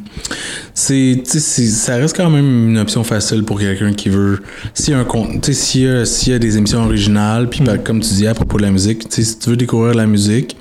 C'est, 0.74 1.24
ça 1.26 1.96
reste 1.96 2.16
quand 2.16 2.30
même 2.30 2.70
une 2.70 2.78
option 2.78 3.04
facile 3.04 3.44
pour 3.44 3.60
quelqu'un 3.60 3.94
qui 3.94 4.10
veut. 4.10 4.40
S'il 4.74 4.94
y 4.94 4.98
a 4.98 5.00
un 5.00 5.06
s'il 5.52 5.82
y 5.82 5.88
a, 5.88 6.06
s'il 6.06 6.34
y 6.34 6.36
a 6.36 6.40
des 6.40 6.58
émissions 6.58 6.84
originales, 6.86 7.50
puis 7.50 7.62
Mm. 7.62 7.78
comme 7.84 8.00
tu 8.00 8.14
dis 8.14 8.28
à 8.28 8.34
propos 8.34 8.58
de 8.58 8.64
la 8.64 8.72
musique, 8.72 9.04
si 9.10 9.38
tu 9.40 9.50
veux 9.52 9.58
découvrir 9.58 9.94
la 9.94 10.08
musique 10.08 10.56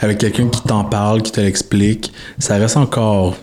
avec 0.00 0.18
quelqu'un 0.18 0.48
qui 0.48 0.62
t'en 0.62 0.84
parle, 0.84 1.22
qui 1.22 1.32
te 1.32 1.40
l'explique, 1.40 2.12
ça 2.38 2.56
reste 2.56 2.76
encore 2.76 3.36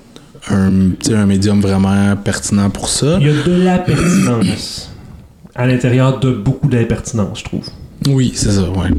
un, 0.49 0.91
un 1.11 1.25
médium 1.25 1.61
vraiment 1.61 2.15
pertinent 2.15 2.69
pour 2.69 2.89
ça. 2.89 3.17
Il 3.19 3.27
y 3.27 3.29
a 3.29 3.43
de 3.43 3.63
la 3.63 3.77
pertinence 3.79 4.91
à 5.55 5.65
l'intérieur 5.65 6.19
de 6.19 6.31
beaucoup 6.31 6.67
d'impertinence, 6.67 7.39
je 7.39 7.43
trouve. 7.43 7.67
Oui, 8.07 8.31
c'est 8.35 8.51
ça, 8.51 8.69
ouais. 8.69 8.89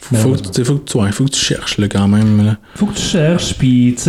Faut, 0.00 0.16
faut, 0.16 0.30
que, 0.32 0.64
faut, 0.64 0.74
que 0.76 0.90
tu, 0.90 0.96
ouais, 0.96 1.12
faut 1.12 1.24
que 1.24 1.30
tu 1.30 1.40
cherches 1.40 1.78
là, 1.78 1.86
quand 1.86 2.08
même. 2.08 2.44
Là. 2.44 2.56
Faut 2.74 2.86
que 2.86 2.94
tu 2.94 3.02
cherches, 3.02 3.54
puis 3.54 3.94
tu 3.96 4.02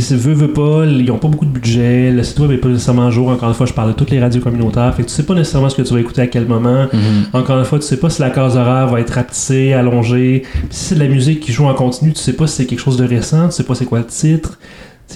sais, 0.00 0.16
veux, 0.16 0.32
veux 0.32 0.52
pas, 0.52 0.86
ils 0.86 1.10
ont 1.10 1.18
pas 1.18 1.28
beaucoup 1.28 1.44
de 1.44 1.50
budget, 1.50 2.10
le 2.10 2.22
site 2.22 2.38
web 2.38 2.52
est 2.52 2.58
pas 2.58 2.68
nécessairement 2.68 3.08
à 3.08 3.10
jour, 3.10 3.28
encore 3.28 3.48
une 3.48 3.54
fois, 3.54 3.66
je 3.66 3.72
parle 3.72 3.88
de 3.88 3.94
toutes 3.94 4.10
les 4.10 4.20
radios 4.20 4.40
communautaires, 4.40 4.94
fait 4.94 5.02
que 5.02 5.08
tu 5.08 5.14
sais 5.14 5.24
pas 5.24 5.34
nécessairement 5.34 5.68
ce 5.68 5.76
que 5.76 5.82
tu 5.82 5.92
vas 5.92 6.00
écouter 6.00 6.22
à 6.22 6.28
quel 6.28 6.46
moment, 6.46 6.86
encore 7.32 7.58
une 7.58 7.64
fois, 7.64 7.78
tu 7.78 7.86
sais 7.86 7.98
pas 7.98 8.10
si 8.10 8.22
la 8.22 8.30
case 8.30 8.56
horaire 8.56 8.86
va 8.86 9.00
être 9.00 9.12
rapetissée, 9.12 9.72
allongée, 9.72 10.44
Puis 10.52 10.68
si 10.70 10.84
c'est 10.86 10.94
de 10.94 11.00
la 11.00 11.08
musique 11.08 11.40
qui 11.40 11.52
joue 11.52 11.66
en 11.66 11.74
continu, 11.74 12.12
tu 12.12 12.20
sais 12.20 12.32
pas 12.32 12.46
si 12.46 12.56
c'est 12.56 12.66
quelque 12.66 12.80
chose 12.80 12.96
de 12.96 13.04
récent, 13.04 13.48
tu 13.48 13.56
sais 13.56 13.64
pas 13.64 13.74
c'est 13.74 13.86
quoi 13.86 13.98
le 13.98 14.06
titre, 14.06 14.58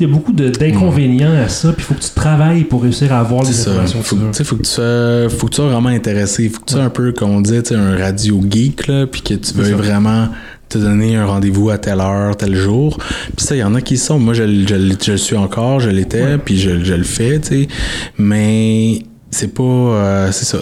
il 0.01 0.07
y 0.09 0.11
a 0.11 0.13
beaucoup 0.13 0.33
d'inconvénients 0.33 1.35
à 1.45 1.49
ça, 1.49 1.73
puis 1.73 1.85
faut 1.85 1.95
que 1.95 2.01
tu 2.03 2.11
travailles 2.15 2.65
pour 2.65 2.83
réussir 2.83 3.13
à 3.13 3.21
avoir 3.21 3.43
les 3.45 3.61
informations 3.61 4.03
Faut, 4.03 4.17
faut 4.17 4.57
que 4.57 4.63
tu 4.63 4.69
sois, 4.69 5.29
faut 5.29 5.47
que 5.47 5.51
tu 5.53 5.57
sois 5.57 5.69
vraiment 5.69 5.91
intéressé. 5.91 6.49
Faut 6.49 6.61
que 6.61 6.67
tu 6.67 6.75
sois 6.75 6.83
un 6.85 6.91
peu, 6.91 7.13
comme 7.13 7.31
on 7.31 7.41
dit, 7.41 7.59
un 7.73 7.97
radio 7.97 8.41
geek, 8.49 8.87
là, 8.87 9.07
puis 9.07 9.21
que 9.23 9.35
tu 9.35 9.53
veuilles 9.55 9.73
vraiment 9.73 10.29
te 10.69 10.79
donner 10.79 11.17
un 11.17 11.27
rendez-vous 11.27 11.69
à 11.69 11.77
telle 11.77 12.01
heure, 12.01 12.35
tel 12.37 12.55
jour. 12.57 12.97
Puis 13.37 13.45
ça, 13.45 13.55
il 13.55 13.59
y 13.59 13.63
en 13.63 13.75
a 13.75 13.83
qui 13.83 13.99
sont. 13.99 14.19
Moi, 14.19 14.33
je, 14.33 14.45
le- 14.45 14.67
je, 14.67 14.75
le- 14.75 14.95
je 15.05 15.13
le 15.13 15.19
suis 15.19 15.37
encore, 15.37 15.81
je 15.81 15.91
l'étais, 15.91 16.39
puis 16.39 16.59
je, 16.59 16.83
je 16.83 16.95
le 16.95 17.03
fais, 17.05 17.39
tu 17.41 17.49
sais. 17.49 17.69
Mais 18.17 19.01
c'est 19.35 19.49
pas 19.55 19.63
euh, 19.63 20.29
c'est 20.31 20.45
ça 20.45 20.59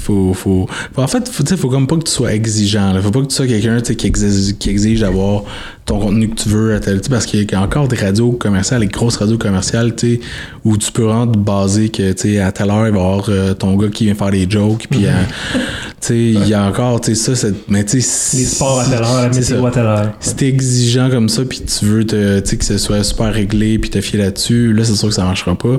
faut, 0.00 0.32
faut, 0.32 0.66
faut- 0.94 1.02
en 1.02 1.06
fait 1.06 1.28
faut, 1.28 1.42
tu 1.42 1.50
sais, 1.50 1.56
faut 1.60 1.68
comme 1.68 1.86
pas 1.86 1.96
que 1.96 2.04
tu 2.04 2.10
sois 2.12 2.32
exigeant 2.32 2.92
là. 2.94 3.00
faut 3.02 3.10
pas 3.10 3.20
que 3.20 3.26
tu 3.26 3.34
sois 3.34 3.46
quelqu'un 3.46 3.78
tu 3.80 3.88
sais, 3.88 3.94
qui 3.94 4.06
exige, 4.06 4.56
qui 4.58 4.70
exige 4.70 5.00
d'avoir 5.00 5.42
ton 5.84 6.00
contenu 6.00 6.30
que 6.30 6.34
tu 6.42 6.48
veux 6.48 6.74
à 6.74 6.80
tel 6.80 7.00
parce 7.10 7.26
qu'il 7.26 7.48
y 7.48 7.54
a 7.54 7.60
encore 7.60 7.88
des 7.88 7.96
radios 7.96 8.32
commerciales 8.32 8.80
les 8.80 8.86
grosses 8.88 9.16
radios 9.16 9.36
commerciales 9.38 9.94
tu 9.94 10.14
sais 10.14 10.20
où 10.64 10.76
tu 10.78 10.90
peux 10.92 11.02
vraiment 11.02 11.26
te 11.30 11.36
baser 11.38 11.90
que 11.90 12.12
tu 12.12 12.22
sais 12.34 12.40
à 12.40 12.50
telle 12.52 12.70
heure 12.70 12.86
il 12.88 12.92
va 12.94 12.98
y 12.98 13.02
avoir 13.02 13.26
euh, 13.28 13.52
ton 13.52 13.76
gars 13.76 13.88
qui 13.88 14.06
vient 14.06 14.14
faire 14.14 14.30
des 14.30 14.48
jokes 14.48 14.86
puis 14.90 15.06
euh, 15.06 15.10
tu 15.54 15.60
sais 16.00 16.18
il 16.18 16.48
y 16.48 16.54
a 16.54 16.64
encore 16.64 17.00
tu 17.02 17.14
sais 17.14 17.34
ça 17.34 17.48
c'est- 17.48 17.54
mais 17.68 17.84
tu 17.84 18.00
sais 18.00 18.36
Les 18.38 18.44
sports 18.44 18.80
à 18.80 18.84
telle 18.86 18.94
heure, 19.02 19.22
la 19.22 19.28
météo 19.28 19.60
ça. 19.62 19.68
à 19.68 19.70
telle 19.70 19.86
heure. 19.86 20.12
si 20.20 20.34
t'es 20.34 20.48
exigeant 20.48 21.10
comme 21.10 21.28
ça 21.28 21.42
puis 21.44 21.60
tu 21.60 21.84
veux 21.84 22.06
te, 22.06 22.40
tu 22.40 22.48
sais, 22.50 22.56
que 22.56 22.64
ce 22.64 22.78
soit 22.78 23.04
super 23.04 23.32
réglé 23.32 23.78
puis 23.78 23.90
te 23.90 24.00
fier 24.00 24.18
là-dessus, 24.18 24.72
là 24.72 24.84
c'est 24.84 24.94
sûr 24.96 25.08
que 25.08 25.14
ça 25.14 25.24
marchera 25.24 25.54
pas. 25.54 25.78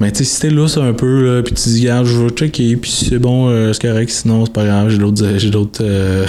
Mais 0.00 0.12
tu 0.12 0.18
sais, 0.18 0.24
si 0.24 0.40
t'es 0.40 0.50
lousse 0.50 0.76
un 0.76 0.92
peu, 0.92 1.24
là, 1.36 1.42
puis 1.42 1.54
tu 1.54 1.68
dis, 1.70 1.80
regarde, 1.80 2.06
je 2.06 2.16
vais 2.22 2.30
checker, 2.30 2.76
puis 2.76 2.90
c'est 2.90 3.18
bon, 3.18 3.48
euh, 3.48 3.72
c'est 3.72 3.82
correct, 3.88 4.10
sinon 4.10 4.46
c'est 4.46 4.52
pas 4.52 4.64
grave, 4.64 4.90
j'ai 4.90 4.98
d'autres, 4.98 5.24
j'ai 5.38 5.50
d'autres, 5.50 5.82
euh, 5.82 6.24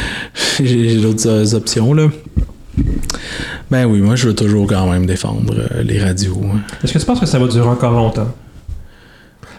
j'ai 0.60 0.96
d'autres 0.96 1.28
euh, 1.28 1.54
options, 1.56 1.94
là. 1.94 2.08
Ben 3.70 3.86
oui, 3.86 4.00
moi 4.00 4.16
je 4.16 4.28
veux 4.28 4.34
toujours 4.34 4.66
quand 4.66 4.90
même 4.90 5.06
défendre 5.06 5.54
euh, 5.56 5.82
les 5.82 6.02
radios. 6.02 6.40
hein. 6.44 6.58
Est-ce 6.82 6.92
que 6.92 6.98
tu 6.98 7.04
penses 7.06 7.20
que 7.20 7.26
ça 7.26 7.38
va 7.38 7.46
durer 7.46 7.68
encore 7.68 7.92
longtemps? 7.92 8.34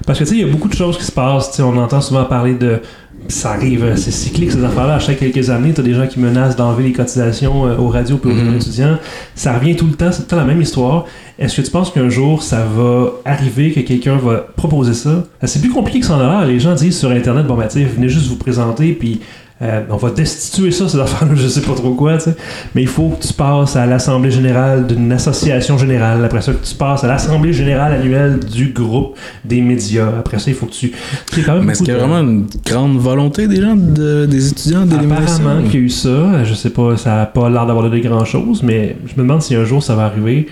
Parce 0.06 0.20
que 0.20 0.24
tu 0.26 0.32
sais, 0.32 0.36
il 0.38 0.42
y 0.46 0.50
a 0.50 0.52
beaucoup 0.52 0.68
de 0.68 0.74
choses 0.74 0.98
qui 0.98 1.06
se 1.06 1.12
passent. 1.12 1.58
On 1.60 1.78
entend 1.78 2.02
souvent 2.02 2.26
parler 2.26 2.56
de. 2.56 2.82
Ça 3.30 3.52
arrive, 3.52 3.84
euh, 3.84 3.96
c'est 3.96 4.12
cyclique 4.12 4.52
ces 4.52 4.64
affaires-là. 4.64 4.96
À 4.96 5.00
chaque 5.00 5.18
quelques 5.20 5.50
années, 5.50 5.72
tu 5.74 5.80
as 5.82 5.84
des 5.84 5.94
gens 5.94 6.08
qui 6.08 6.20
menacent 6.20 6.56
d'enlever 6.56 6.84
les 6.84 6.92
cotisations 6.92 7.66
euh, 7.66 7.78
aux 7.78 7.88
radios 7.88 8.20
et 8.24 8.28
aux 8.28 8.32
Mhm. 8.32 8.56
étudiants. 8.56 8.98
Ça 9.36 9.54
revient 9.58 9.76
tout 9.76 9.86
le 9.86 9.94
temps, 9.94 10.12
c'est 10.12 10.18
tout 10.20 10.24
le 10.24 10.28
temps 10.30 10.36
la 10.38 10.46
même 10.46 10.62
histoire. 10.62 11.06
Est-ce 11.40 11.58
que 11.58 11.62
tu 11.66 11.72
penses 11.72 11.90
qu'un 11.92 12.10
jour, 12.10 12.44
ça 12.44 12.66
va 12.66 13.12
arriver 13.26 13.72
que 13.72 13.80
quelqu'un 13.80 14.18
va 14.18 14.46
proposer 14.56 14.94
ça? 14.94 15.10
Euh, 15.10 15.24
C'est 15.46 15.62
plus 15.62 15.72
compliqué 15.72 16.02
que 16.02 16.06
ça 16.06 16.16
en 16.16 16.20
a 16.20 16.40
l'air. 16.40 16.48
Les 16.48 16.60
gens 16.60 16.74
disent 16.76 16.98
sur 17.00 17.10
Internet, 17.12 17.48
bon, 17.48 17.56
ben, 17.56 17.68
venez 17.68 18.10
juste 18.10 18.28
vous 18.28 18.36
présenter, 18.36 18.92
puis 18.94 19.22
euh, 19.64 19.82
on 19.90 19.96
va 19.98 20.10
destituer 20.12 20.72
ça, 20.72 20.90
ces 20.90 21.00
affaires-là, 21.00 21.34
je 21.38 21.48
sais 21.48 21.62
pas 21.62 21.74
trop 21.74 21.94
quoi, 21.94 22.18
tu 22.18 22.26
sais. 22.26 22.36
Mais 22.76 22.82
il 22.82 22.88
faut 22.88 23.10
que 23.10 23.26
tu 23.26 23.34
passes 23.34 23.76
à 23.78 23.86
l'Assemblée 23.86 24.30
générale 24.32 24.86
d'une 24.88 25.12
association 25.12 25.78
générale. 25.78 26.24
Après 26.26 26.42
ça, 26.42 26.52
que 26.52 26.66
tu 26.66 26.76
passes 26.76 27.04
à 27.04 27.08
l'Assemblée 27.08 27.54
générale 27.54 27.94
annuelle 27.94 28.40
du 28.40 28.74
groupe 28.74 29.16
des 29.46 29.62
médias. 29.62 30.10
Après 30.20 30.38
ça, 30.40 30.52
il 30.52 30.56
faut 30.56 30.66
que 30.66 30.74
tu. 30.74 30.92
C'est 31.32 31.42
quand 31.44 31.56
même 31.56 31.64
Mais 31.66 31.72
est-ce 31.72 31.80
qu'il 31.84 31.88
y 31.88 31.92
a 31.92 31.94
de- 31.96 32.00
vraiment 32.06 32.20
une 32.20 32.46
grande 32.66 32.98
volonté 32.98 33.48
des 33.48 33.62
gens, 33.62 33.76
de- 33.76 34.26
des 34.26 34.50
étudiants 34.50 34.86
ça? 34.90 34.96
Apparemment 34.98 35.62
qu'il 35.64 35.74
y 35.80 35.84
a 35.84 35.86
eu 35.86 35.90
ça. 35.90 36.44
Je 36.44 36.54
sais 36.54 36.70
pas, 36.72 36.98
ça 36.98 37.22
a 37.22 37.26
pas 37.26 37.50
l'air 37.50 37.66
d'avoir 37.66 37.90
donné 37.90 38.02
grand 38.02 38.26
chose, 38.26 38.62
mais 38.64 38.98
je 39.06 39.14
me 39.14 39.20
demande 39.20 39.42
si 39.42 39.56
un 39.56 39.64
jour 39.66 39.82
ça 39.82 39.96
va 39.96 40.04
arriver, 40.06 40.48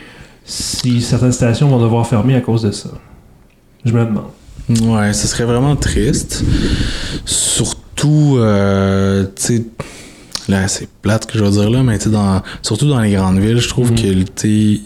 si 0.46 1.02
certaines 1.02 1.32
stations 1.34 1.68
vont 1.68 1.82
devoir 1.82 2.08
fermer 2.08 2.36
à 2.36 2.42
cause 2.42 2.62
de 2.64 2.72
ça. 2.72 2.90
Je 3.84 3.92
me 3.92 4.06
demande. 4.06 4.24
Ouais, 4.94 5.12
ce 5.12 5.28
serait 5.28 5.44
vraiment 5.44 5.76
triste. 5.76 6.46
Surtout, 7.26 7.78
euh, 8.38 9.24
tu 9.36 9.42
sais, 9.58 9.66
là, 10.50 10.68
c'est 10.68 10.88
plate 11.02 11.26
que 11.26 11.38
je 11.38 11.44
vais 11.44 11.52
dire 11.52 11.70
là, 11.70 11.84
mais 11.84 11.98
tu 11.98 12.06
sais, 12.06 12.10
dans, 12.10 12.42
surtout 12.62 12.88
dans 12.90 13.00
les 13.00 13.12
grandes 13.14 13.40
villes, 13.40 13.60
je 13.60 13.70
trouve 13.70 13.92
Mhm. 13.92 13.98
que, 13.98 14.24
tu 14.36 14.80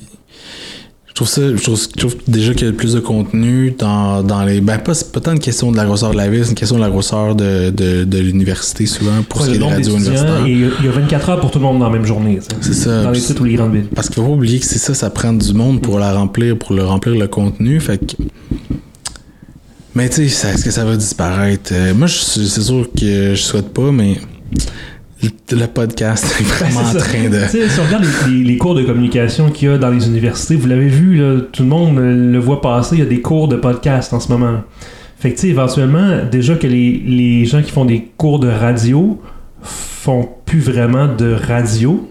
je 1.08 1.14
trouve 1.22 1.30
ça, 1.30 1.42
je 1.56 1.64
trouve, 1.64 1.80
je 1.82 1.98
trouve 1.98 2.16
déjà 2.28 2.54
qu'il 2.54 2.68
y 2.68 2.70
a 2.70 2.74
plus 2.74 2.92
de 2.92 3.00
contenu 3.00 3.74
dans, 3.80 4.22
dans 4.22 4.44
les. 4.44 4.60
Ben, 4.60 4.78
pas, 4.80 4.92
pas 5.14 5.22
tant 5.22 5.32
une 5.32 5.40
question 5.40 5.72
de 5.72 5.78
la 5.78 5.86
grosseur 5.86 6.12
de 6.12 6.18
la 6.18 6.28
ville, 6.28 6.44
c'est 6.44 6.50
une 6.50 6.56
question 6.58 6.76
de 6.76 6.82
la 6.82 6.90
grosseur 6.90 7.36
de, 7.36 7.70
de, 7.70 8.04
de 8.04 8.18
l'université, 8.18 8.86
souvent, 8.86 9.24
pour 9.30 9.40
Ouais, 9.40 9.48
ce 9.48 9.52
qui 9.52 9.56
est 9.56 9.60
des 9.60 9.66
radios 9.66 9.96
universitaires. 9.96 10.46
il 10.46 10.60
y 10.60 10.66
a- 10.66 10.70
il 10.82 10.86
y 10.86 10.90
a 10.90 10.92
24 10.92 11.30
heures 11.30 11.40
pour 11.40 11.52
tout 11.52 11.60
le 11.60 11.64
monde 11.64 11.80
dans 11.80 11.86
la 11.90 11.94
même 11.98 12.06
journée. 12.06 12.40
C'est 12.60 12.74
ça. 12.74 13.04
Dans 13.04 13.12
les 13.12 13.20
petites 13.22 13.40
ou 13.40 13.46
les 13.46 13.54
grandes 13.54 13.72
villes. 13.74 13.88
Parce 13.96 14.08
qu'il 14.10 14.16
faut 14.16 14.24
pas 14.28 14.34
oublier 14.34 14.60
que 14.60 14.66
c'est 14.66 14.78
ça, 14.78 14.94
ça 14.94 15.10
prend 15.10 15.32
du 15.32 15.54
monde 15.54 15.82
pour 15.82 16.00
la 16.00 16.14
remplir, 16.14 16.58
pour 16.58 16.74
le 16.74 16.84
remplir 16.84 17.16
le 17.16 17.28
contenu. 17.30 17.80
Fait 17.80 17.98
que. 17.98 18.22
Mais 19.96 20.10
tu 20.10 20.28
sais, 20.28 20.50
est-ce 20.50 20.66
que 20.66 20.72
ça 20.72 20.84
va 20.84 20.96
disparaître? 20.98 21.72
Euh, 21.74 21.94
moi, 21.94 22.08
c'est 22.08 22.46
sûr 22.62 22.88
que 23.00 23.34
je 23.34 23.42
souhaite 23.42 23.70
pas, 23.74 23.92
mais 23.92 24.18
le, 25.52 25.66
podcast 25.68 26.26
est 26.40 26.44
vraiment 26.64 26.82
en 26.82 26.94
train 26.94 27.30
de. 27.30 27.46
Tu 27.46 27.50
sais, 27.52 27.70
si 27.70 27.80
on 27.80 27.86
regarde 27.86 28.04
les, 28.28 28.34
les- 28.38 28.44
les 28.44 28.58
cours 28.58 28.76
de 28.76 28.84
communication 28.84 29.50
qu'il 29.50 29.70
y 29.70 29.72
a 29.72 29.78
dans 29.78 29.90
les 29.90 30.06
universités, 30.08 30.56
vous 30.58 30.68
l'avez 30.68 30.90
vu, 30.90 31.16
là, 31.16 31.40
tout 31.52 31.64
le 31.64 31.70
monde 31.70 31.98
le 31.98 32.38
voit 32.40 32.60
passer, 32.62 32.96
il 32.98 33.00
y 33.00 33.02
a 33.04 33.06
des 33.06 33.22
cours 33.22 33.48
de 33.48 33.56
podcast 33.56 34.12
en 34.14 34.20
ce 34.20 34.30
moment. 34.32 34.62
Fait 35.18 35.30
que, 35.32 35.36
tu 35.36 35.42
sais, 35.44 35.48
éventuellement, 35.48 36.20
déjà 36.30 36.56
que 36.56 36.68
les, 36.68 37.02
les 37.06 37.46
gens 37.46 37.62
qui 37.62 37.72
font 37.72 37.86
des 37.86 38.10
cours 38.18 38.40
de 38.40 38.50
radio 38.50 39.22
font 39.62 40.28
plus 40.46 40.60
vraiment 40.60 41.08
de 41.08 41.32
radio, 41.34 42.06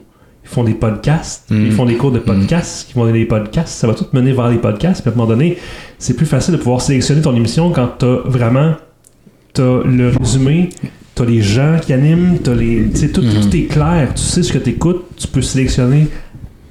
font 0.55 0.65
des 0.65 0.75
podcasts, 0.75 1.51
Mm. 1.51 1.67
ils 1.67 1.73
font 1.73 1.85
des 1.85 1.95
cours 1.97 2.13
de 2.13 2.19
podcasts, 2.21 2.89
qui 2.89 2.95
vont 2.95 3.05
donner 3.05 3.21
des 3.21 3.25
podcasts, 3.27 3.69
ça 3.75 3.87
va 3.87 3.95
tout 3.95 4.07
mener 4.13 4.33
vers 4.33 4.49
les 4.49 4.59
podcasts, 4.59 5.03
puis 5.03 5.11
à 5.11 5.13
un 5.13 5.17
moment 5.17 5.29
donné, 5.29 5.59
c'est 5.99 6.15
plus 6.17 6.27
facile 6.27 6.53
de 6.53 6.59
pouvoir 6.59 6.81
sélectionner 6.81 7.21
ton 7.21 7.35
émission 7.37 7.71
quand 7.71 7.89
t'as 7.99 8.17
vraiment 8.25 8.73
t'as 9.53 9.83
le 9.85 10.09
résumé, 10.19 10.71
t'as 11.15 11.25
les 11.25 11.41
gens 11.43 11.77
qui 11.81 11.93
animent, 11.93 12.39
t'as 12.43 12.55
les. 12.55 12.89
Tu 12.91 12.97
sais, 12.97 13.09
tout, 13.11 13.21
tout 13.23 13.57
est 13.57 13.67
clair, 13.71 14.09
tu 14.15 14.23
sais 14.23 14.43
ce 14.43 14.53
que 14.53 14.59
t'écoutes, 14.59 15.05
tu 15.17 15.29
peux 15.29 15.43
sélectionner 15.43 16.09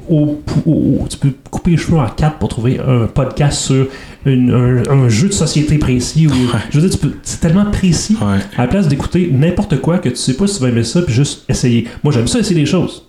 au, 0.09 0.41
au- 0.65 0.69
au- 0.71 1.07
Tu 1.09 1.17
peux 1.17 1.31
couper 1.49 1.71
les 1.71 1.77
cheveux 1.77 1.97
en 1.97 2.07
quatre 2.09 2.37
pour 2.39 2.49
trouver 2.49 2.77
un 2.85 3.07
podcast 3.07 3.57
sur 3.61 3.87
une- 4.25 4.51
un, 4.51 4.83
un 4.91 5.07
jeu 5.07 5.29
de 5.29 5.33
société 5.33 5.77
précis. 5.77 6.27
Je 6.71 6.77
veux 6.79 6.87
dire, 6.89 6.99
tu 6.99 7.07
peux- 7.07 7.15
c'est 7.23 7.39
tellement 7.39 7.65
précis. 7.71 8.17
Ouais. 8.21 8.39
À 8.57 8.63
la 8.63 8.67
place 8.67 8.89
d'écouter 8.89 9.29
n'importe 9.31 9.79
quoi 9.79 9.99
que 9.99 10.09
tu 10.09 10.17
sais 10.17 10.33
pas 10.33 10.45
si 10.45 10.57
tu 10.57 10.61
vas 10.63 10.67
aimer 10.69 10.83
ça, 10.83 11.01
puis 11.03 11.13
juste 11.13 11.45
essayer. 11.47 11.87
Moi, 12.03 12.11
j'aime 12.13 12.27
ça 12.27 12.39
essayer 12.39 12.59
des 12.59 12.65
choses. 12.65 13.05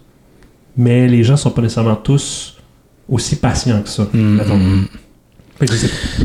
Mais 0.77 1.07
les 1.09 1.23
gens 1.23 1.37
sont 1.37 1.51
pas 1.51 1.63
nécessairement 1.63 1.97
tous 1.97 2.57
aussi 3.09 3.37
patients 3.37 3.83
que 3.83 3.89
ça. 3.89 4.09
Mm, 4.13 4.37
mm. 4.37 4.89
Fait 5.59 5.67
que 5.67 5.73
je 5.73 5.79
sais 5.79 5.89
pas. 5.89 6.25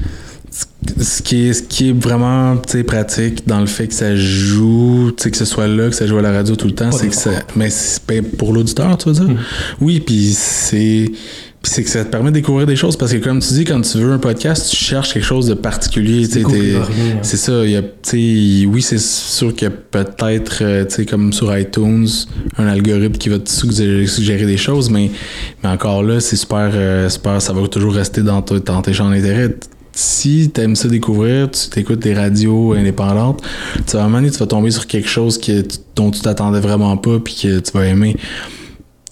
Ce 1.02 1.22
qui 1.22 1.48
est, 1.48 1.54
ce 1.54 1.64
qui 1.64 1.90
est 1.90 1.94
vraiment 1.94 2.56
pratique 2.88 3.48
dans 3.48 3.60
le 3.60 3.68
fait 3.68 3.88
que 3.88 3.94
ça 3.94 4.16
joue, 4.16 5.12
que 5.16 5.38
ce 5.38 5.46
soit 5.46 5.68
là, 5.68 5.90
que 5.90 5.96
ça 5.96 6.08
joue 6.08 6.18
à 6.18 6.22
la 6.22 6.32
radio 6.32 6.56
tout 6.56 6.68
le 6.68 6.74
temps, 6.74 6.92
c'est 6.92 7.10
que 7.10 7.16
ça. 7.16 7.32
Mais 7.56 7.70
c'est 7.70 8.02
ben, 8.08 8.24
pour 8.24 8.54
l'auditeur, 8.54 8.98
tu 8.98 9.10
veux 9.10 9.16
dire? 9.16 9.38
Oui, 9.80 10.00
puis 10.00 10.34
c'est. 10.34 11.12
C'est 11.62 11.84
que 11.84 11.90
ça 11.90 12.06
te 12.06 12.10
permet 12.10 12.30
de 12.30 12.36
découvrir 12.36 12.66
des 12.66 12.78
choses 12.78 12.96
parce 12.96 13.12
que, 13.12 13.18
comme 13.18 13.40
tu 13.40 13.54
dis, 13.54 13.66
quand 13.66 13.82
tu 13.82 13.98
veux 13.98 14.14
un 14.14 14.18
podcast, 14.18 14.70
tu 14.70 14.78
cherches 14.78 15.14
quelque 15.14 15.26
chose 15.26 15.46
de 15.46 15.56
particulier. 15.56 16.26
C'est 17.22 17.38
ça. 17.38 17.66
Il 17.66 17.72
y 17.72 17.76
a, 17.76 17.82
tu 17.82 17.90
sais, 18.04 18.66
oui, 18.66 18.82
c'est 18.82 19.00
sûr 19.00 19.54
qu'il 19.54 19.68
y 19.68 19.72
a 19.72 19.74
peut-être, 19.74 20.60
euh, 20.62 20.86
tu 20.86 20.96
sais, 20.96 21.06
comme 21.06 21.34
sur 21.34 21.56
iTunes, 21.58 22.08
un 22.58 22.68
algorithme 22.68 23.18
qui 23.18 23.28
va 23.28 23.40
te 23.40 23.50
suggérer, 23.50 24.08
suggérer 24.08 24.46
des 24.46 24.56
choses, 24.56 24.90
mais, 24.90 25.12
mais 25.62 25.70
encore 25.70 26.02
là, 26.02 26.22
c'est 26.22 26.38
super, 26.38 26.72
euh, 26.74 27.10
super. 27.10 27.42
Ça 27.42 27.52
va 27.52 27.68
toujours 27.68 27.94
rester 27.94 28.22
dans, 28.22 28.42
dans 28.42 28.82
tes 28.82 28.94
champs 28.94 29.10
d'intérêt. 29.10 29.54
Si 29.92 30.50
tu 30.54 30.62
aimes 30.62 30.78
ça 30.78 30.88
découvrir, 30.88 31.52
tu 31.52 31.68
t'écoutes 31.70 32.00
des 32.00 32.14
radios 32.14 32.72
indépendantes, 32.72 33.42
tu 33.86 33.98
vas, 33.98 34.08
tu 34.08 34.38
vas 34.38 34.48
tomber 34.48 34.72
sur 34.72 34.88
quelque 34.88 35.10
chose 35.10 35.38
que, 35.38 35.66
dont 35.98 36.10
tu 36.10 36.22
t'attendais 36.22 36.62
vraiment 36.62 36.96
pas 36.96 37.20
puis 37.20 37.36
que 37.42 37.60
tu 37.60 37.72
vas 37.74 37.86
aimer 37.86 38.16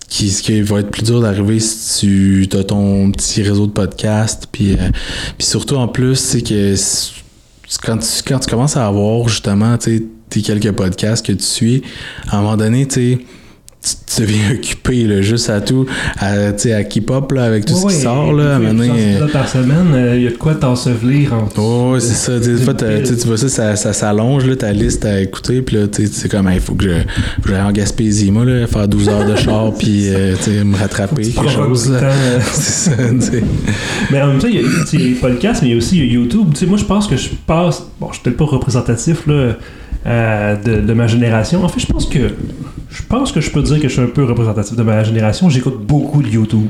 qui, 0.08 0.30
ce 0.30 0.42
qui 0.42 0.62
va 0.62 0.80
être 0.80 0.90
plus 0.90 1.04
dur 1.04 1.22
d'arriver 1.22 1.60
si 1.60 2.48
tu 2.50 2.58
as 2.58 2.64
ton 2.64 3.12
petit 3.12 3.44
réseau 3.44 3.68
de 3.68 3.72
podcast. 3.72 4.48
Puis, 4.52 4.74
euh, 4.74 4.90
puis 5.38 5.48
surtout 5.48 5.76
en 5.76 5.88
plus, 5.88 6.16
c'est 6.16 6.42
que 6.42 6.76
quand 7.84 7.98
tu, 7.98 8.24
quand 8.26 8.40
tu 8.40 8.50
commences 8.50 8.78
à 8.78 8.88
avoir 8.88 9.28
justement 9.28 9.78
tu 9.78 10.10
quelques 10.42 10.72
podcasts 10.72 11.26
que 11.26 11.34
tu 11.34 11.44
suis, 11.44 11.84
à 12.30 12.38
un 12.38 12.42
moment 12.42 12.58
donné, 12.58 12.88
tu 12.88 12.94
sais, 12.94 13.20
tu 13.82 14.22
deviens 14.22 14.52
occupé 14.56 15.04
là, 15.06 15.22
juste 15.22 15.50
à 15.50 15.62
tout, 15.62 15.86
à, 16.18 16.32
à 16.50 16.84
keep 16.84 17.12
up 17.12 17.32
là, 17.32 17.44
avec 17.46 17.66
tout 17.66 17.76
ce 17.76 17.88
qui 17.96 18.02
sort. 18.02 18.34
Là, 18.34 18.58
plusieurs 18.58 18.74
donné, 18.76 19.12
épisodes 19.12 19.32
par 19.32 19.48
semaine, 19.48 19.94
euh, 19.94 20.16
il 20.18 20.24
y 20.24 20.28
a 20.28 20.32
de 20.32 20.36
quoi 20.38 20.56
t'ensevelir 20.56 21.34
en 21.34 21.48
Oh, 21.58 21.96
c'est 22.00 22.14
ça. 22.16 22.40
Des 22.40 22.56
fois, 22.58 22.74
tu 22.74 23.14
vois 23.28 23.38
ça, 23.38 23.48
ça, 23.50 23.76
ça 23.76 23.94
s'allonge, 23.94 24.46
ta 24.58 24.74
liste 24.74 25.06
à 25.06 25.22
écouter. 25.22 25.62
Puis 25.62 25.76
là, 25.78 25.88
tu 25.88 26.06
sais, 26.06 26.12
c'est 26.14 26.30
comme, 26.30 26.50
il 26.54 26.60
faut 26.60 26.74
que 26.76 26.86
je- 26.86 27.50
j'aille 27.50 27.62
en 27.62 27.72
Gaspésie, 27.72 28.32
moi, 28.32 28.44
là, 28.46 28.66
faire 28.68 28.88
12 28.88 29.08
heures 29.10 29.26
de 29.26 29.36
char, 29.38 29.74
puis 29.74 30.10
euh, 30.10 30.36
me 30.66 30.76
rattraper, 30.76 31.22
quelque 31.30 31.50
chose. 31.50 31.86
temps, 31.86 31.92
euh, 32.04 32.40
c'est 32.54 32.90
ça. 32.92 32.92
Mais 34.12 34.22
en 34.22 34.28
même 34.28 34.40
temps, 34.40 34.48
il 34.48 34.56
y 34.56 34.60
a 34.60 34.98
les 34.98 35.12
podcasts, 35.16 35.62
mais 35.62 35.70
il 35.70 35.72
y 35.72 35.76
a 35.76 35.78
aussi 35.78 35.98
YouTube. 35.98 36.48
Tu 36.54 36.62
sais, 36.62 36.66
moi, 36.66 36.78
je 36.78 36.86
pense 36.86 37.08
que 37.08 37.16
je 37.16 37.30
passe. 37.46 37.84
Bon, 38.00 38.08
je 38.10 38.16
suis 38.16 38.24
peut-être 38.24 38.38
pas 38.38 38.46
représentatif 38.46 39.28
là, 39.28 39.54
euh, 40.08 40.56
de, 40.56 40.82
de 40.82 40.94
ma 40.94 41.08
génération. 41.08 41.64
En 41.64 41.68
fait, 41.70 41.80
je 41.80 41.88
pense 41.88 42.06
que. 42.06 42.32
Je 42.90 43.04
pense 43.04 43.32
que 43.32 43.42
je 43.42 43.52
peux 43.52 43.62
dire 43.62 43.78
que 43.80 43.88
je 43.88 43.94
suis 43.94 44.02
un 44.02 44.08
peu 44.08 44.24
représentatif 44.24 44.76
de 44.76 44.84
ma 44.84 45.04
génération. 45.04 45.50
J'écoute 45.50 45.86
beaucoup 45.86 46.24
de 46.24 46.30
YouTube. 46.30 46.70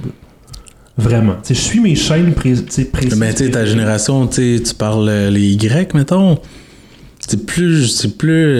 Vraiment. 0.97 1.35
Je 1.47 1.53
suis 1.53 1.79
mes 1.79 1.95
chaînes 1.95 2.33
pré 2.33 2.53
précises. 2.91 3.15
Mais 3.17 3.33
tu 3.33 3.45
sais, 3.45 3.51
ta 3.51 3.65
génération, 3.65 4.25
tu 4.27 4.59
parles 4.77 5.07
euh, 5.09 5.29
les 5.29 5.53
Y, 5.53 5.93
mettons. 5.93 6.39
C'est 7.29 7.45
plus. 7.45 7.87
C'est 7.87 8.17
plus. 8.17 8.55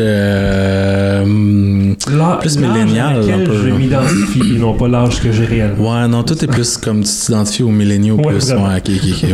Euh, 0.52 1.94
L'âge- 2.12 2.40
plus 2.42 2.58
millénial, 2.58 3.18
un 3.18 3.46
peu, 3.46 3.58
je 3.64 3.68
là. 3.70 3.76
m'identifie 3.78 4.58
non 4.60 4.74
pas 4.74 4.88
l'âge 4.88 5.22
que 5.22 5.32
j'ai 5.32 5.46
réellement. 5.46 6.02
ouais, 6.02 6.08
non, 6.08 6.24
toi, 6.24 6.36
t'es 6.36 6.48
plus 6.48 6.78
comme 6.78 7.02
tu 7.04 7.10
t'identifies 7.12 7.64
aux 7.64 7.70
milléniaux, 7.72 8.16
Ouais, 8.18 8.34
plus. 8.34 8.52
Ouais, 8.52 8.58
ok, 8.78 8.90
ok. 8.90 9.30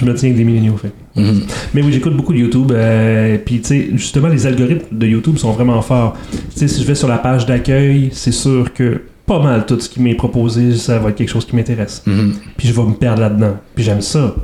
Je 0.00 0.04
me 0.04 0.14
tiens 0.14 0.28
avec 0.28 0.36
des 0.36 0.44
milléniaux, 0.44 0.76
fait. 0.76 0.92
Mhm. 1.16 1.40
Mais 1.74 1.82
oui, 1.82 1.92
j'écoute 1.92 2.16
beaucoup 2.16 2.32
de 2.32 2.38
YouTube. 2.38 2.70
euh, 2.72 3.38
Puis, 3.44 3.60
tu 3.60 3.66
sais, 3.68 3.88
justement, 3.94 4.28
les 4.28 4.46
algorithmes 4.46 4.96
de 4.96 5.06
YouTube 5.06 5.36
sont 5.38 5.52
vraiment 5.52 5.80
forts. 5.82 6.16
Tu 6.30 6.38
sais, 6.58 6.68
si 6.68 6.82
je 6.82 6.86
vais 6.86 6.94
sur 6.94 7.08
la 7.08 7.18
page 7.18 7.46
d'accueil, 7.46 8.10
c'est 8.12 8.32
sûr 8.32 8.72
que 8.74 9.00
pas 9.26 9.40
mal 9.42 9.64
tout 9.66 9.78
ce 9.80 9.88
qui 9.88 10.02
m'est 10.02 10.14
proposé, 10.14 10.74
ça 10.76 10.98
va 10.98 11.10
être 11.10 11.16
quelque 11.16 11.30
chose 11.30 11.46
qui 11.46 11.56
m'intéresse. 11.56 12.02
Mhm. 12.06 12.34
Puis 12.56 12.68
je 12.68 12.72
vais 12.74 12.82
me 12.82 12.92
perdre 12.94 13.20
là-dedans. 13.22 13.56
Puis 13.74 13.84
j'aime 13.84 14.00
ça. 14.02 14.34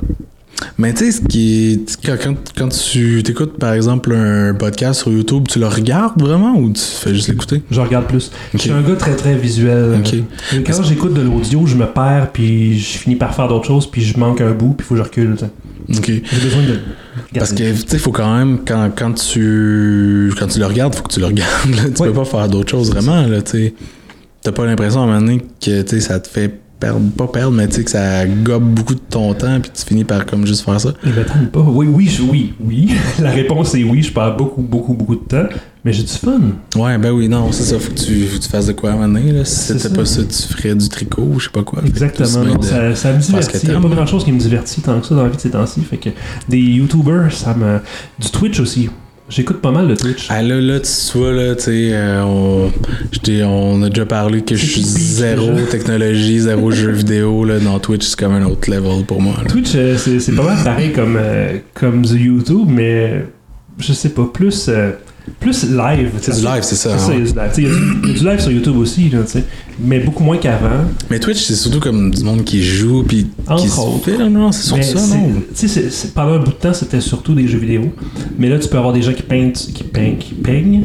Mais 0.79 0.93
tu 0.93 1.05
sais, 1.05 1.11
ce 1.11 1.21
qui 1.21 1.71
est. 1.73 1.97
Quand, 2.05 2.35
quand, 2.57 2.69
tu 2.69 3.21
t'écoutes, 3.23 3.57
par 3.59 3.73
exemple, 3.73 4.13
un 4.13 4.53
podcast 4.55 5.01
sur 5.01 5.11
YouTube, 5.11 5.47
tu 5.47 5.59
le 5.59 5.67
regardes 5.67 6.19
vraiment 6.21 6.55
ou 6.57 6.71
tu 6.71 6.81
fais 6.81 7.13
juste 7.13 7.27
l'écouter? 7.29 7.61
Je 7.69 7.79
regarde 7.79 8.05
plus. 8.07 8.31
Je 8.53 8.57
suis 8.59 8.71
un 8.71 8.81
gars 8.81 8.95
très 8.95 9.15
très 9.15 9.35
visuel. 9.35 10.01
Quand 10.65 10.83
j'écoute 10.83 11.13
de 11.13 11.21
l'audio, 11.21 11.65
je 11.67 11.75
me 11.75 11.85
perds, 11.85 12.31
puis 12.33 12.79
je 12.79 12.97
finis 12.97 13.15
par 13.15 13.35
faire 13.35 13.47
d'autres 13.47 13.67
choses, 13.67 13.89
puis 13.89 14.01
je 14.03 14.17
manque 14.19 14.41
un 14.41 14.51
bout, 14.51 14.73
puis 14.73 14.85
il 14.85 14.87
faut 14.87 14.95
que 14.95 14.99
je 15.01 15.05
recule. 15.05 15.35
tu 15.37 15.45
sais. 15.45 15.99
Ok. 15.99 16.05
J'ai 16.31 16.39
besoin 16.41 16.63
de. 16.63 16.79
Parce 17.37 17.53
que, 17.53 17.71
tu 17.73 17.87
sais, 17.87 17.97
faut 17.99 18.11
quand 18.11 18.35
même, 18.37 18.59
quand, 18.65 18.89
quand, 18.95 19.13
tu, 19.13 20.31
quand 20.39 20.47
tu 20.47 20.59
le 20.59 20.65
regardes, 20.65 20.95
faut 20.95 21.03
que 21.03 21.13
tu 21.13 21.19
le 21.19 21.27
regardes. 21.27 21.69
là. 21.75 21.83
Tu 21.95 22.01
Ouais. 22.01 22.07
peux 22.09 22.13
pas 22.13 22.25
faire 22.25 22.47
d'autres 22.49 22.71
choses 22.71 22.91
vraiment, 22.91 23.21
là, 23.27 23.41
tu. 23.41 23.73
T'as 24.43 24.51
pas 24.51 24.65
l'impression 24.65 25.01
à 25.01 25.03
un 25.03 25.07
moment 25.07 25.19
donné 25.21 25.41
que, 25.63 25.81
tu 25.81 25.87
sais, 25.89 25.99
ça 25.99 26.19
te 26.19 26.27
fait 26.27 26.59
perdre, 26.79 26.99
pas 27.17 27.27
perdre, 27.27 27.51
mais 27.53 27.67
tu 27.67 27.75
sais, 27.75 27.83
que 27.83 27.89
ça 27.91 28.25
gobe 28.27 28.63
beaucoup 28.63 28.93
de 28.93 28.99
ton 28.99 29.33
temps, 29.33 29.59
puis 29.59 29.71
tu 29.73 29.83
finis 29.85 30.03
par 30.03 30.25
comme 30.25 30.45
juste 30.45 30.63
faire 30.63 30.79
ça. 30.79 30.93
Il 31.03 31.11
me 31.11 31.23
tente 31.25 31.51
pas. 31.51 31.59
Oui, 31.61 31.87
oui, 31.89 32.07
je- 32.07 32.21
oui, 32.21 32.53
oui. 32.63 32.89
La 33.19 33.31
réponse 33.31 33.73
est 33.75 33.83
oui. 33.83 34.03
Je 34.03 34.11
perds 34.13 34.35
beaucoup, 34.37 34.61
beaucoup, 34.61 34.93
beaucoup 34.93 35.15
de 35.15 35.21
temps, 35.21 35.47
mais 35.83 35.91
j'ai 35.93 36.03
du 36.03 36.11
fun. 36.13 36.39
Ouais, 36.75 36.97
ben 36.99 37.11
oui, 37.11 37.27
non, 37.27 37.51
c'est 37.51 37.63
ça, 37.63 37.79
faut 37.79 37.91
que 37.91 37.97
tu, 37.99 38.25
faut 38.27 38.37
que 38.37 38.43
tu 38.43 38.49
fasses 38.49 38.67
de 38.67 38.73
quoi 38.73 38.91
à 38.91 38.93
un 38.93 38.95
moment 38.97 39.19
donné, 39.19 39.31
là. 39.31 39.43
Si 39.45 39.73
c'était 39.79 39.89
pas 39.95 40.05
ça, 40.05 40.21
tu 40.23 40.53
ferais 40.55 40.75
du 40.75 40.87
tricot 40.89 41.23
ou 41.23 41.39
je 41.39 41.45
sais 41.45 41.51
pas 41.51 41.63
quoi. 41.63 41.81
Exactement. 41.85 42.43
non, 42.43 42.61
ça, 42.61 42.95
ça 42.95 43.11
me 43.13 43.19
divertit. 43.19 43.57
Il 43.63 43.69
n'y 43.69 43.75
a 43.75 43.79
t'aimes. 43.79 43.89
pas 43.89 43.95
grand 43.95 44.05
chose 44.05 44.23
qui 44.23 44.31
me 44.31 44.39
divertit 44.39 44.81
tant 44.81 44.99
que 44.99 45.07
ça 45.07 45.15
dans 45.15 45.23
la 45.23 45.29
vie 45.29 45.37
de 45.37 45.41
ces 45.41 45.49
temps-ci. 45.49 45.81
Fait 45.81 45.97
que 45.97 46.09
des 46.47 46.59
YouTubers, 46.59 47.31
ça 47.31 47.53
me. 47.55 47.79
Du 48.19 48.29
Twitch 48.29 48.59
aussi. 48.59 48.89
J'écoute 49.29 49.59
pas 49.59 49.71
mal 49.71 49.89
de 49.89 49.95
Twitch. 49.95 50.27
Ah 50.29 50.41
là, 50.41 50.61
là, 50.61 50.79
tu 50.79 51.17
vois, 51.17 51.33
là, 51.33 51.53
tu 51.55 51.63
sais, 51.63 51.89
euh, 51.91 52.23
on, 52.23 53.83
a 53.83 53.89
déjà 53.89 54.05
parlé 54.05 54.41
que 54.41 54.55
je 54.55 54.65
suis 54.65 54.83
zéro 54.83 55.51
technologie, 55.69 56.39
zéro 56.39 56.71
jeu 56.71 56.91
vidéo, 56.93 57.43
là, 57.43 57.59
dans 57.59 57.77
Twitch, 57.79 58.05
c'est 58.05 58.17
comme 58.17 58.33
un 58.33 58.45
autre 58.45 58.71
level 58.71 59.03
pour 59.05 59.21
moi, 59.21 59.33
là. 59.43 59.49
Twitch, 59.49 59.71
euh, 59.75 59.97
c'est 59.97 60.21
c'est 60.21 60.31
pas 60.31 60.43
mal 60.43 60.63
pareil 60.63 60.93
comme, 60.93 61.17
euh, 61.19 61.57
comme 61.73 62.05
YouTube, 62.05 62.69
mais 62.69 63.25
je 63.77 63.91
sais 63.91 64.09
pas, 64.09 64.29
plus, 64.33 64.69
euh, 64.69 64.91
plus 65.39 65.63
live. 65.69 66.11
C'est 66.21 66.35
du 66.35 66.41
live, 66.45 66.61
c'est 66.63 66.75
ça, 66.75 66.93
hein. 66.95 66.97
il 67.13 67.19
y 67.19 67.23
y 67.63 67.65
a 67.65 67.69
du- 67.69 67.99
il 68.03 68.09
y 68.09 68.11
a 68.11 68.17
du 68.19 68.25
live 68.25 68.39
sur 68.39 68.51
YouTube 68.51 68.77
aussi, 68.77 69.09
là, 69.09 69.19
tu 69.23 69.31
sais, 69.33 69.43
mais 69.79 69.99
beaucoup 69.99 70.23
moins 70.23 70.37
qu'avant. 70.37 70.85
Mais 71.09 71.19
Twitch, 71.19 71.43
c'est 71.43 71.55
surtout 71.55 71.79
comme 71.79 72.11
du 72.11 72.23
monde 72.23 72.43
qui 72.43 72.63
joue 72.63 73.03
puis 73.03 73.27
Entre 73.47 73.63
qui 73.63 73.69
se 73.69 73.75
non? 74.29 74.51
C'est 74.51 74.63
surtout 74.63 74.83
ça, 74.83 75.15
non? 75.15 75.31
pendant 76.13 76.33
un 76.33 76.39
bout 76.39 76.51
de 76.51 76.55
temps, 76.55 76.73
c'était 76.73 77.01
surtout 77.01 77.33
des 77.33 77.47
jeux 77.47 77.59
vidéo. 77.59 77.93
Mais 78.37 78.49
là, 78.49 78.57
tu 78.59 78.67
peux 78.67 78.77
avoir 78.77 78.93
des 78.93 79.01
gens 79.01 79.13
qui 79.13 79.23
peignent, 79.23 79.51
qui 79.51 79.83
peignent, 79.83 80.17
qui 80.17 80.33
peignent, 80.33 80.83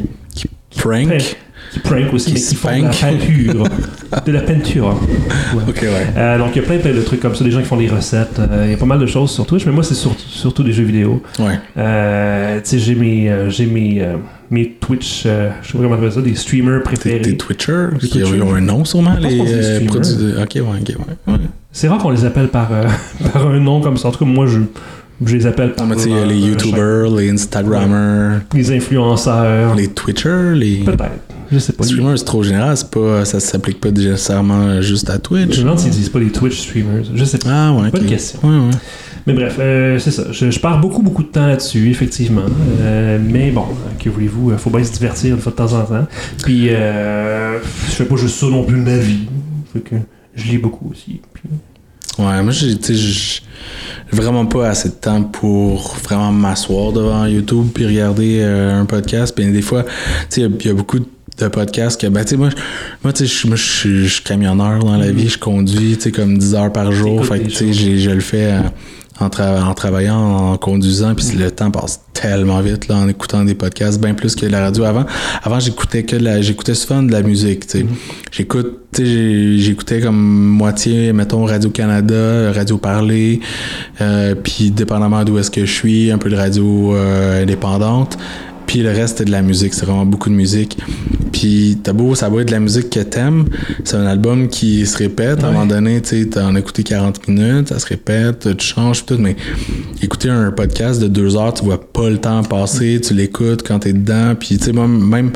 Prank? 0.76 1.06
Prank. 1.08 1.36
Qui 1.72 1.78
prank 1.80 2.12
aussi, 2.12 2.26
Qui 2.26 2.34
mais 2.34 2.40
qui 2.40 2.54
font 2.54 2.68
de 2.70 2.82
la 2.82 2.88
peinture. 2.90 3.64
de 4.26 4.32
la 4.32 4.40
peinture. 4.40 4.86
Ouais. 5.54 5.62
Ok, 5.68 5.78
ouais. 5.82 6.06
Euh, 6.16 6.38
donc, 6.38 6.48
il 6.54 6.62
y 6.62 6.64
a 6.64 6.68
plein, 6.68 6.78
plein 6.78 6.92
de 6.92 7.00
trucs 7.00 7.20
comme 7.20 7.34
ça, 7.34 7.44
des 7.44 7.50
gens 7.50 7.60
qui 7.60 7.66
font 7.66 7.76
des 7.76 7.88
recettes. 7.88 8.38
euh, 8.38 8.64
Il 8.66 8.70
y 8.72 8.74
a 8.74 8.76
pas 8.76 8.86
mal 8.86 8.98
de 8.98 9.06
choses 9.06 9.30
sur 9.30 9.46
Twitch, 9.46 9.64
mais 9.66 9.72
moi, 9.72 9.82
c'est 9.82 9.94
sur- 9.94 10.14
surtout 10.18 10.62
des 10.62 10.72
jeux 10.72 10.84
vidéo. 10.84 11.22
Ouais. 11.38 11.58
Euh, 11.78 12.56
tu 12.62 12.70
sais, 12.70 12.78
j'ai 12.78 12.94
mes, 12.94 13.30
j'ai 13.48 13.66
mes, 13.66 14.06
mes 14.50 14.70
Twitch, 14.80 15.22
je 15.24 15.28
sais 15.28 15.48
pas 15.72 15.78
comment 15.78 15.90
on 15.90 15.94
appelle 15.94 16.12
ça, 16.12 16.20
des 16.20 16.34
streamers 16.34 16.82
préférés. 16.82 17.20
Des 17.20 17.36
Twitchers. 17.36 17.88
ils 18.14 18.42
ont 18.42 18.54
un 18.54 18.60
nom 18.60 18.84
sûrement, 18.84 19.14
les 19.18 19.40
produits 19.86 20.16
de... 20.16 20.34
Ok, 20.42 20.54
ouais, 20.56 20.60
ok, 20.60 20.88
ouais. 20.88 21.32
ouais. 21.32 21.38
C'est 21.72 21.88
rare 21.88 21.98
qu'on 21.98 22.10
les 22.10 22.24
appelle 22.26 22.48
par, 22.48 22.68
par 23.32 23.46
un 23.46 23.58
nom 23.60 23.80
comme 23.80 23.96
ça. 23.96 24.08
En 24.08 24.10
tout 24.10 24.18
cas, 24.18 24.30
moi, 24.30 24.46
je, 24.46 24.58
je 25.24 25.36
les 25.36 25.46
appelle 25.46 25.72
par 25.72 25.86
Ah, 25.90 25.94
les 26.26 26.36
YouTubers, 26.36 27.08
les 27.16 27.30
Instagrammers. 27.30 28.40
Les 28.52 28.70
influenceurs. 28.72 29.74
les 29.74 29.88
Twitchers, 29.88 30.52
les... 30.54 30.76
Peut-être. 30.84 31.31
Je 31.52 31.58
sais 31.58 31.72
pas. 31.72 31.84
Streamers, 31.84 32.18
c'est 32.18 32.24
trop 32.24 32.42
général, 32.42 32.76
c'est 32.76 32.90
pas, 32.90 33.24
ça 33.24 33.38
s'applique 33.40 33.80
pas 33.80 33.90
nécessairement 33.90 34.80
juste 34.80 35.10
à 35.10 35.14
Je 35.14 35.18
Twitch. 35.18 35.58
me 35.58 35.62
demande 35.64 35.78
s'ils 35.78 35.90
disent 35.90 36.08
pas 36.08 36.18
les 36.18 36.30
Twitch 36.30 36.60
streamers. 36.60 37.04
Je 37.14 37.24
sais 37.24 37.38
pas. 37.38 37.48
Ah 37.50 37.72
ouais, 37.72 37.90
Bonne 37.90 38.02
ok. 38.04 38.08
question. 38.08 38.38
Ouais, 38.42 38.66
ouais. 38.66 38.70
Mais 39.26 39.34
bref, 39.34 39.56
euh, 39.60 39.98
c'est 39.98 40.10
ça. 40.10 40.24
Je, 40.32 40.50
je 40.50 40.58
pars 40.60 40.80
beaucoup, 40.80 41.02
beaucoup 41.02 41.22
de 41.22 41.28
temps 41.28 41.46
là-dessus, 41.46 41.90
effectivement. 41.90 42.42
Euh, 42.80 43.18
mais 43.22 43.50
bon, 43.50 43.66
que 43.98 44.08
voulez-vous, 44.08 44.50
il 44.52 44.58
faut 44.58 44.70
bien 44.70 44.82
se 44.82 44.92
divertir 44.92 45.34
une 45.34 45.40
fois 45.40 45.52
de 45.52 45.56
temps 45.56 45.72
en 45.74 45.84
temps. 45.84 46.06
Puis, 46.42 46.70
euh, 46.70 47.58
je 47.86 47.92
fais 47.92 48.04
pas 48.04 48.16
juste 48.16 48.36
ça 48.40 48.46
non 48.46 48.64
plus 48.64 48.78
de 48.78 48.82
ma 48.82 48.96
vie. 48.96 49.28
Fait 49.72 49.80
que 49.80 49.94
je 50.34 50.44
lis 50.50 50.58
beaucoup 50.58 50.90
aussi. 50.90 51.20
Puis, 51.34 51.44
Ouais, 52.18 52.42
moi, 52.42 52.52
j'ai, 52.52 52.76
vraiment 54.12 54.44
pas 54.44 54.68
assez 54.68 54.90
de 54.90 54.94
temps 54.94 55.22
pour 55.22 55.96
vraiment 56.04 56.30
m'asseoir 56.30 56.92
devant 56.92 57.24
YouTube 57.26 57.68
puis 57.72 57.86
regarder 57.86 58.40
euh, 58.42 58.80
un 58.80 58.84
podcast. 58.84 59.34
Puis 59.34 59.50
des 59.50 59.62
fois, 59.62 59.84
tu 59.84 59.88
sais, 60.28 60.40
il 60.42 60.62
y 60.62 60.68
y, 60.68 60.70
a 60.70 60.74
beaucoup 60.74 60.98
de 60.98 61.06
podcasts 61.48 62.00
que, 62.00 62.06
ben, 62.06 62.22
tu 62.24 62.30
sais, 62.30 62.36
moi, 62.36 62.50
moi, 63.02 63.12
tu 63.12 63.26
sais, 63.26 63.46
je- 63.50 63.56
suis- 63.56 64.22
camionneur 64.24 64.80
dans 64.84 64.96
la 64.96 65.10
vie, 65.10 65.28
je 65.28 65.38
conduis, 65.38 65.96
tu 65.96 66.02
sais, 66.04 66.10
comme 66.12 66.38
10 66.38 66.54
heures 66.54 66.72
par 66.72 66.92
jour. 66.92 67.24
Fait 67.26 67.40
que, 67.40 67.48
tu 67.48 67.72
sais, 67.72 67.72
je 67.98 68.10
le 68.10 68.20
fais 68.20 68.52
euh, 68.52 68.60
en, 69.20 69.28
tra- 69.28 69.62
en 69.62 69.74
travaillant, 69.74 70.16
en 70.52 70.56
conduisant, 70.56 71.14
puis 71.14 71.26
le 71.36 71.50
temps 71.50 71.70
passe 71.70 72.00
tellement 72.12 72.60
vite, 72.60 72.88
là, 72.88 72.96
en 72.96 73.08
écoutant 73.08 73.44
des 73.44 73.54
podcasts, 73.54 74.00
bien 74.00 74.14
plus 74.14 74.34
que 74.36 74.46
la 74.46 74.60
radio 74.60 74.84
avant. 74.84 75.04
Avant, 75.42 75.58
j'écoutais 75.58 76.04
que 76.04 76.16
de 76.16 76.24
la, 76.24 76.40
j'écoutais 76.40 76.74
souvent 76.74 77.02
de 77.02 77.10
la 77.12 77.22
musique, 77.22 77.66
tu 77.66 77.78
sais. 77.80 77.86
J'écoute, 78.30 78.78
tu 78.92 79.02
sais, 79.04 79.06
j'ai- 79.10 79.58
j'écoutais 79.58 80.00
comme 80.00 80.16
moitié, 80.16 81.12
mettons, 81.12 81.44
Radio-Canada, 81.44 82.52
Radio 82.52 82.78
Parler, 82.78 83.40
euh, 84.00 84.34
puis 84.34 84.70
dépendamment 84.70 85.24
d'où 85.24 85.38
est-ce 85.38 85.50
que 85.50 85.64
je 85.66 85.72
suis, 85.72 86.10
un 86.12 86.18
peu 86.18 86.30
de 86.30 86.36
radio 86.36 86.94
euh, 86.94 87.42
indépendante. 87.42 88.18
Puis 88.72 88.80
le 88.80 88.88
reste, 88.88 89.18
c'est 89.18 89.26
de 89.26 89.30
la 89.30 89.42
musique. 89.42 89.74
C'est 89.74 89.84
vraiment 89.84 90.06
beaucoup 90.06 90.30
de 90.30 90.34
musique. 90.34 90.78
Puis 91.30 91.76
t'as 91.82 91.92
beau, 91.92 92.14
ça 92.14 92.30
va 92.30 92.40
être 92.40 92.46
de 92.46 92.52
la 92.52 92.58
musique 92.60 92.88
que 92.88 93.00
t'aimes. 93.00 93.44
C'est 93.84 93.96
un 93.98 94.06
album 94.06 94.48
qui 94.48 94.86
se 94.86 94.96
répète. 94.96 95.44
À 95.44 95.48
un 95.48 95.48
Ouais. 95.48 95.52
moment 95.56 95.66
donné, 95.66 96.00
tu 96.00 96.26
as 96.38 96.58
écouté 96.58 96.82
40 96.82 97.28
minutes, 97.28 97.68
ça 97.68 97.78
se 97.78 97.84
répète, 97.84 98.56
tu 98.56 98.66
changes 98.66 99.04
tout. 99.04 99.18
Mais 99.18 99.36
écouter 100.00 100.30
un 100.30 100.50
podcast 100.52 101.02
de 101.02 101.08
deux 101.08 101.36
heures, 101.36 101.52
tu 101.52 101.66
vois 101.66 101.92
pas 101.92 102.08
le 102.08 102.16
temps 102.16 102.42
passer, 102.44 102.98
tu 103.06 103.12
l'écoutes 103.12 103.62
quand 103.62 103.80
t'es 103.80 103.92
dedans. 103.92 104.34
Puis 104.40 104.56
tu 104.56 104.64
sais, 104.64 104.72
même, 104.72 105.32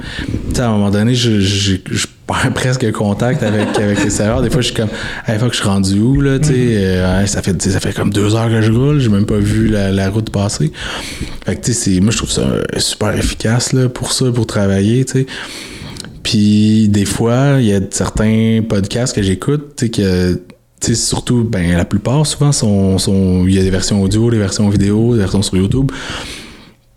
tu 0.48 0.54
sais, 0.54 0.62
à 0.62 0.68
un 0.70 0.72
moment 0.72 0.90
donné, 0.90 1.14
je, 1.14 1.38
je, 1.40 1.74
je 1.90 2.06
presque 2.54 2.90
contact 2.92 3.42
avec, 3.42 3.78
avec 3.78 4.02
les 4.02 4.10
serveurs. 4.10 4.42
Des 4.42 4.50
fois, 4.50 4.60
je 4.60 4.66
suis 4.66 4.74
comme, 4.74 4.88
hey, 5.26 5.38
fuck, 5.38 5.52
je 5.52 5.58
suis 5.58 5.68
rendu 5.68 6.00
où, 6.00 6.20
là, 6.20 6.38
tu 6.38 6.48
sais, 6.48 6.54
euh, 6.54 7.26
ça 7.26 7.42
fait, 7.42 7.60
ça 7.62 7.80
fait 7.80 7.92
comme 7.92 8.12
deux 8.12 8.34
heures 8.34 8.48
que 8.48 8.60
je 8.60 8.72
roule, 8.72 8.98
j'ai 8.98 9.08
même 9.08 9.26
pas 9.26 9.38
vu 9.38 9.68
la, 9.68 10.10
route 10.10 10.30
passer. 10.30 10.72
Fait 11.44 11.56
que, 11.56 11.66
tu 11.66 11.72
sais, 11.72 12.00
moi, 12.00 12.10
je 12.10 12.18
trouve 12.18 12.30
ça 12.30 12.46
super 12.78 13.16
efficace, 13.16 13.72
là, 13.72 13.88
pour 13.88 14.12
ça, 14.12 14.30
pour 14.32 14.46
travailler, 14.46 15.04
tu 15.04 15.12
sais. 15.12 15.26
Puis, 16.22 16.88
des 16.88 17.04
fois, 17.04 17.58
il 17.60 17.66
y 17.66 17.72
a 17.72 17.80
certains 17.90 18.60
podcasts 18.68 19.14
que 19.14 19.22
j'écoute, 19.22 19.76
tu 19.76 19.86
sais, 19.86 19.90
que, 19.90 20.34
tu 20.80 20.88
sais, 20.88 20.94
surtout, 20.94 21.44
ben, 21.44 21.76
la 21.76 21.84
plupart, 21.84 22.26
souvent, 22.26 22.50
sont, 22.50 22.98
sont, 22.98 23.44
il 23.46 23.54
y 23.54 23.58
a 23.58 23.62
des 23.62 23.70
versions 23.70 24.02
audio, 24.02 24.30
des 24.30 24.38
versions 24.38 24.68
vidéo, 24.68 25.12
des 25.12 25.20
versions 25.20 25.42
sur 25.42 25.56
YouTube. 25.56 25.92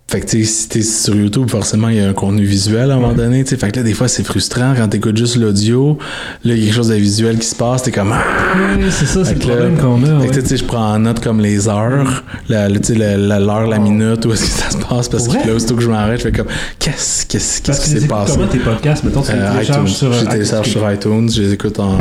Fait 0.10 0.22
que, 0.22 0.26
tu 0.26 0.44
si 0.44 0.68
t'es 0.68 0.82
sur 0.82 1.14
YouTube, 1.16 1.48
forcément, 1.52 1.88
il 1.90 1.98
y 1.98 2.00
a 2.00 2.10
un 2.10 2.14
contenu 2.14 2.44
visuel 2.44 2.90
à 2.90 2.96
un 2.96 3.00
moment 3.00 3.14
donné, 3.14 3.44
tu. 3.44 3.56
Fait 3.58 3.70
que 3.72 3.78
là, 3.78 3.84
des 3.84 3.94
fois, 3.94 4.08
c'est 4.08 4.24
frustrant 4.24 4.74
quand 4.76 4.88
t'écoutes 4.88 5.16
juste 5.18 5.36
l'audio. 5.36 6.00
Là, 6.44 6.56
il 6.56 6.60
y 6.60 6.64
a 6.64 6.66
quelque 6.66 6.76
chose 6.76 6.88
de 6.88 6.96
visuel 6.96 7.38
qui 7.38 7.46
se 7.46 7.54
passe, 7.54 7.84
t'es 7.84 7.92
comme! 7.92 8.10
Ouais, 8.10 8.88
c'est 8.90 9.06
ça, 9.06 9.24
c'est 9.24 9.34
le 9.36 9.40
problème 9.40 9.78
qu'on 9.78 10.04
a. 10.04 10.20
Fait 10.22 10.28
que, 10.30 10.40
tu 10.40 10.48
sais, 10.48 10.58
je 10.58 10.64
prends 10.64 10.94
en 10.96 10.98
note 11.00 11.20
comme 11.20 11.40
les 11.42 11.68
heures, 11.70 12.24
la, 12.50 12.68
sais, 12.82 12.96
la- 12.96 13.18
la- 13.18 13.40
l'heure, 13.40 13.68
la, 13.68 13.78
minute, 13.78 14.26
où 14.26 14.34
est-ce 14.34 14.42
que 14.46 14.48
ça 14.64 14.72
se 14.72 14.78
passe, 14.78 15.10
parce 15.10 15.28
que 15.28 15.48
là, 15.48 15.54
aussitôt 15.54 15.76
que 15.76 15.82
je 15.84 15.90
m'arrête, 15.90 16.18
je 16.18 16.24
fais 16.24 16.32
comme, 16.32 16.48
qu'est-ce, 16.80 17.28
qu'est-ce 17.28 17.62
que 17.62 17.72
qui 17.72 17.90
s'est 18.02 18.08
passé? 18.08 18.34
Comment 18.34 18.48
tes 18.48 18.58
podcasts, 18.58 19.04
mettons, 19.04 19.22
tu 19.22 19.32
Euh, 19.32 19.62
iTunes. 19.62 19.88
sur 19.88 20.12
je 20.12 20.22
les 20.22 20.28
télécharge 20.28 20.68
iTunes. 20.70 20.82
sur 20.82 20.92
iTunes, 20.92 21.30
je 21.32 21.42
les 21.44 21.54
écoute 21.54 21.80
en. 21.80 22.00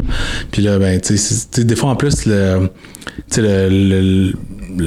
Puis 0.51 0.63
là, 0.63 0.79
ben, 0.79 0.99
tu 0.99 1.09
sais, 1.09 1.17
c'est- 1.19 1.51
tu 1.51 1.61
sais, 1.61 1.65
des 1.67 1.77
fois 1.77 1.91
en 1.91 1.97
plus, 1.97 2.25
le, 2.25 2.71
tu 3.31 3.35
sais, 3.35 3.43
le, 3.43 3.69
le, 3.69 4.01
le 4.01 4.33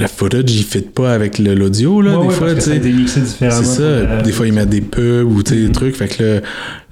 footage, 0.08 0.50
il 0.50 0.64
fit 0.64 0.80
pas 0.80 1.12
avec 1.12 1.38
le- 1.38 1.54
l'audio, 1.54 2.00
là, 2.00 2.16
Ouais, 2.18 2.22
des 2.22 2.28
ouais, 2.28 2.34
fois, 2.34 2.54
tu 2.54 2.60
sais. 2.60 2.80
C'est 3.06 3.50
ça. 3.64 3.82
euh, 3.82 4.22
des 4.22 4.32
fois, 4.32 4.46
ils 4.46 4.52
mettent 4.52 4.68
des 4.70 4.80
pubs 4.80 5.30
ou 5.30 5.42
tu 5.42 5.50
sais, 5.54 5.60
Mhm. 5.60 5.66
des 5.66 5.72
trucs. 5.72 5.96
Fait 5.96 6.08
que 6.08 6.22
là, 6.22 6.34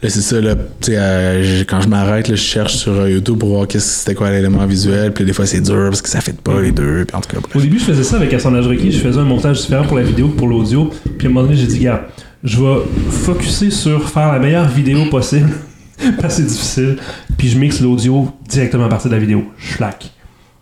là 0.02 0.08
c'est 0.08 0.20
ça. 0.20 0.40
Là, 0.40 0.54
tu 0.54 0.62
sais, 0.92 0.94
euh, 0.98 1.62
quand 1.68 1.80
je 1.80 1.88
m'arrête, 1.88 2.28
là, 2.28 2.34
je 2.36 2.40
cherche 2.42 2.74
sur 2.76 2.92
euh, 2.92 3.10
YouTube 3.10 3.38
pour 3.38 3.50
voir 3.50 3.66
qu'est-ce 3.66 4.00
c'était 4.00 4.14
quoi 4.14 4.30
l'élément 4.30 4.64
visuel. 4.66 5.12
Puis 5.12 5.24
des 5.24 5.32
fois, 5.32 5.46
c'est 5.46 5.60
dur 5.60 5.86
parce 5.88 6.02
que 6.02 6.08
ça 6.08 6.20
fait 6.20 6.36
pas 6.40 6.60
les 6.60 6.72
deux. 6.72 7.04
Puis 7.06 7.16
en 7.16 7.20
tout 7.20 7.28
cas, 7.34 7.40
bref. 7.40 7.56
Au 7.56 7.60
début, 7.60 7.78
je 7.78 7.84
faisais 7.84 8.04
ça 8.04 8.16
avec 8.16 8.32
Assemblage 8.34 8.66
requis. 8.66 8.92
Je 8.92 8.98
faisais 8.98 9.18
un 9.18 9.24
montage 9.24 9.60
différent 9.60 9.84
pour 9.84 9.96
la 9.96 10.02
vidéo 10.04 10.28
que 10.28 10.36
pour 10.36 10.48
l'audio. 10.48 10.90
Puis 11.18 11.26
à 11.26 11.30
un 11.30 11.32
moment 11.32 11.46
donné, 11.46 11.56
j'ai 11.58 11.66
dit, 11.66 11.80
gars, 11.80 12.08
je 12.44 12.56
vais 12.60 12.76
focuser 13.10 13.70
sur 13.70 14.08
faire 14.08 14.32
la 14.32 14.38
meilleure 14.38 14.68
vidéo 14.68 15.04
possible. 15.10 15.50
Parce 16.20 16.36
que 16.36 16.42
c'est 16.42 16.48
difficile. 16.48 16.96
Puis 17.36 17.48
je 17.48 17.58
mixe 17.58 17.80
l'audio 17.80 18.30
directement 18.48 18.86
à 18.86 18.88
partir 18.88 19.10
de 19.10 19.14
la 19.16 19.20
vidéo. 19.20 19.44
Schlack. 19.58 20.10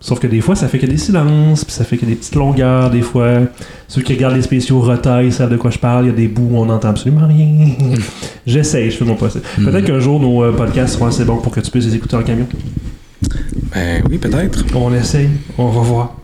Sauf 0.01 0.21
que 0.21 0.29
des 0.29 0.41
fois, 0.41 0.55
ça 0.55 0.69
fait 0.69 0.79
que 0.79 0.87
des 0.87 0.97
silences, 0.97 1.65
puis 1.65 1.73
ça 1.75 1.83
fait 1.85 1.97
que 1.97 2.07
des 2.07 2.15
petites 2.15 2.37
longueurs, 2.37 2.89
des 2.91 3.03
fois. 3.03 3.41
Ceux 3.89 4.01
qui 4.01 4.13
regardent 4.15 4.37
les 4.37 4.43
spéciaux 4.43 4.81
retaillent 4.81 5.33
savent 5.33 5.51
de 5.51 5.57
quoi 5.57 5.73
je 5.73 5.79
parle. 5.79 6.05
Il 6.05 6.09
y 6.09 6.13
a 6.13 6.15
des 6.15 6.29
bouts 6.29 6.51
où 6.53 6.57
on 6.59 6.67
n'entend 6.67 6.91
absolument 6.91 7.27
rien. 7.27 7.71
J'essaye, 8.47 8.93
je 8.93 8.97
fais 8.97 9.05
mon 9.05 9.17
possible. 9.17 9.43
Peut-être 9.57 9.85
qu'un 9.87 9.99
jour, 9.99 10.21
nos 10.21 10.45
euh, 10.45 10.53
podcasts 10.53 10.95
seront 10.95 11.07
assez 11.07 11.25
bons 11.25 11.39
pour 11.39 11.51
que 11.53 11.59
tu 11.61 11.71
puisses 11.73 11.87
les 11.87 11.97
écouter 11.97 12.15
en 12.17 12.23
camion. 12.23 12.47
Ben 13.75 14.03
oui, 14.09 14.19
peut-être. 14.19 14.65
On 14.77 14.95
essaye, 14.95 15.29
on 15.59 15.69
va 15.69 15.81
voir. 15.81 16.17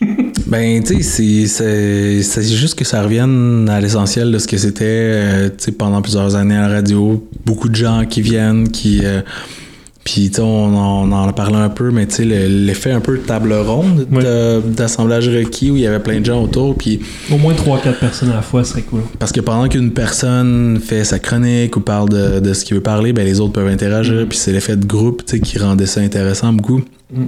Ben, 0.46 0.82
tu 0.82 1.00
sais, 1.04 1.46
c'est- 1.46 2.42
juste 2.56 2.76
que 2.76 2.84
ça 2.84 3.02
revienne 3.02 3.68
à 3.68 3.80
l'essentiel 3.80 4.32
de 4.32 4.38
ce 4.38 4.48
que 4.48 4.56
c'était, 4.56 4.84
euh, 4.88 5.48
tu 5.50 5.66
sais, 5.66 5.72
pendant 5.72 6.02
plusieurs 6.02 6.34
années 6.34 6.56
à 6.56 6.62
la 6.66 6.74
radio. 6.76 7.24
Beaucoup 7.46 7.68
de 7.68 7.76
gens 7.76 8.04
qui 8.08 8.20
viennent, 8.20 8.68
qui. 8.68 9.02
euh, 9.04 9.20
puis, 10.12 10.28
tu 10.28 10.36
sais, 10.36 10.42
on, 10.42 10.76
en- 10.76 11.08
on 11.08 11.12
en 11.12 11.32
parlé 11.32 11.56
un 11.56 11.68
peu, 11.68 11.90
mais 11.92 12.04
tu 12.06 12.16
sais, 12.16 12.24
le- 12.24 12.46
l'effet 12.66 12.90
un 12.90 13.00
peu 13.00 13.16
de 13.18 13.22
table 13.22 13.52
ronde 13.52 14.06
d'assemblage 14.76 15.28
requis 15.28 15.70
où 15.70 15.76
il 15.76 15.82
y 15.82 15.86
avait 15.86 16.00
plein 16.00 16.18
de 16.20 16.24
gens 16.26 16.42
autour. 16.42 16.74
Puis, 16.76 17.00
Au 17.32 17.38
moins 17.38 17.54
3-4 17.54 17.98
personnes 17.98 18.30
à 18.30 18.34
la 18.36 18.42
fois, 18.42 18.64
serait 18.64 18.82
cool. 18.82 19.02
parce 19.18 19.30
que 19.32 19.40
pendant 19.40 19.68
qu'une 19.68 19.92
personne 19.92 20.80
fait 20.84 21.04
sa 21.04 21.18
chronique 21.18 21.76
ou 21.76 21.80
parle 21.80 22.08
de, 22.08 22.40
de 22.40 22.52
ce 22.54 22.64
qu'il 22.64 22.74
veut 22.76 22.82
parler, 22.82 23.12
ben 23.12 23.24
les 23.24 23.40
autres 23.40 23.52
peuvent 23.52 23.68
interagir. 23.68 24.26
Puis, 24.28 24.38
c'est 24.38 24.52
l'effet 24.52 24.76
de 24.76 24.84
groupe, 24.86 25.22
qui 25.24 25.58
rendait 25.58 25.86
ça 25.86 26.00
intéressant 26.00 26.52
beaucoup. 26.52 26.82
Mm. 27.14 27.22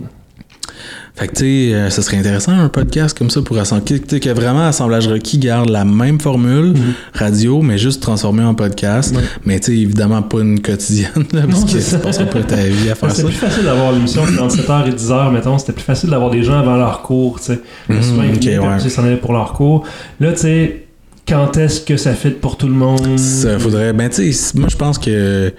Fait 1.15 1.29
que, 1.29 1.33
tu 1.35 1.41
sais, 1.41 1.75
euh, 1.75 1.91
ça 1.91 2.01
serait 2.01 2.17
intéressant 2.17 2.53
un 2.53 2.71
podcast 2.71 3.17
comme 3.17 3.29
ça 3.29 3.43
pour 3.43 3.59
assembler. 3.59 4.01
Tu 4.01 4.05
sais, 4.09 4.19
que 4.19 4.31
vraiment 4.31 4.67
Assemblage 4.67 5.07
Requis 5.09 5.37
garde 5.39 5.69
la 5.69 5.85
même 5.85 6.19
formule 6.19 6.73
radio, 7.13 7.61
mais 7.61 7.77
juste 7.77 8.01
transformée 8.03 8.43
en 8.43 8.55
podcast. 8.55 9.15
Ouais. 9.15 9.23
Mais, 9.45 9.61
tu 9.61 9.67
sais, 9.73 9.79
évidemment, 9.79 10.23
pas 10.23 10.41
une 10.41 10.61
quotidienne, 10.63 11.11
là, 11.35 11.43
parce 11.47 11.61
Non, 11.61 11.67
que 11.67 11.81
ça. 11.81 11.99
passeras 11.99 12.25
pas 12.25 12.41
ta 12.43 12.57
vie 12.57 12.89
à 12.91 12.95
faire 12.95 13.11
C'était 13.11 13.23
ça. 13.23 13.29
plus 13.29 13.37
facile 13.37 13.65
d'avoir 13.65 13.93
l'émission 13.93 14.23
entre 14.23 14.57
7h 14.57 14.89
et 14.89 14.93
10h, 14.93 15.33
mettons. 15.33 15.59
C'était 15.59 15.75
plus 15.75 15.83
facile 15.85 16.09
d'avoir 16.11 16.31
des 16.31 16.43
gens 16.43 16.59
avant 16.59 16.77
leur 16.77 17.03
cours, 17.03 17.39
tu 17.41 17.47
sais. 17.47 17.61
Mhm, 17.91 18.03
Souvent, 18.03 18.23
ils 18.23 18.39
puis 18.41 18.59
ouais. 18.59 18.89
s'en 18.89 19.05
allaient 19.05 19.17
pour 19.17 19.35
leur 19.35 19.53
cours. 19.53 19.85
Là, 20.19 20.33
tu 20.33 20.39
sais, 20.39 20.87
quand 21.29 21.59
est-ce 21.59 21.83
que 21.83 21.99
ça 21.99 22.15
fit 22.15 22.31
pour 22.31 22.57
tout 22.57 22.67
le 22.69 22.75
monde? 22.75 23.19
Ça 23.19 23.59
faudrait. 23.59 23.93
Ben, 23.93 24.09
tu 24.09 24.33
sais, 24.33 24.59
moi, 24.59 24.69
je 24.71 24.77
pense 24.77 24.99
que. 24.99 25.53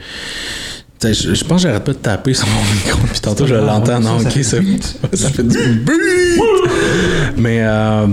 Je, 1.11 1.33
je 1.33 1.43
pense 1.43 1.61
que 1.63 1.67
j'arrête 1.67 1.83
pas 1.83 1.91
de 1.93 1.97
taper 1.97 2.33
sur 2.33 2.47
mon 2.47 2.73
micro, 2.75 2.99
puis 3.11 3.19
tantôt 3.19 3.45
je 3.45 3.55
grave, 3.55 3.65
l'entends. 3.65 3.85
ça, 3.85 3.99
Non, 3.99 4.19
ça 4.19 4.27
ok, 4.29 4.33
fait 4.33 4.43
ça, 4.43 4.57
ça 5.13 5.29
fait 5.29 5.43
du. 5.43 5.57
Mais 7.37 7.59
euh, 7.63 8.07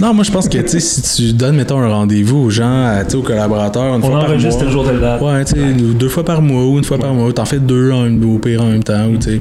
non, 0.00 0.14
moi 0.14 0.24
je 0.24 0.30
pense 0.30 0.48
que 0.48 0.58
si 0.78 1.02
tu 1.02 1.32
donnes, 1.32 1.56
mettons, 1.56 1.80
un 1.80 1.88
rendez-vous 1.88 2.36
aux 2.44 2.50
gens, 2.50 3.00
sais, 3.08 3.16
aux 3.16 3.22
collaborateurs, 3.22 3.94
une 3.94 4.02
On 4.04 4.06
fois 4.08 4.20
par 4.20 4.28
enregistre 4.30 4.56
mois. 4.58 4.64
le 4.66 4.70
jour 4.70 4.84
de 4.84 4.90
la 4.90 4.98
date. 4.98 5.22
Ouais, 5.22 5.44
tu 5.44 5.52
sais, 5.54 5.82
ou 5.82 5.94
deux 5.94 6.08
fois 6.08 6.24
par 6.24 6.42
mois 6.42 6.64
ou 6.66 6.78
une 6.78 6.84
fois 6.84 6.98
par 6.98 7.14
mois. 7.14 7.32
T'en 7.32 7.44
fais 7.44 7.58
deux 7.58 7.90
en, 7.92 8.06
au 8.22 8.38
pire 8.38 8.62
en 8.62 8.66
même 8.66 8.84
temps. 8.84 9.06
ou 9.06 9.16
tu 9.16 9.30
sais. 9.30 9.40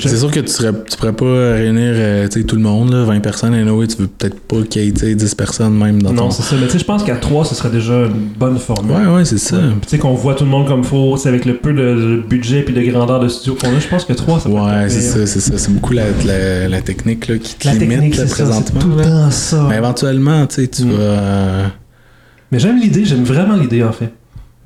C'est 0.00 0.16
sûr 0.16 0.30
que 0.30 0.40
tu, 0.40 0.48
serais, 0.48 0.72
tu 0.90 0.96
pourrais 0.96 1.12
pas 1.12 1.52
réunir 1.54 1.92
euh, 1.94 2.28
tout 2.28 2.56
le 2.56 2.62
monde, 2.62 2.92
là, 2.92 3.04
20 3.04 3.20
personnes. 3.20 3.54
Et 3.54 3.60
anyway, 3.60 3.86
tu 3.86 3.96
veux 3.96 4.06
peut-être 4.06 4.38
pas 4.40 4.62
qu'il 4.68 4.84
y 4.84 4.88
ait 4.88 4.92
tu 4.92 5.00
sais, 5.00 5.14
10 5.14 5.34
personnes 5.34 5.74
même 5.76 6.02
dans 6.02 6.12
Non, 6.12 6.22
ton. 6.24 6.30
c'est 6.30 6.42
ça. 6.42 6.56
Mais 6.60 6.66
tu 6.66 6.72
sais, 6.72 6.78
je 6.78 6.84
pense 6.84 7.02
qu'à 7.02 7.16
3, 7.16 7.44
ce 7.44 7.54
serait 7.54 7.70
déjà 7.70 7.94
une 8.06 8.28
bonne 8.38 8.58
formule. 8.58 8.92
Ouais, 8.96 9.06
ouais, 9.16 9.24
c'est 9.24 9.38
ça. 9.38 9.56
Tu 9.82 9.88
sais, 9.88 9.98
qu'on 9.98 10.14
voit 10.14 10.34
tout 10.34 10.44
le 10.44 10.50
monde 10.50 10.66
comme 10.68 10.84
faut, 10.84 11.16
sais, 11.16 11.28
avec 11.28 11.44
le 11.44 11.56
peu 11.56 11.72
de, 11.72 11.94
de 11.94 12.22
budget 12.28 12.62
puis 12.62 12.74
de 12.74 12.82
grandeur 12.90 13.20
de 13.20 13.28
studio 13.28 13.54
qu'on 13.60 13.74
a, 13.76 13.80
je 13.80 13.88
pense 13.88 14.04
que 14.04 14.12
3, 14.12 14.40
ça 14.40 14.48
Ouais, 14.48 14.88
c'est 14.88 15.00
ça, 15.00 15.26
c'est 15.26 15.40
ça. 15.40 15.58
C'est 15.58 15.72
beaucoup 15.72 15.92
la, 15.94 16.04
la, 16.26 16.68
la 16.68 16.80
technique 16.80 17.26
là, 17.28 17.38
qui 17.38 17.54
te 17.54 17.66
La 17.66 17.74
limite 17.74 17.90
technique, 17.90 18.16
là, 18.16 18.22
c'est 18.26 18.28
ça, 18.28 18.36
c'est 18.36 18.44
présentement. 18.44 18.80
tout 18.80 18.88
le 18.98 19.02
temps 19.04 19.30
ça. 19.30 19.66
Mais 19.68 19.76
éventuellement, 19.76 20.46
tu 20.46 20.54
sais, 20.56 20.68
tu 20.68 20.84
Mm. 20.84 20.90
vas. 20.90 20.98
euh, 21.00 21.66
Mais 22.52 22.58
j'aime 22.58 22.78
l'idée, 22.80 23.04
j'aime 23.04 23.24
vraiment 23.24 23.56
l'idée 23.56 23.82
en 23.82 23.92
fait. 23.92 24.12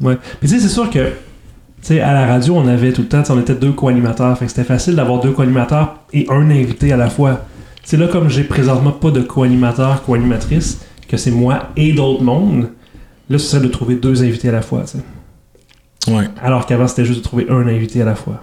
Ouais. 0.01 0.17
Puis 0.41 0.49
tu 0.49 0.55
sais, 0.57 0.61
c'est 0.61 0.69
sûr 0.73 0.91
que 0.91 0.99
sais, 1.89 2.01
à 2.01 2.13
la 2.13 2.27
radio, 2.27 2.55
on 2.57 2.67
avait 2.69 2.93
tout 2.93 3.03
le 3.03 3.09
temps, 3.09 3.23
on 3.31 3.41
était 3.41 3.55
deux 3.55 3.73
co-animateurs. 3.73 4.37
Fait 4.39 4.45
que 4.47 4.51
c'était 4.51 4.65
facile 4.65 4.95
d'avoir 4.97 5.21
deux 5.21 5.33
co-animateurs 5.33 5.97
et 6.13 6.27
un 6.31 6.51
invité 6.51 6.93
à 6.93 6.97
la 6.97 7.09
fois. 7.11 7.45
C'est 7.85 7.97
là, 7.97 8.07
comme 8.07 8.29
j'ai 8.29 8.45
présentement 8.45 8.93
pas 8.93 9.11
de 9.11 9.21
co-animateur, 9.23 10.03
co-animatrice, 10.05 10.79
que 11.09 11.17
c'est 11.17 11.31
moi 11.33 11.71
et 11.77 11.93
d'autres 11.93 12.23
mondes, 12.23 12.69
là, 13.29 13.39
ce 13.39 13.47
serait 13.47 13.63
de 13.63 13.69
trouver 13.69 13.97
deux 13.97 14.23
invités 14.23 14.49
à 14.49 14.53
la 14.53 14.63
fois, 14.63 14.83
tu 14.85 14.99
sais. 14.99 16.13
Ouais. 16.13 16.25
Alors 16.43 16.67
qu'avant, 16.67 16.87
c'était 16.89 17.05
juste 17.05 17.19
de 17.21 17.25
trouver 17.25 17.47
un 17.49 17.67
invité 17.67 18.03
à 18.03 18.05
la 18.05 18.15
fois. 18.15 18.41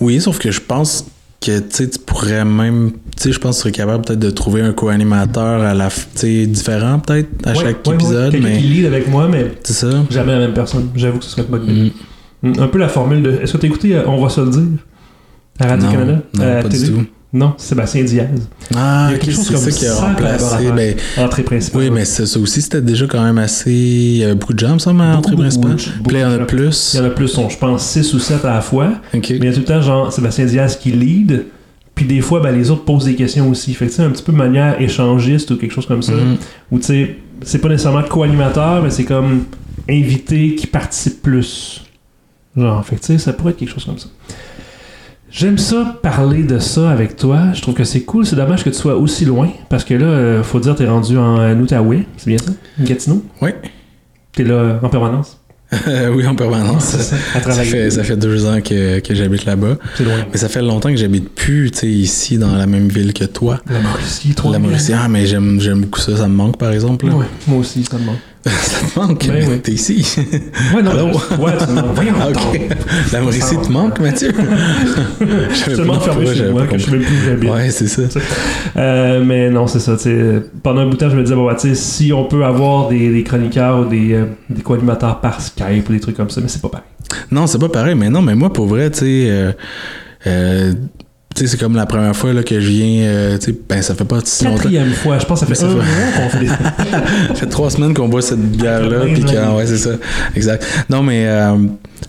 Oui, 0.00 0.20
sauf 0.20 0.38
que 0.38 0.50
je 0.50 0.60
pense 0.60 1.06
que 1.40 1.58
tu 1.58 1.64
sais, 1.70 1.90
tu 1.90 1.98
pourrais 1.98 2.44
même. 2.44 2.92
Tu 3.16 3.22
sais, 3.24 3.32
je 3.32 3.38
pense 3.38 3.56
que 3.56 3.62
tu 3.62 3.62
serais 3.62 3.72
capable 3.72 4.04
peut-être 4.04 4.18
de 4.20 4.30
trouver 4.30 4.62
un 4.62 4.72
co-animateur 4.72 5.62
à 5.62 5.74
la. 5.74 5.88
Tu 5.88 5.96
sais, 6.14 6.46
différent 6.46 6.98
peut-être 6.98 7.28
à 7.44 7.50
Ouais, 7.50 7.54
chaque 7.56 7.86
ouais, 7.86 7.88
ouais, 7.90 7.94
épisode, 7.94 8.32
Quelqu'un 8.32 8.48
mais. 8.48 8.58
qui 8.58 8.64
lead 8.64 8.86
avec 8.86 9.08
moi, 9.08 9.28
mais 9.28 9.52
C'est 9.64 9.72
ça. 9.72 9.90
jamais 10.10 10.32
la 10.32 10.38
même 10.40 10.54
personne. 10.54 10.90
J'avoue 10.96 11.18
que 11.18 11.24
ce 11.24 11.30
serait 11.30 11.42
idée. 11.42 11.72
Mm. 11.72 11.90
Mm, 12.42 12.52
Un 12.60 12.66
peu 12.68 12.78
la 12.78 12.88
formule 12.88 13.22
de. 13.22 13.30
Est-ce 13.42 13.52
que 13.52 13.58
t'as 13.58 13.66
écouté 13.68 13.94
euh, 13.96 14.02
On 14.06 14.20
va 14.22 14.28
se 14.28 14.40
le 14.40 14.50
dire 14.50 14.62
à 15.60 15.66
Radio-Canada 15.68 16.12
Non, 16.12 16.22
non, 16.34 16.42
à 16.44 16.54
la 16.54 16.62
pas 16.62 16.68
du 16.68 16.78
télé? 16.78 16.90
tout. 16.92 17.04
Non, 17.34 17.54
Sébastien 17.56 18.04
Diaz. 18.04 18.28
Ah, 18.76 19.06
Il 19.08 19.12
y 19.12 19.14
a 19.14 19.18
quelque 19.18 19.34
chose 19.34 19.48
comme 19.50 19.56
ça 19.60 19.70
qui 19.70 19.86
a 19.86 19.92
100 19.94 20.06
remplacé. 20.06 20.70
Ben, 20.76 20.94
Entrée 21.16 21.42
principale. 21.42 21.80
oui, 21.82 21.90
mais 21.90 22.04
ça, 22.04 22.26
ça 22.26 22.38
aussi, 22.38 22.60
c'était 22.60 22.82
déjà 22.82 23.06
quand 23.06 23.22
même 23.24 23.38
assez. 23.38 23.72
Il 23.72 24.16
y 24.18 24.24
avait 24.24 24.34
beaucoup 24.34 24.52
de 24.52 24.58
gens, 24.58 24.78
ça, 24.78 24.92
mais 24.92 25.04
entrée 25.04 25.34
principale. 25.36 25.76
il 26.10 26.18
y 26.18 26.24
en 26.24 26.30
a 26.32 26.38
plus. 26.40 26.92
Il 26.92 26.98
y 26.98 27.00
en 27.02 27.06
a 27.06 27.10
plus, 27.10 27.34
je 27.48 27.56
pense, 27.56 27.86
6 27.86 28.12
ou 28.12 28.18
7 28.18 28.44
à 28.44 28.52
la 28.54 28.60
fois. 28.60 28.92
Mais 29.14 29.20
il 29.20 29.44
y 29.44 29.48
a 29.48 29.52
tout 29.52 29.60
le 29.60 29.64
temps, 29.64 29.80
genre, 29.80 30.12
Sébastien 30.12 30.44
Diaz 30.44 30.76
qui 30.76 30.90
lead. 30.92 31.46
Puis 31.94 32.04
des 32.04 32.20
fois, 32.20 32.40
ben, 32.40 32.52
les 32.54 32.70
autres 32.70 32.84
posent 32.84 33.04
des 33.06 33.14
questions 33.14 33.48
aussi. 33.48 33.72
Fait 33.72 33.86
que, 33.86 34.02
un 34.02 34.10
petit 34.10 34.22
peu 34.22 34.32
de 34.32 34.36
manière 34.38 34.78
échangiste 34.80 35.50
ou 35.52 35.56
quelque 35.56 35.72
chose 35.72 35.86
comme 35.86 36.02
ça. 36.02 36.12
Mhm. 36.12 36.36
Ou, 36.70 36.78
tu 36.80 36.84
sais, 36.84 37.16
c'est 37.42 37.58
pas 37.60 37.68
nécessairement 37.70 38.02
co-animateur, 38.02 38.82
mais 38.82 38.90
c'est 38.90 39.04
comme 39.04 39.44
invité 39.88 40.54
qui 40.54 40.66
participe 40.66 41.22
plus. 41.22 41.82
Genre, 42.56 42.84
fait 42.84 42.96
que, 42.96 43.00
tu 43.00 43.06
sais, 43.06 43.18
ça 43.18 43.32
pourrait 43.32 43.52
être 43.52 43.58
quelque 43.58 43.72
chose 43.72 43.84
comme 43.84 43.98
ça. 43.98 44.08
J'aime 45.30 45.56
ça, 45.56 45.98
parler 46.02 46.42
de 46.42 46.58
ça 46.58 46.90
avec 46.90 47.16
toi. 47.16 47.52
Je 47.54 47.62
trouve 47.62 47.74
que 47.74 47.84
c'est 47.84 48.02
cool. 48.02 48.26
C'est 48.26 48.36
dommage 48.36 48.62
que 48.64 48.68
tu 48.68 48.76
sois 48.76 48.96
aussi 48.96 49.24
loin. 49.24 49.48
Parce 49.70 49.82
que 49.82 49.94
là, 49.94 50.04
euh, 50.04 50.42
faut 50.42 50.60
dire, 50.60 50.74
t'es 50.74 50.86
rendu 50.86 51.16
en 51.16 51.58
Outaouais. 51.58 52.06
C'est 52.18 52.28
bien 52.28 52.38
ça? 52.38 52.52
Gatineau? 52.78 53.24
Oui. 53.40 53.50
T'es 54.32 54.44
là 54.44 54.78
en 54.82 54.88
permanence? 54.90 55.38
oui, 56.14 56.26
en 56.26 56.34
permanence. 56.34 56.84
C'est 56.84 57.02
ça, 57.02 57.16
Ça 57.40 57.62
fait, 57.64 57.90
ça 57.90 58.04
fait 58.04 58.16
deux 58.16 58.44
ans 58.44 58.60
que, 58.60 59.00
que 59.00 59.14
j'habite 59.14 59.46
là-bas. 59.46 59.76
Mais 60.30 60.36
ça 60.36 60.50
fait 60.50 60.60
longtemps 60.60 60.90
que 60.90 60.96
j'habite 60.96 61.30
plus, 61.30 61.70
tu 61.70 61.78
sais, 61.78 61.88
ici, 61.88 62.36
dans 62.36 62.54
la 62.54 62.66
même 62.66 62.88
ville 62.88 63.14
que 63.14 63.24
toi. 63.24 63.58
La 63.70 63.80
Mauricie, 63.80 64.34
toi. 64.34 64.52
La 64.52 64.58
Mauricie. 64.58 64.92
Ah, 64.92 65.08
mais 65.08 65.24
j'aime, 65.24 65.58
beaucoup 65.80 66.00
ça. 66.00 66.16
Ça 66.16 66.28
me 66.28 66.34
manque, 66.34 66.58
par 66.58 66.72
exemple. 66.72 67.06
Ouais, 67.06 67.24
moi 67.46 67.58
aussi, 67.58 67.84
ça 67.84 67.96
me 67.96 68.04
manque. 68.04 68.18
ça 68.46 68.86
te 68.86 68.98
manque? 68.98 69.26
Ben 69.28 69.46
oui. 69.48 69.60
T'es 69.60 69.72
ici. 69.72 70.16
Ouais, 70.74 70.82
non, 70.82 70.90
Allô? 70.90 71.04
ouais, 71.06 71.52
me 71.68 71.74
manques. 71.74 71.94
Voyons, 71.94 72.14
Ah, 72.20 72.28
ok. 72.30 72.60
La 73.12 73.20
Mauricie 73.20 73.56
te 73.56 73.70
manque, 73.70 74.00
Mathieu? 74.00 74.32
Je 75.50 75.54
suis 75.54 75.74
tellement 75.74 76.00
fermé 76.00 76.26
chez 76.34 76.50
moi 76.50 76.66
que 76.66 76.76
je 76.76 76.90
même 76.90 77.02
plus 77.02 77.14
où 77.14 77.24
j'habite. 77.24 77.50
Ouais, 77.50 77.70
c'est 77.70 77.86
ça. 77.86 78.02
Euh, 78.76 79.22
mais 79.24 79.48
non, 79.50 79.66
c'est 79.68 79.78
ça. 79.78 79.96
Pendant 80.62 80.80
un 80.80 80.86
bout 80.86 80.92
de 80.92 80.96
temps, 80.96 81.10
je 81.10 81.16
me 81.16 81.22
disais, 81.22 81.36
bon, 81.36 81.46
bah, 81.46 81.54
tu 81.54 81.68
sais, 81.68 81.74
si 81.76 82.12
on 82.12 82.24
peut 82.24 82.44
avoir 82.44 82.88
des, 82.88 83.12
des 83.12 83.22
chroniqueurs 83.22 83.80
ou 83.80 83.84
des, 83.84 84.12
euh, 84.14 84.24
des 84.50 84.62
co-animateurs 84.62 85.20
par 85.20 85.40
Skype 85.40 85.88
ou 85.88 85.92
des 85.92 86.00
trucs 86.00 86.16
comme 86.16 86.30
ça, 86.30 86.40
mais 86.40 86.48
c'est 86.48 86.62
pas 86.62 86.68
pareil. 86.68 86.86
Non, 87.30 87.46
c'est 87.46 87.58
pas 87.58 87.68
pareil, 87.68 87.94
mais 87.94 88.10
non, 88.10 88.22
mais 88.22 88.34
moi, 88.34 88.52
pour 88.52 88.66
vrai, 88.66 88.90
tu 88.90 88.98
sais, 89.00 89.26
euh, 89.30 89.52
euh, 90.26 90.72
sais, 91.40 91.46
c'est 91.46 91.56
comme 91.58 91.74
la 91.76 91.86
première 91.86 92.14
fois 92.14 92.32
là, 92.32 92.42
que 92.42 92.60
je 92.60 92.68
viens, 92.68 93.02
euh, 93.04 93.38
tu 93.38 93.46
sais, 93.52 93.58
ben, 93.68 93.80
ça 93.82 93.94
fait 93.94 94.04
pas 94.04 94.18
si 94.24 94.44
longtemps. 94.44 94.56
Quatrième 94.58 94.92
fois, 94.92 95.18
je 95.18 95.24
pense 95.26 95.40
que 95.40 95.46
ça 95.46 95.54
fait 95.54 95.64
un 95.64 95.68
ça 95.68 95.74
mois 95.74 95.84
qu'on 96.16 96.28
fait. 96.38 96.46
Ça 97.28 97.34
fait 97.34 97.46
trois 97.46 97.70
semaines 97.70 97.94
qu'on 97.94 98.08
boit 98.08 98.22
cette 98.22 98.40
bière-là, 98.40 99.06
puis 99.12 99.24
que, 99.24 99.56
ouais, 99.56 99.66
c'est 99.66 99.78
ça, 99.78 99.90
exact. 100.36 100.64
Non, 100.90 101.02
mais 101.02 101.26
euh, 101.26 101.56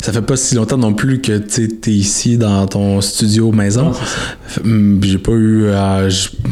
ça 0.02 0.12
fait 0.12 0.22
pas 0.22 0.36
si 0.36 0.56
longtemps 0.56 0.78
non 0.78 0.94
plus 0.94 1.22
que 1.22 1.38
tu 1.38 1.68
t'es 1.70 1.92
ici 1.92 2.38
dans 2.38 2.66
ton 2.68 3.00
studio 3.02 3.52
maison. 3.52 3.92
Non, 3.92 3.94
hum, 4.66 5.00
J'ai 5.04 5.18
pas 5.18 5.32
eu. 5.32 5.68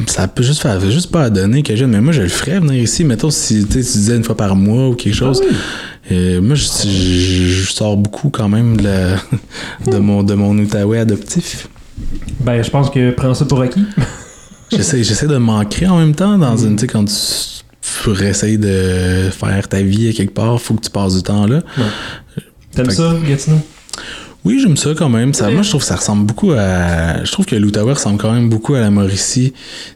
ça 0.07 0.27
peut 0.27 0.43
juste 0.43 0.61
faire 0.61 0.79
juste 0.89 1.11
pas 1.11 1.23
à 1.23 1.29
donner 1.29 1.63
que 1.63 1.75
je 1.75 1.85
mais 1.85 1.99
moi 2.01 2.13
je 2.13 2.21
le 2.21 2.29
ferais 2.29 2.59
venir 2.59 2.81
ici. 2.81 3.03
Mettons 3.03 3.29
si 3.31 3.65
tu 3.65 3.81
sais, 3.83 3.91
tu 3.91 3.97
disais 3.97 4.15
une 4.15 4.23
fois 4.23 4.37
par 4.37 4.55
mois 4.55 4.89
ou 4.89 4.93
quelque 4.95 5.15
chose. 5.15 5.41
Ah 5.43 5.47
oui. 5.49 6.15
Et 6.15 6.39
moi 6.39 6.55
je, 6.55 6.63
je- 6.65 7.47
je 7.47 7.71
sors 7.71 7.97
beaucoup 7.97 8.29
quand 8.29 8.49
même 8.49 8.77
de, 8.77 8.83
la- 8.83 9.15
de 9.91 9.97
mon 9.97 10.23
de 10.23 10.33
mon 10.33 10.57
Outaouais 10.57 10.99
adoptif. 10.99 11.67
Ben, 12.39 12.63
je 12.63 12.69
pense 12.69 12.89
que 12.89 13.11
prends 13.11 13.33
ça 13.33 13.45
pour 13.45 13.61
acquis. 13.61 13.83
J'essaie 14.71 15.03
j'essaie 15.03 15.27
de 15.27 15.35
m'ancrer 15.35 15.85
en 15.87 15.97
même 15.99 16.15
temps 16.15 16.37
dans 16.37 16.55
une 16.55 16.75
tu 16.77 16.81
sais 16.81 16.87
quand 16.87 17.03
tu 17.03 17.13
pour 18.03 18.21
essayer 18.21 18.57
de 18.57 19.29
faire 19.29 19.67
ta 19.67 19.81
vie 19.81 20.07
à 20.09 20.13
quelque 20.13 20.33
part, 20.33 20.59
faut 20.61 20.75
que 20.75 20.81
tu 20.81 20.89
passes 20.89 21.15
du 21.17 21.23
temps 21.23 21.45
là. 21.45 21.61
T'aimes 22.73 22.87
que- 22.87 22.93
ça, 22.93 23.13
Gatineau? 23.27 23.57
Oui, 24.45 24.59
j'aime 24.61 24.77
ça 24.77 24.91
quand 24.97 25.09
même. 25.09 25.33
Ça. 25.33 25.51
Moi, 25.51 25.61
je 25.61 25.69
trouve 25.69 25.81
que 25.81 25.87
ça 25.87 25.97
ressemble 25.97 26.25
beaucoup 26.25 26.51
à. 26.53 27.23
Je 27.23 27.31
trouve 27.31 27.45
que 27.45 27.55
l'Outaouais 27.57 27.93
ressemble 27.93 28.17
quand 28.17 28.31
même 28.31 28.49
beaucoup 28.49 28.73
à 28.73 28.79
la 28.79 28.89
Mauricie. 28.89 29.51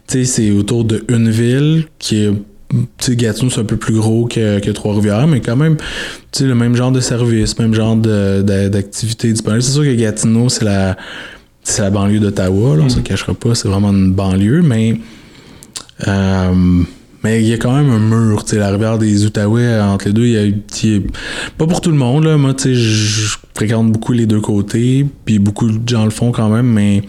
Tu 0.06 0.18
sais, 0.18 0.24
c'est 0.24 0.50
autour 0.50 0.84
de 0.84 1.04
une 1.08 1.30
ville 1.30 1.86
qui 1.98 2.22
est. 2.24 2.30
Tu 2.70 2.76
sais, 2.98 3.16
Gatineau, 3.16 3.50
c'est 3.50 3.60
un 3.60 3.64
peu 3.64 3.76
plus 3.78 3.94
gros 3.94 4.26
que, 4.26 4.58
que 4.60 4.70
Trois-Rivières, 4.70 5.26
mais 5.26 5.40
quand 5.40 5.56
même, 5.56 5.76
tu 5.78 5.84
sais, 6.32 6.44
le 6.44 6.54
même 6.54 6.76
genre 6.76 6.92
de 6.92 7.00
service, 7.00 7.58
même 7.58 7.72
genre 7.74 7.96
de- 7.96 8.42
de- 8.42 8.68
d'activité 8.68 9.32
disponible. 9.32 9.62
C'est 9.62 9.72
sûr 9.72 9.84
que 9.84 9.94
Gatineau, 9.94 10.48
c'est 10.50 10.64
la. 10.66 10.96
C'est 11.68 11.82
la 11.82 11.90
banlieue 11.90 12.20
d'Ottawa, 12.20 12.76
là, 12.76 12.84
on 12.84 12.88
se 12.88 12.98
Mhm. 12.98 13.02
cachera 13.02 13.34
pas, 13.34 13.56
c'est 13.56 13.66
vraiment 13.66 13.90
une 13.90 14.12
banlieue, 14.12 14.62
mais. 14.62 15.00
euh, 16.06 16.82
mais 17.24 17.42
il 17.42 17.48
y 17.48 17.52
a 17.54 17.56
quand 17.58 17.74
même 17.74 17.90
un 17.90 17.98
mur, 17.98 18.44
tu 18.44 18.50
sais, 18.50 18.58
la 18.58 18.68
rivière 18.70 18.98
des 18.98 19.24
Outaouais, 19.26 19.80
entre 19.80 20.06
les 20.06 20.12
deux, 20.12 20.26
il 20.26 20.32
y 20.32 20.96
a, 20.96 21.00
pas 21.58 21.66
pour 21.66 21.80
tout 21.80 21.90
le 21.90 21.96
monde, 21.96 22.22
là. 22.24 22.36
Moi, 22.36 22.54
tu 22.54 22.62
sais, 22.64 22.74
je 22.76 22.80
je 23.26 23.36
fréquente 23.54 23.90
beaucoup 23.90 24.12
les 24.12 24.26
deux 24.26 24.40
côtés, 24.40 25.04
puis 25.24 25.40
beaucoup 25.40 25.68
de 25.68 25.88
gens 25.88 26.04
le 26.04 26.10
font 26.10 26.30
quand 26.30 26.48
même, 26.50 26.66
mais 26.66 27.02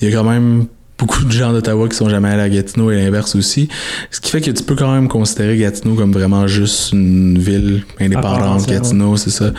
il 0.00 0.08
y 0.08 0.12
a 0.12 0.16
quand 0.16 0.28
même 0.28 0.64
beaucoup 1.00 1.24
de 1.24 1.30
gens 1.32 1.52
d'Ottawa 1.52 1.88
qui 1.88 1.96
sont 1.96 2.08
jamais 2.08 2.28
allés 2.28 2.42
à 2.42 2.48
Gatineau 2.48 2.90
et 2.90 2.96
l'inverse 2.96 3.34
aussi. 3.34 3.68
Ce 4.10 4.20
qui 4.20 4.30
fait 4.30 4.40
que 4.40 4.50
tu 4.50 4.62
peux 4.62 4.76
quand 4.76 4.92
même 4.92 5.08
considérer 5.08 5.56
Gatineau 5.56 5.94
comme 5.94 6.12
vraiment 6.12 6.46
juste 6.46 6.92
une 6.92 7.38
ville 7.38 7.82
indépendante, 8.00 8.66
Gatineau, 8.68 9.16
c'est 9.16 9.30
ça. 9.30 9.52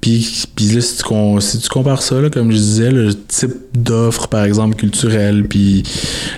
Puis, 0.00 0.44
puis 0.54 0.66
là, 0.68 0.80
si 0.80 0.96
tu, 0.98 1.02
con- 1.02 1.40
si 1.40 1.58
tu 1.58 1.68
compares 1.68 2.02
ça, 2.02 2.20
là, 2.20 2.30
comme 2.30 2.50
je 2.50 2.56
disais, 2.56 2.90
le 2.90 3.14
type 3.14 3.54
d'offre, 3.74 4.28
par 4.28 4.44
exemple, 4.44 4.76
culturelle, 4.76 5.46
puis 5.48 5.82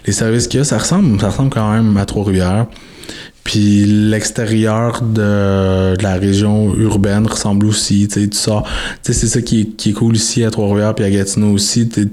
les 0.07 0.13
services 0.13 0.49
qu'il 0.49 0.59
y 0.59 0.61
a, 0.61 0.65
ça 0.65 0.79
ressemble, 0.79 1.21
ça 1.21 1.31
ressemble 1.31 1.51
quand 1.51 1.73
même 1.73 1.97
à 1.97 2.05
Trois-Rivières. 2.05 2.67
Puis 3.45 3.85
l'extérieur 3.87 5.01
de, 5.01 5.97
de 5.97 6.03
la 6.03 6.17
région 6.17 6.75
urbaine 6.77 7.27
ressemble 7.27 7.65
aussi. 7.65 8.07
Tu 8.07 8.21
sais, 8.21 8.29
tu 8.29 8.37
sors. 8.37 8.65
Tu 9.03 9.13
sais, 9.13 9.21
c'est 9.21 9.27
ça 9.27 9.41
qui 9.41 9.61
est, 9.63 9.65
qui 9.77 9.91
est 9.91 9.93
cool 9.95 10.17
ici 10.17 10.45
à 10.45 10.51
Trois-Rivières 10.51 10.95
puis 10.95 11.05
à 11.07 11.11
Gatineau 11.11 11.53
aussi. 11.53 11.89
Tu 11.89 12.09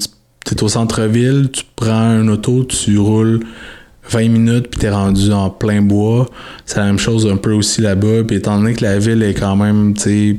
es 0.53 0.63
au 0.63 0.67
centre-ville, 0.67 1.49
tu 1.51 1.63
prends 1.75 1.91
un 1.91 2.27
auto, 2.27 2.63
tu 2.63 2.97
roules 2.97 3.41
20 4.09 4.29
minutes 4.29 4.67
puis 4.69 4.79
t'es 4.79 4.89
rendu 4.89 5.31
en 5.31 5.49
plein 5.49 5.81
bois. 5.81 6.29
C'est 6.65 6.79
la 6.79 6.85
même 6.85 6.99
chose 6.99 7.27
un 7.27 7.37
peu 7.37 7.53
aussi 7.53 7.81
là-bas. 7.81 8.23
Puis 8.27 8.37
étant 8.37 8.57
donné 8.57 8.73
que 8.73 8.83
la 8.83 8.99
ville 8.99 9.23
est 9.23 9.33
quand 9.33 9.55
même, 9.55 9.93
tu 9.93 10.01
sais, 10.01 10.37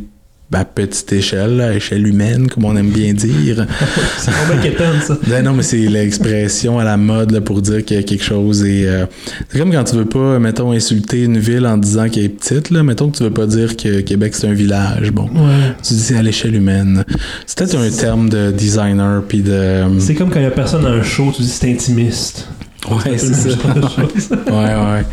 à 0.52 0.64
petite 0.64 1.12
échelle, 1.12 1.60
à 1.60 1.74
échelle 1.74 2.06
humaine, 2.06 2.48
comme 2.48 2.64
on 2.64 2.76
aime 2.76 2.88
bien 2.90 3.12
dire. 3.12 3.66
C'est 4.18 4.30
vraiment 4.30 4.62
quétaine, 4.62 5.00
ça. 5.06 5.18
Ben 5.26 5.44
non, 5.44 5.52
mais 5.52 5.62
c'est 5.62 5.76
l'expression 5.76 6.78
à 6.78 6.84
la 6.84 6.96
mode 6.96 7.32
là, 7.32 7.40
pour 7.42 7.60
dire 7.60 7.84
qu'il 7.84 7.96
y 7.96 8.00
a 8.00 8.02
quelque 8.02 8.24
chose. 8.24 8.64
Et, 8.64 8.86
euh, 8.86 9.04
c'est 9.48 9.58
comme 9.58 9.70
quand 9.72 9.84
tu 9.84 9.96
veux 9.96 10.06
pas, 10.06 10.38
mettons, 10.38 10.72
insulter 10.72 11.24
une 11.24 11.38
ville 11.38 11.66
en 11.66 11.76
disant 11.76 12.08
qu'elle 12.08 12.24
est 12.24 12.28
petite. 12.30 12.70
Là. 12.70 12.82
Mettons 12.82 13.10
que 13.10 13.18
tu 13.18 13.22
veux 13.24 13.32
pas 13.32 13.46
dire 13.46 13.76
que 13.76 14.00
Québec 14.00 14.34
c'est 14.34 14.46
un 14.46 14.54
village. 14.54 15.10
Bon, 15.10 15.24
Ouais. 15.24 15.74
tu 15.82 15.92
dis 15.94 16.00
c'est 16.00 16.16
à 16.16 16.22
l'échelle 16.22 16.54
humaine. 16.54 17.04
C'est 17.44 17.58
peut-être 17.58 17.76
un 17.76 17.90
terme 17.90 18.28
de 18.30 18.50
designer 18.50 19.22
puis 19.28 19.42
de. 19.42 19.82
C'est 19.98 20.14
comme 20.14 20.30
quand 20.30 20.40
il 20.40 20.44
y 20.44 20.46
a 20.46 20.50
personne 20.50 20.82
dans 20.84 20.88
un 20.88 21.02
show, 21.02 21.32
tu 21.36 21.42
dis 21.42 21.48
c'est 21.48 21.70
intimiste. 21.70 22.48
Ouais, 22.88 23.18
c'est 23.18 23.34
ça. 23.34 23.48
Ouais, 24.46 24.54
ouais. 24.54 25.04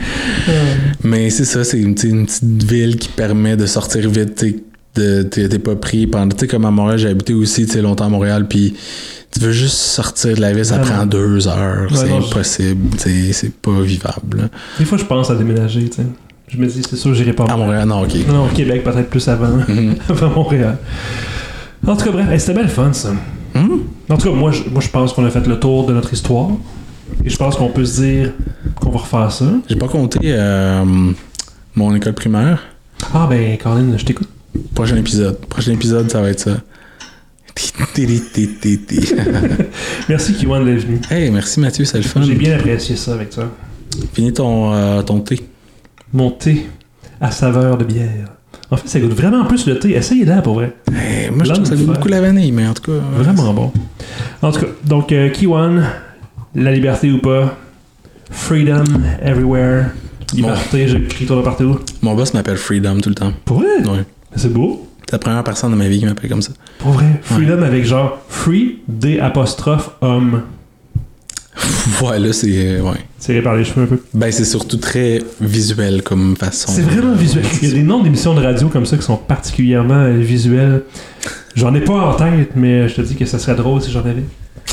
Mais 1.04 1.30
c'est 1.32 1.46
ça, 1.46 1.64
c'est 1.64 1.80
une, 1.80 1.96
une 2.04 2.26
petite 2.28 2.64
ville 2.64 2.98
qui 2.98 3.10
permet 3.10 3.58
de 3.58 3.66
sortir 3.66 4.10
vite. 4.10 4.46
T'es 4.94 5.60
pas 5.60 5.76
pris 5.76 6.06
pendant. 6.08 6.30
Tu 6.36 6.42
sais, 6.42 6.48
comme 6.48 6.66
à 6.66 6.72
Montréal, 6.72 7.00
j'ai 7.00 7.10
habité 7.10 7.34
aussi 7.34 7.66
tu 7.66 7.74
sais, 7.74 7.82
longtemps 7.82 8.06
à 8.06 8.10
Montréal, 8.10 8.48
puis 8.48 8.76
tu 9.32 9.40
veux 9.40 9.52
juste 9.52 9.76
sortir 9.76 10.36
de 10.36 10.42
la 10.42 10.54
ville, 10.54 10.64
ça 10.66 10.76
Ah 10.76 10.86
non. 10.86 10.92
prend 10.92 11.06
deux 11.08 11.48
heures. 11.48 11.92
Ouais, 11.92 11.98
c'est 11.98 12.08
je- 12.10 12.14
impossible. 12.14 12.98
C'est 13.34 13.54
pas 13.56 13.82
vivable. 13.82 14.38
là. 14.38 14.44
Des 14.78 14.86
fois, 14.86 14.98
je 14.98 15.06
pense 15.06 15.30
à 15.32 15.36
déménager, 15.36 15.90
tu 15.90 15.98
sais. 15.98 16.06
Je 16.48 16.58
me 16.58 16.68
dis, 16.68 16.84
c'est 16.88 16.96
sûr, 16.96 17.16
j'irai 17.16 17.34
pas. 17.34 17.46
À 17.46 17.58
Montréal, 17.58 17.88
non, 17.88 18.04
ok. 18.04 18.14
Non, 18.28 18.48
Québec, 18.50 18.84
peut-être 18.84 19.10
plus 19.10 19.28
avant. 19.28 19.48
Mhm. 19.68 19.96
avant 20.10 20.30
Montréal. 20.30 20.78
En 21.88 21.96
tout 21.96 22.06
cas, 22.06 22.12
bref, 22.12 22.28
c'était 22.40 22.54
belle 22.54 22.70
fun, 22.70 22.94
ça. 22.94 23.10
Hum? 23.56 23.82
En 24.10 24.18
tout 24.18 24.30
cas, 24.30 24.36
moi, 24.36 24.52
je, 24.52 24.62
moi, 24.70 24.82
je 24.82 24.90
pense 24.90 25.14
qu'on 25.14 25.26
a 25.26 25.30
fait 25.32 25.46
le 25.48 25.60
tour 25.60 25.88
de 25.88 25.94
notre 25.94 26.14
histoire. 26.14 26.50
Et 27.26 27.30
je 27.30 27.38
pense 27.38 27.56
qu'on 27.56 27.70
peut 27.70 27.86
se 27.86 28.02
dire 28.02 28.32
qu'on 28.80 28.90
va 28.92 29.00
refaire 29.00 29.32
ça. 29.32 29.46
J'ai 29.68 29.76
pas 29.76 29.88
compté 29.88 30.20
euh, 30.24 30.84
mon 31.76 31.96
école 31.96 32.14
primaire. 32.14 32.62
Ah, 33.14 33.26
ben, 33.30 33.58
Colin, 33.58 33.98
je 33.98 34.06
t'écoute. 34.06 34.30
Prochain 34.76 34.98
épisode. 34.98 35.40
Prochain 35.48 35.72
épisode, 35.74 36.10
ça 36.12 36.22
va 36.22 36.30
être 36.30 36.40
ça. 36.40 36.58
Merci, 40.10 40.34
Kiwan, 40.34 40.66
d'être 40.66 40.86
venu. 40.86 41.00
hey, 41.12 41.30
merci 41.30 41.60
Mathieu, 41.60 41.86
c'est 41.86 41.98
le 41.98 42.04
fun. 42.04 42.22
J'ai 42.24 42.34
bien 42.36 42.56
apprécié 42.56 42.96
ça 42.96 43.14
avec 43.14 43.30
toi. 43.30 43.50
Finis 44.14 44.34
ton, 44.34 44.74
euh, 44.74 45.02
ton 45.04 45.20
thé. 45.20 45.40
Mon 46.14 46.32
thé 46.32 46.66
à 47.22 47.30
saveur 47.32 47.78
de 47.78 47.86
bière. 47.86 48.30
En 48.72 48.78
fait, 48.78 48.88
ça 48.88 49.00
goûte 49.00 49.14
vraiment 49.14 49.46
plus 49.46 49.68
le 49.68 49.78
thé. 49.78 49.92
Essayez-la 49.96 50.42
pour 50.42 50.56
vrai. 50.56 50.74
Moi, 51.32 51.44
je 51.46 51.52
trouve 51.52 51.64
que 51.64 51.70
ça 51.70 51.76
goûte 51.76 51.86
beaucoup 51.86 52.08
la 52.08 52.22
vanille, 52.22 52.52
mais 52.52 52.66
en 52.68 52.74
tout 52.74 52.84
cas. 52.84 52.92
euh, 52.98 53.24
Vraiment 53.24 53.54
bon. 53.54 53.72
En 54.42 54.52
tout 54.52 54.62
cas, 54.62 54.68
donc 54.86 55.12
euh, 55.12 55.30
Kiwan, 55.30 55.86
la 56.56 56.72
liberté 56.72 57.12
ou 57.12 57.20
pas, 57.20 57.56
freedom 58.32 58.84
everywhere, 59.22 59.92
liberté, 60.34 60.88
je 60.88 60.98
crie 60.98 61.26
toi 61.26 61.38
de 61.38 61.42
partout. 61.44 61.80
Mon 62.02 62.16
boss 62.16 62.34
m'appelle 62.34 62.58
Freedom 62.58 63.00
tout 63.00 63.10
le 63.10 63.16
temps. 63.16 63.32
Pour 63.46 63.58
vrai? 63.60 63.68
Ouais. 63.86 64.04
C'est 64.36 64.52
beau. 64.52 64.88
C'est 65.06 65.14
la 65.14 65.20
première 65.20 65.44
personne 65.44 65.72
de 65.72 65.76
ma 65.76 65.88
vie 65.88 66.00
qui 66.00 66.06
m'appelle 66.06 66.30
comme 66.30 66.42
ça. 66.42 66.52
Pour 66.80 66.92
vrai. 66.92 67.06
Freedom 67.22 67.62
avec 67.62 67.86
genre 67.86 68.20
free, 68.30 68.80
D 68.88 69.20
apostrophe 69.20 69.92
homme. 70.02 70.42
Ouais, 72.02 72.18
là, 72.20 72.34
c'est. 72.34 72.48
euh, 72.52 72.82
Ouais. 72.82 72.98
Tiré 73.20 73.42
par 73.42 73.56
les 73.56 73.64
cheveux 73.64 73.84
un 73.84 73.86
peu. 73.86 74.00
Ben, 74.14 74.32
c'est 74.32 74.44
surtout 74.46 74.78
très 74.78 75.22
visuel 75.40 76.02
comme 76.02 76.36
façon. 76.36 76.72
C'est 76.72 76.82
vraiment 76.82 77.14
visuel. 77.14 77.46
Il 77.62 77.68
y 77.70 77.72
a 77.72 77.76
des 77.76 77.84
noms 77.84 78.02
d'émissions 78.02 78.34
de 78.34 78.42
radio 78.42 78.68
comme 78.70 78.86
ça 78.86 78.98
qui 78.98 79.04
sont 79.04 79.18
particulièrement 79.18 79.94
euh, 80.02 80.18
visuels. 80.18 80.84
J'en 81.56 81.74
ai 81.76 81.82
pas 81.82 81.94
en 81.94 82.14
tête, 82.16 82.52
mais 82.56 82.88
je 82.90 82.96
te 82.96 83.02
dis 83.02 83.16
que 83.16 83.26
ça 83.26 83.38
serait 83.40 83.56
drôle 83.56 83.82
si 83.82 83.92
j'en 83.92 84.00
avais. 84.02 84.24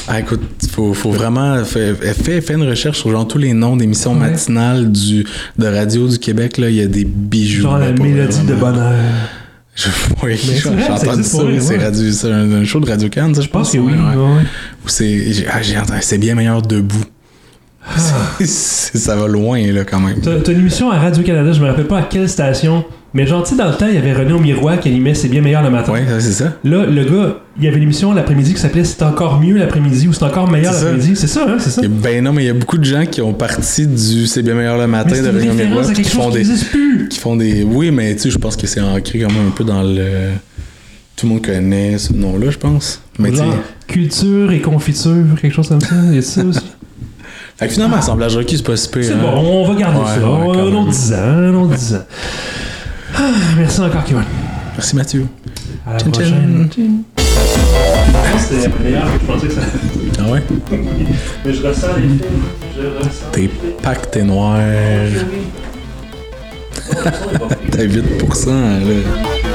Ah, 0.08 0.20
écoute, 0.20 0.40
faut, 0.70 0.94
faut 0.94 1.10
vraiment. 1.10 1.62
Fais, 1.64 1.94
fais, 1.94 2.40
fais 2.40 2.54
une 2.54 2.66
recherche 2.68 2.98
sur 2.98 3.10
genre 3.10 3.28
tous 3.28 3.38
les 3.38 3.52
noms 3.52 3.76
d'émissions 3.76 4.14
Ouais. 4.14 4.30
matinales 4.30 4.90
du, 4.90 5.26
de 5.58 5.66
radio 5.66 6.08
du 6.08 6.18
Québec. 6.18 6.56
Là, 6.58 6.70
il 6.70 6.76
y 6.76 6.80
a 6.82 6.86
des 6.86 7.04
bijoux. 7.04 7.62
Genre 7.62 7.78
la 7.78 7.92
mélodie 7.92 8.44
de 8.46 8.54
bonheur. 8.54 8.94
Je, 9.74 9.88
oui, 10.22 10.34
vrai, 10.70 10.84
ça 10.98 11.44
oui, 11.44 11.60
c'est 11.60 11.76
ouais. 11.78 11.84
radio- 11.84 12.12
c'est 12.12 12.30
un, 12.30 12.52
un 12.52 12.64
show 12.64 12.80
de 12.80 12.88
Radio 12.90 13.08
Cannes, 13.08 13.34
ça, 13.34 13.40
je 13.40 13.48
pense 13.48 13.70
que 13.72 13.78
oui. 13.78 13.92
Ou 14.84 14.88
c'est. 14.88 15.32
j'ai- 15.32 15.46
ah, 15.48 15.62
j'ai 15.62 15.78
entendu- 15.78 16.00
c'est 16.02 16.18
bien 16.18 16.34
meilleur 16.34 16.60
debout. 16.62 17.04
C'est- 18.40 18.98
ça 18.98 19.16
va 19.16 19.26
loin, 19.26 19.58
là, 19.72 19.84
quand 19.84 20.00
même. 20.00 20.20
T'as 20.20 20.52
une 20.52 20.60
émission 20.60 20.90
à 20.90 20.98
Radio-Canada, 20.98 21.52
je 21.52 21.60
me 21.60 21.66
rappelle 21.66 21.86
pas 21.86 21.98
à 22.00 22.02
quelle 22.02 22.28
station, 22.28 22.84
mais 23.12 23.26
genre, 23.26 23.42
tu 23.42 23.50
sais, 23.50 23.56
dans 23.56 23.68
le 23.68 23.74
temps, 23.74 23.88
il 23.88 23.94
y 23.94 23.98
avait 23.98 24.12
René 24.12 24.32
au 24.32 24.38
Miroir 24.38 24.78
qui 24.78 24.88
animait 24.88 25.14
C'est 25.14 25.28
bien 25.28 25.42
meilleur 25.42 25.62
le 25.62 25.70
matin. 25.70 25.92
Ouais, 25.92 26.04
c'est 26.20 26.32
ça. 26.32 26.56
Là, 26.62 26.86
le 26.86 27.04
gars, 27.04 27.40
il 27.58 27.64
y 27.64 27.68
avait 27.68 27.80
l'émission 27.80 28.12
l'après-midi 28.12 28.54
qui 28.54 28.60
s'appelait 28.60 28.84
C'est 28.84 29.02
encore 29.02 29.40
mieux 29.40 29.56
l'après-midi 29.56 30.06
ou 30.06 30.12
C'est 30.12 30.24
encore 30.24 30.48
meilleur 30.48 30.72
l'après-midi. 30.72 31.16
C'est 31.16 31.26
ça, 31.26 31.44
hein, 31.48 31.56
c'est 31.58 31.70
ça. 31.70 31.82
Ben 31.88 32.22
non, 32.22 32.32
mais 32.32 32.44
il 32.44 32.46
y 32.46 32.50
a 32.50 32.54
beaucoup 32.54 32.78
de 32.78 32.84
gens 32.84 33.06
qui 33.06 33.20
ont 33.20 33.32
parti 33.32 33.86
du 33.86 34.26
C'est 34.26 34.42
bien 34.42 34.54
meilleur 34.54 34.78
le 34.78 34.86
matin 34.86 35.20
de 35.20 35.28
Réunion 35.28 35.52
référence 35.52 35.88
Miroir 35.88 35.92
qui 35.92 36.04
font 36.04 36.30
des. 36.30 36.44
plus. 36.70 37.08
qui 37.08 37.18
font 37.18 37.36
des. 37.36 37.64
Oui, 37.64 37.90
mais 37.90 38.14
tu 38.14 38.22
sais, 38.22 38.30
je 38.30 38.38
pense 38.38 38.56
que 38.56 38.68
c'est 38.68 38.80
ancré 38.80 39.18
quand 39.20 39.32
même 39.32 39.48
un 39.48 39.54
peu 39.54 39.64
dans 39.64 39.82
le. 39.82 40.30
Tout 41.16 41.26
le 41.26 41.32
monde 41.32 41.44
connaît 41.44 41.98
ce 41.98 42.12
nom-là, 42.12 42.50
je 42.50 42.58
pense. 42.58 43.02
Mais. 43.18 43.34
Genre, 43.34 43.56
culture 43.88 44.52
et 44.52 44.60
confiture, 44.60 45.24
quelque 45.40 45.52
chose 45.52 45.68
comme 45.68 45.80
ça. 45.80 45.96
Il 46.10 46.14
y 46.14 46.18
a 46.18 46.22
ça 46.22 46.44
aussi. 46.44 46.60
Fait 47.56 47.66
que 47.66 47.74
finalement, 47.74 47.96
assemblage 47.96 48.36
requis, 48.36 48.56
c'est 48.56 48.64
pas 48.64 48.74
si 48.74 48.88
pire. 48.88 49.04
C'est 49.04 49.12
hein. 49.12 49.18
bon, 49.20 49.36
on 49.36 49.68
va 49.68 49.78
garder 49.78 49.98
ça. 49.98 50.26
un 50.26 50.72
autre 50.72 50.90
10 50.90 51.12
ans, 51.12 51.16
un 51.18 51.54
autre 51.54 51.74
10 51.74 51.94
ans. 51.94 52.04
Ah, 53.22 53.32
merci 53.58 53.80
encore, 53.80 54.04
Kevin. 54.04 54.24
Merci 54.76 54.96
Mathieu. 54.96 55.26
À 55.86 55.92
la 55.92 55.98
Tchin, 55.98 56.10
prochaine. 56.10 56.68
tchin. 56.70 56.90
C'était 58.38 58.70
meilleur 58.82 59.04
que 59.04 59.20
je 59.20 59.26
pensais 59.26 59.46
que 59.48 59.52
ça. 59.52 59.60
Ah 60.18 60.30
ouais? 60.30 60.42
Mais 61.44 61.52
je 61.52 61.66
ressens 61.66 61.96
les 61.96 62.02
films. 62.08 62.20
Je 62.74 62.86
ressens. 62.98 63.26
T'es 63.32 63.50
pacté 63.82 64.22
noir. 64.22 64.58
T'as 67.70 67.84
8%, 67.84 68.46
là. 68.48 69.49